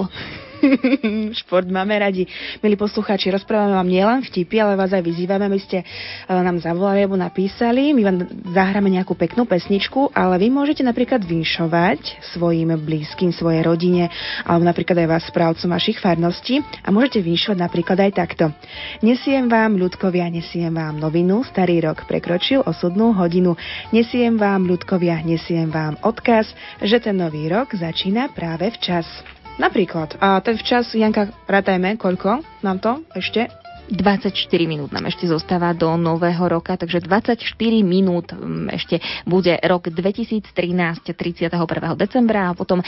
Šport 1.44 1.68
máme 1.70 1.98
radi. 2.00 2.26
Milí 2.62 2.76
poslucháči, 2.78 3.30
rozprávame 3.30 3.78
vám 3.78 3.90
nielen 3.90 4.20
vtipy, 4.26 4.62
ale 4.62 4.80
vás 4.80 4.92
aj 4.94 5.04
vyzývame, 5.04 5.46
aby 5.46 5.62
ste 5.62 5.78
e, 5.82 5.86
nám 6.30 6.58
zavolali 6.62 7.06
alebo 7.06 7.18
napísali. 7.20 7.94
My 7.94 8.02
vám 8.08 8.18
zahráme 8.54 8.90
nejakú 8.90 9.14
peknú 9.14 9.46
pesničku, 9.46 10.12
ale 10.14 10.42
vy 10.42 10.48
môžete 10.50 10.82
napríklad 10.82 11.22
vinšovať 11.24 12.26
svojim 12.34 12.74
blízkym, 12.78 13.30
svojej 13.34 13.62
rodine, 13.66 14.10
alebo 14.46 14.66
napríklad 14.66 14.98
aj 15.06 15.10
vás 15.10 15.24
správcom 15.30 15.70
vašich 15.74 16.02
farností 16.02 16.62
a 16.84 16.90
môžete 16.90 17.22
vinšovať 17.22 17.58
napríklad 17.58 17.98
aj 18.10 18.12
takto. 18.18 18.46
Nesiem 19.06 19.46
vám, 19.50 19.78
ľudkovia, 19.78 20.30
nesiem 20.32 20.74
vám 20.74 20.98
novinu, 20.98 21.46
starý 21.46 21.86
rok 21.86 22.10
prekročil 22.10 22.66
osudnú 22.66 23.14
hodinu. 23.14 23.54
Nesiem 23.94 24.36
vám, 24.36 24.66
ľudkovia, 24.66 25.22
nesiem 25.22 25.70
vám 25.70 26.00
odkaz, 26.02 26.50
že 26.82 26.98
ten 27.02 27.18
nový 27.18 27.50
rok 27.50 27.74
začína 27.74 28.34
práve 28.34 28.74
včas. 28.74 29.06
Napríklad. 29.58 30.22
A 30.22 30.38
ten 30.46 30.54
včas, 30.54 30.94
Janka, 30.94 31.34
rátajme, 31.50 31.98
koľko? 31.98 32.46
Nám 32.62 32.78
to? 32.78 33.02
Ešte 33.18 33.50
24 33.88 34.36
minút 34.68 34.92
nám 34.92 35.08
ešte 35.08 35.32
zostáva 35.32 35.72
do 35.72 35.96
nového 35.96 36.44
roka, 36.52 36.76
takže 36.76 37.00
24 37.00 37.40
minút 37.84 38.36
mm, 38.36 38.68
ešte 38.76 39.00
bude 39.24 39.56
rok 39.64 39.88
2013, 39.88 40.52
31. 41.16 41.56
decembra 41.96 42.52
a 42.52 42.56
potom 42.56 42.84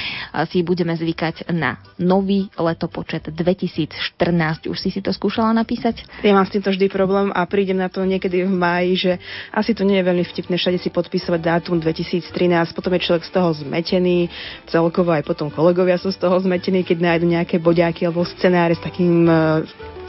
si 0.52 0.60
budeme 0.60 0.92
zvykať 0.96 1.52
na 1.56 1.80
nový 1.96 2.52
letopočet 2.60 3.32
2014. 3.32 4.68
Už 4.68 4.78
si 4.78 4.92
si 4.92 5.00
to 5.00 5.16
skúšala 5.16 5.56
napísať? 5.56 6.04
Ja 6.20 6.36
mám 6.36 6.44
s 6.44 6.52
týmto 6.52 6.76
vždy 6.76 6.92
problém 6.92 7.32
a 7.32 7.48
prídem 7.48 7.80
na 7.80 7.88
to 7.88 8.04
niekedy 8.04 8.44
v 8.44 8.52
máji, 8.52 8.92
že 9.00 9.12
asi 9.56 9.72
to 9.72 9.88
nie 9.88 10.04
je 10.04 10.08
veľmi 10.08 10.26
vtipné 10.28 10.60
všade 10.60 10.80
si 10.84 10.92
podpísať 10.92 11.40
dátum 11.40 11.80
2013, 11.80 12.28
potom 12.76 12.92
je 12.96 13.06
človek 13.08 13.24
z 13.24 13.32
toho 13.32 13.50
zmetený, 13.56 14.28
celkovo 14.68 15.16
aj 15.16 15.24
potom 15.24 15.48
kolegovia 15.48 15.96
sú 15.96 16.12
z 16.12 16.20
toho 16.20 16.36
zmetení, 16.44 16.84
keď 16.84 16.98
nájdu 17.00 17.26
nejaké 17.28 17.56
bodiaky 17.58 18.04
alebo 18.08 18.28
scenáre 18.28 18.76
s 18.76 18.84
takým 18.84 19.28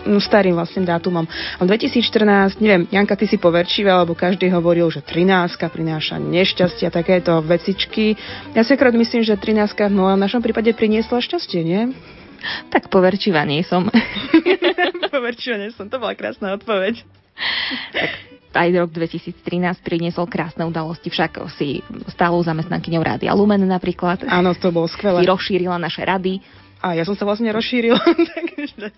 no, 0.07 0.22
starým 0.22 0.57
vlastne 0.57 0.84
dátumom. 0.84 1.24
A 1.59 1.61
2014, 1.64 2.61
neviem, 2.62 2.86
Janka, 2.88 3.16
ty 3.16 3.26
si 3.26 3.36
poverčivá, 3.36 4.01
lebo 4.01 4.16
každý 4.16 4.48
hovoril, 4.53 4.88
že 4.88 5.05
13 5.05 5.57
prináša 5.70 6.16
nešťastie 6.20 6.88
a 6.88 6.92
takéto 6.92 7.40
vecičky. 7.44 8.16
Ja 8.57 8.64
si 8.64 8.76
akorát 8.76 8.96
myslím, 8.96 9.24
že 9.24 9.36
13 9.36 9.90
no, 9.92 10.09
v 10.09 10.20
našom 10.20 10.40
prípade 10.40 10.72
priniesla 10.72 11.20
šťastie, 11.20 11.61
nie? 11.61 11.82
Tak 12.72 12.88
poverčivá 12.88 13.44
nie 13.44 13.61
som. 13.61 13.88
poverčivá 15.14 15.61
nie 15.61 15.70
som, 15.76 15.92
to 15.92 16.01
bola 16.01 16.16
krásna 16.16 16.57
odpoveď. 16.57 17.05
tak 18.01 18.11
aj 18.51 18.68
rok 18.74 18.90
2013 18.90 19.78
priniesol 19.86 20.26
krásne 20.26 20.66
udalosti, 20.66 21.07
však 21.07 21.38
si 21.55 21.86
stálou 22.11 22.42
zamestnankyňou 22.42 23.03
Rádia 23.03 23.30
Lumen 23.36 23.62
napríklad. 23.62 24.26
Áno, 24.26 24.57
to 24.59 24.74
bolo 24.74 24.90
skvelé. 24.90 25.22
Si 25.22 25.30
rozšírila 25.30 25.78
naše 25.78 26.03
rady. 26.03 26.42
A 26.80 26.96
ja 26.96 27.05
som 27.05 27.12
sa 27.12 27.28
vlastne 27.28 27.53
rozšírila, 27.53 28.01
takže 28.34 28.88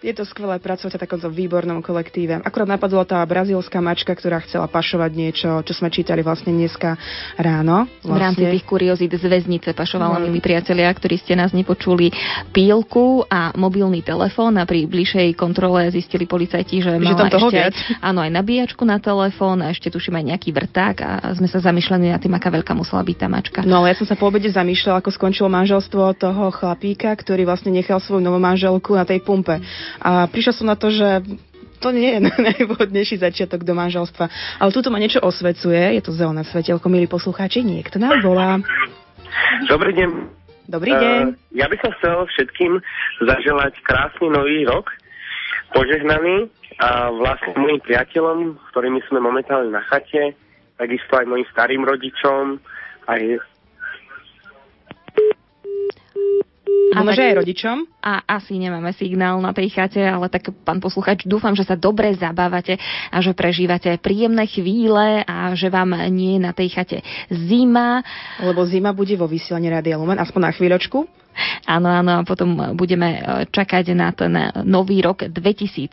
je 0.00 0.16
to 0.16 0.24
skvelé 0.24 0.56
pracovať 0.56 0.96
v 0.96 1.02
takomto 1.04 1.28
výbornom 1.28 1.84
kolektíve. 1.84 2.40
Akurát 2.40 2.68
napadla 2.68 3.04
tá 3.04 3.20
brazílska 3.20 3.84
mačka, 3.84 4.16
ktorá 4.16 4.40
chcela 4.40 4.64
pašovať 4.64 5.10
niečo, 5.12 5.48
čo 5.60 5.72
sme 5.76 5.92
čítali 5.92 6.24
vlastne 6.24 6.56
dneska 6.56 6.96
ráno. 7.36 7.84
Vlastne. 8.00 8.08
V 8.08 8.16
rámci 8.16 8.44
tých 8.48 8.64
kuriozít 8.64 9.12
z 9.12 9.28
väznice 9.28 9.76
pašovala, 9.76 10.16
no. 10.16 10.24
milí 10.24 10.40
priatelia, 10.40 10.88
ktorí 10.88 11.20
ste 11.20 11.36
nás 11.36 11.52
nepočuli, 11.52 12.08
pílku 12.48 13.28
a 13.28 13.52
mobilný 13.60 14.00
telefón 14.00 14.56
a 14.56 14.64
pri 14.64 14.88
bližšej 14.88 15.36
kontrole 15.36 15.92
zistili 15.92 16.24
policajti, 16.24 16.80
že, 16.80 16.96
že 16.96 17.04
mala 17.04 17.28
ešte 17.28 17.60
viac. 17.60 17.76
áno, 18.00 18.24
aj 18.24 18.32
nabíjačku 18.32 18.82
na 18.88 18.96
telefón 18.96 19.60
a 19.60 19.68
ešte 19.68 19.92
tuším 19.92 20.16
aj 20.16 20.24
nejaký 20.32 20.50
vrták 20.56 20.96
a 21.04 21.10
sme 21.36 21.44
sa 21.44 21.60
zamýšľali 21.60 22.08
na 22.08 22.16
tým, 22.16 22.32
aká 22.32 22.48
veľká 22.48 22.72
musela 22.72 23.04
byť 23.04 23.16
tá 23.20 23.28
mačka. 23.28 23.58
No 23.68 23.84
ale 23.84 23.92
ja 23.92 24.00
som 24.00 24.08
sa 24.08 24.16
po 24.16 24.32
obede 24.32 24.48
zamýšľala, 24.48 25.04
ako 25.04 25.12
skončilo 25.12 25.52
manželstvo 25.52 26.16
toho 26.16 26.48
chlapíka, 26.56 27.12
ktorý 27.12 27.44
vlastne 27.44 27.76
nechal 27.76 28.00
svoju 28.00 28.24
novú 28.24 28.40
manželku 28.40 28.96
na 28.96 29.04
tej 29.04 29.20
pumpe. 29.20 29.60
A 29.98 30.30
prišla 30.30 30.52
som 30.54 30.66
na 30.70 30.78
to, 30.78 30.94
že 30.94 31.26
to 31.80 31.90
nie 31.90 32.14
je 32.14 32.20
najvhodnejší 32.52 33.18
začiatok 33.18 33.64
do 33.64 33.72
manželstva. 33.72 34.28
Ale 34.60 34.70
tuto 34.70 34.92
ma 34.92 35.00
niečo 35.00 35.18
osvecuje, 35.24 35.98
je 35.98 36.02
to 36.04 36.12
zelené 36.14 36.44
svetelko, 36.46 36.86
milí 36.92 37.08
poslucháči, 37.08 37.64
niekto 37.64 37.98
nám 37.98 38.20
volá. 38.22 38.60
Dobrý 39.66 39.96
deň. 39.96 40.10
Dobrý 40.70 40.94
deň. 40.94 41.22
Uh, 41.34 41.34
ja 41.50 41.66
by 41.66 41.76
som 41.82 41.90
chcel 41.98 42.30
všetkým 42.30 42.78
zaželať 43.26 43.74
krásny 43.82 44.30
nový 44.30 44.62
rok, 44.70 44.86
požehnaný 45.74 46.46
a 46.78 47.10
vlastne 47.10 47.58
mojim 47.58 47.82
priateľom, 47.82 48.54
ktorými 48.70 49.02
sme 49.10 49.18
momentálne 49.18 49.74
na 49.74 49.82
chate, 49.90 50.38
takisto 50.78 51.12
aj 51.18 51.26
mojim 51.26 51.46
starým 51.50 51.82
rodičom, 51.82 52.62
aj 53.10 53.20
A 56.90 57.06
Môže 57.06 57.22
aj 57.22 57.38
rodičom? 57.38 57.76
A 58.02 58.26
asi 58.26 58.58
nemáme 58.58 58.90
signál 58.96 59.38
na 59.38 59.54
tej 59.54 59.70
chate, 59.70 60.02
ale 60.02 60.26
tak 60.26 60.50
pán 60.66 60.82
posluchač, 60.82 61.22
dúfam, 61.22 61.54
že 61.54 61.62
sa 61.62 61.78
dobre 61.78 62.10
zabávate 62.18 62.74
a 63.12 63.22
že 63.22 63.30
prežívate 63.30 63.94
príjemné 64.02 64.48
chvíle 64.50 65.22
a 65.22 65.54
že 65.54 65.70
vám 65.70 65.94
nie 66.10 66.40
je 66.40 66.44
na 66.44 66.52
tej 66.52 66.68
chate 66.74 66.98
zima. 67.30 68.02
Lebo 68.42 68.66
zima 68.66 68.90
bude 68.90 69.14
vo 69.14 69.30
vysielaní 69.30 69.70
Radia 69.70 70.00
Lumen, 70.00 70.18
aspoň 70.18 70.40
na 70.50 70.52
chvíľočku. 70.52 71.06
Áno, 71.66 71.88
áno, 71.88 72.20
a 72.20 72.26
potom 72.26 72.74
budeme 72.74 73.08
e, 73.16 73.20
čakať 73.48 73.84
na 73.94 74.10
ten 74.12 74.32
nový 74.66 75.00
rok 75.00 75.26
2014. 75.26 75.92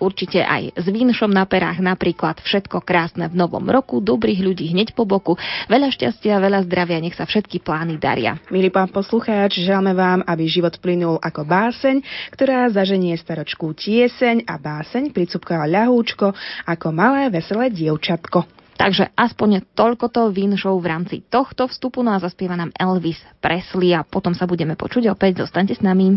Určite 0.00 0.42
aj 0.42 0.76
s 0.76 0.86
vínšom 0.86 1.30
na 1.30 1.44
perách, 1.46 1.80
napríklad 1.82 2.42
všetko 2.42 2.82
krásne 2.84 3.26
v 3.30 3.38
novom 3.38 3.64
roku, 3.68 4.02
dobrých 4.02 4.40
ľudí 4.42 4.70
hneď 4.70 4.92
po 4.92 5.06
boku, 5.08 5.36
veľa 5.70 5.90
šťastia, 5.94 6.42
veľa 6.42 6.66
zdravia, 6.66 7.00
nech 7.00 7.16
sa 7.16 7.24
všetky 7.24 7.62
plány 7.62 7.96
daria. 7.96 8.36
Milý 8.52 8.68
pán 8.68 8.90
poslucháč, 8.90 9.62
želáme 9.62 9.96
vám, 9.96 10.20
aby 10.26 10.44
život 10.50 10.76
plynul 10.78 11.18
ako 11.22 11.46
báseň, 11.46 12.02
ktorá 12.34 12.68
zaženie 12.70 13.16
staročku 13.16 13.72
tieseň 13.74 14.44
a 14.46 14.58
báseň 14.60 15.14
pricupkala 15.14 15.70
ľahúčko 15.70 16.32
ako 16.66 16.86
malé 16.90 17.30
veselé 17.32 17.70
dievčatko. 17.70 18.59
Takže 18.80 19.12
aspoň 19.12 19.76
toľkoto 19.76 20.32
vinšov 20.32 20.80
v 20.80 20.88
rámci 20.88 21.16
tohto 21.28 21.68
vstupu, 21.68 22.00
no 22.00 22.16
a 22.16 22.22
zaspieva 22.24 22.56
nám 22.56 22.72
Elvis 22.72 23.20
Presley 23.44 23.92
a 23.92 24.08
potom 24.08 24.32
sa 24.32 24.48
budeme 24.48 24.72
počuť 24.72 25.12
opäť. 25.12 25.44
Zostaňte 25.44 25.76
s 25.76 25.84
nami. 25.84 26.16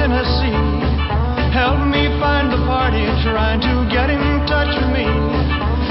Tennessee. 0.00 0.56
Help 1.52 1.84
me 1.92 2.08
find 2.16 2.48
the 2.48 2.56
party 2.64 3.04
trying 3.20 3.60
to 3.60 3.74
me. 4.96 5.04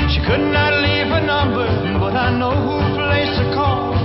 She 0.09 0.19
could 0.25 0.41
not 0.49 0.73
leave 0.81 1.13
a 1.13 1.21
number, 1.21 1.67
but 1.99 2.15
I 2.17 2.33
know 2.33 2.49
who 2.49 2.77
placed 2.97 3.37
the 3.37 3.53
call. 3.53 3.98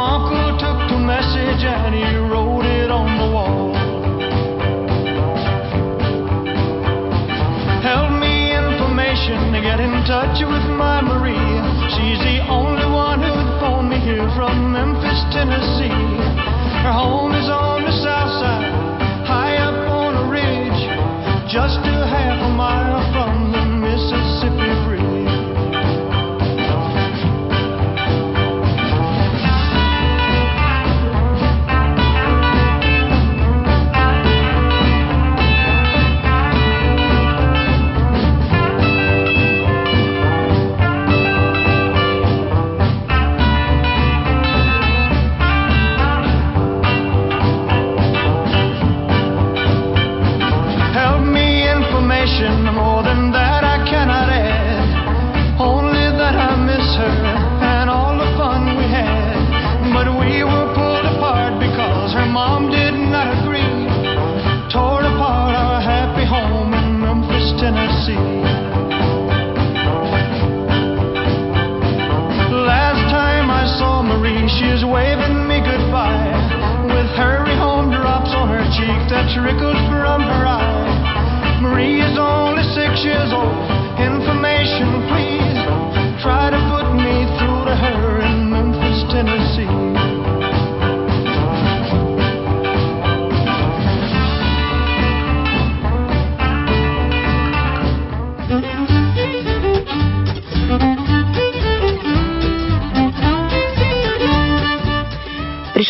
Uncle 0.00 0.54
took 0.62 0.78
the 0.90 0.98
message 1.02 1.66
and 1.66 1.90
he 1.94 2.06
wrote 2.30 2.62
it 2.62 2.90
on 2.90 3.10
the 3.18 3.28
wall. 3.34 3.74
Help 7.82 8.14
me 8.22 8.54
information 8.54 9.50
to 9.50 9.60
get 9.60 9.80
in 9.82 9.90
touch 10.06 10.38
with 10.46 10.66
my 10.78 11.02
Marie. 11.02 11.34
She's 11.98 12.20
the 12.22 12.46
only 12.46 12.86
one 12.86 13.18
who'd 13.18 13.50
phone 13.58 13.90
me 13.90 13.98
here 13.98 14.30
from 14.38 14.70
Memphis, 14.70 15.18
Tennessee. 15.34 15.90
Her 16.86 16.94
home 16.94 17.34
is 17.34 17.50
on 17.50 17.82
the 17.82 17.94
south 17.98 18.38
side, 18.38 18.70
high 19.26 19.56
up 19.58 19.82
on 19.90 20.14
a 20.14 20.24
ridge, 20.30 20.80
just 21.50 21.82
a 21.82 22.06
half 22.06 22.38
a 22.38 22.50
mile 22.54 22.97
expression. 52.38 52.74
More 52.74 53.02
than 53.02 53.30
that, 53.32 53.64
I 53.64 53.82
cannot 53.88 54.28
add. 54.30 55.58
Only 55.58 56.06
that 56.18 56.34
I 56.38 56.54
miss 56.54 56.86
her 56.96 57.18
and 57.66 57.90
all 57.90 58.14
the 58.14 58.30
fun 58.38 58.78
we 58.78 58.86
had. 58.86 59.34
But 59.92 60.06
we 60.14 60.44
were 60.44 60.68
pulled 60.74 61.06
apart 61.18 61.58
because 61.58 62.14
her 62.14 62.26
mom 62.26 62.70
did 62.70 62.94
not 62.94 63.42
agree. 63.42 63.90
Tore 64.70 65.02
apart 65.02 65.54
our 65.56 65.80
happy 65.80 66.26
home 66.26 66.74
in 66.74 67.00
Memphis, 67.00 67.50
Tennessee. 67.58 68.38
Last 72.54 73.02
time 73.10 73.50
I 73.50 73.64
saw 73.78 74.02
Marie, 74.02 74.46
she 74.46 74.62
she's 74.62 74.84
waving 74.84 75.48
me 75.48 75.58
goodbye. 75.58 76.30
With 76.86 77.10
hurry 77.18 77.56
home 77.58 77.90
drops 77.90 78.30
on 78.30 78.48
her 78.48 78.62
cheek 78.78 79.00
that 79.10 79.26
trickles 79.34 79.80
from 79.90 80.22
her 80.22 80.47
Marie 81.68 82.00
is 82.00 82.16
only 82.18 82.62
six 82.72 83.04
years 83.04 83.30
old. 83.30 83.67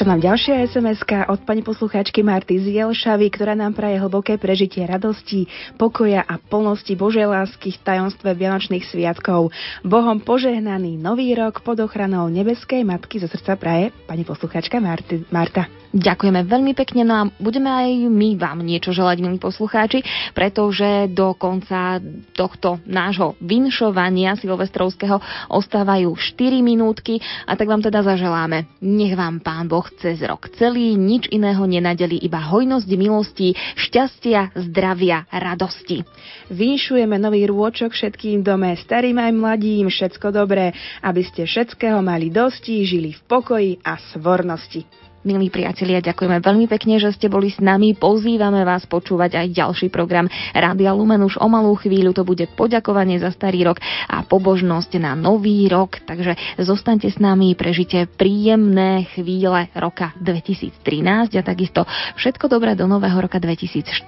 Nám 0.08 0.24
ďalšia 0.24 0.64
sms 0.72 1.04
od 1.28 1.44
pani 1.44 1.60
poslucháčky 1.60 2.24
Marty 2.24 2.56
z 2.56 2.80
Jelšavy, 2.80 3.28
ktorá 3.28 3.52
nám 3.52 3.76
praje 3.76 4.00
hlboké 4.00 4.40
prežitie 4.40 4.80
radosti, 4.88 5.44
pokoja 5.76 6.24
a 6.24 6.40
plnosti 6.40 6.96
Božej 6.96 7.28
lásky 7.28 7.76
v 7.76 7.82
tajomstve 7.84 8.32
Vianočných 8.32 8.88
sviatkov. 8.88 9.52
Bohom 9.84 10.16
požehnaný 10.24 10.96
nový 10.96 11.36
rok 11.36 11.60
pod 11.60 11.84
ochranou 11.84 12.32
nebeskej 12.32 12.88
matky 12.88 13.20
zo 13.20 13.28
srdca 13.28 13.60
praje 13.60 13.92
pani 14.08 14.24
poslucháčka 14.24 14.80
Marty, 14.80 15.28
Marta. 15.28 15.68
Ďakujeme 15.88 16.44
veľmi 16.44 16.76
pekne, 16.76 17.00
no 17.00 17.14
a 17.16 17.22
budeme 17.40 17.72
aj 17.72 17.88
my 18.12 18.36
vám 18.36 18.60
niečo 18.60 18.92
želať, 18.92 19.24
milí 19.24 19.40
poslucháči, 19.40 20.04
pretože 20.36 21.08
do 21.08 21.32
konca 21.32 21.96
tohto 22.36 22.76
nášho 22.84 23.40
vinšovania 23.40 24.36
silvestrovského 24.36 25.16
ostávajú 25.48 26.12
4 26.12 26.60
minútky 26.60 27.24
a 27.48 27.56
tak 27.56 27.72
vám 27.72 27.80
teda 27.80 28.04
zaželáme. 28.04 28.68
Nech 28.84 29.16
vám 29.16 29.40
Pán 29.40 29.64
Boh 29.64 29.88
cez 29.96 30.20
rok 30.20 30.52
celý 30.60 30.92
nič 30.92 31.24
iného 31.32 31.64
nenadeli, 31.64 32.20
iba 32.20 32.44
hojnosť 32.44 32.88
milostí, 32.92 33.56
šťastia, 33.56 34.60
zdravia, 34.68 35.24
radosti. 35.32 36.04
Vinšujeme 36.52 37.16
nový 37.16 37.48
rôčok 37.48 37.96
všetkým 37.96 38.44
dome, 38.44 38.76
starým 38.76 39.16
aj 39.16 39.32
mladým, 39.32 39.88
všetko 39.88 40.36
dobré, 40.36 40.76
aby 41.00 41.24
ste 41.24 41.48
všetkého 41.48 42.04
mali 42.04 42.28
dosti, 42.28 42.84
žili 42.84 43.16
v 43.16 43.20
pokoji 43.24 43.72
a 43.80 43.96
svornosti. 44.12 44.97
Milí 45.26 45.50
priatelia, 45.50 45.98
ďakujeme 45.98 46.38
veľmi 46.38 46.70
pekne, 46.70 47.02
že 47.02 47.10
ste 47.10 47.26
boli 47.26 47.50
s 47.50 47.58
nami. 47.58 47.98
Pozývame 47.98 48.62
vás 48.62 48.86
počúvať 48.86 49.34
aj 49.34 49.46
ďalší 49.50 49.90
program 49.90 50.30
Rádia 50.54 50.94
Lumen. 50.94 51.26
Už 51.26 51.42
o 51.42 51.50
malú 51.50 51.74
chvíľu 51.74 52.14
to 52.14 52.22
bude 52.22 52.46
poďakovanie 52.54 53.18
za 53.18 53.34
starý 53.34 53.66
rok 53.66 53.82
a 54.06 54.22
pobožnosť 54.22 55.02
na 55.02 55.18
nový 55.18 55.66
rok. 55.66 55.98
Takže 56.06 56.62
zostaňte 56.62 57.10
s 57.10 57.18
nami, 57.18 57.58
prežite 57.58 58.06
príjemné 58.06 59.10
chvíle 59.10 59.66
roka 59.74 60.14
2013 60.22 61.34
a 61.34 61.42
takisto 61.42 61.82
všetko 62.14 62.46
dobré 62.46 62.78
do 62.78 62.86
nového 62.86 63.18
roka 63.18 63.42
2014. 63.42 63.98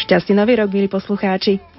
Šťastný 0.00 0.40
nový 0.40 0.56
rok, 0.56 0.72
milí 0.72 0.88
poslucháči. 0.88 1.73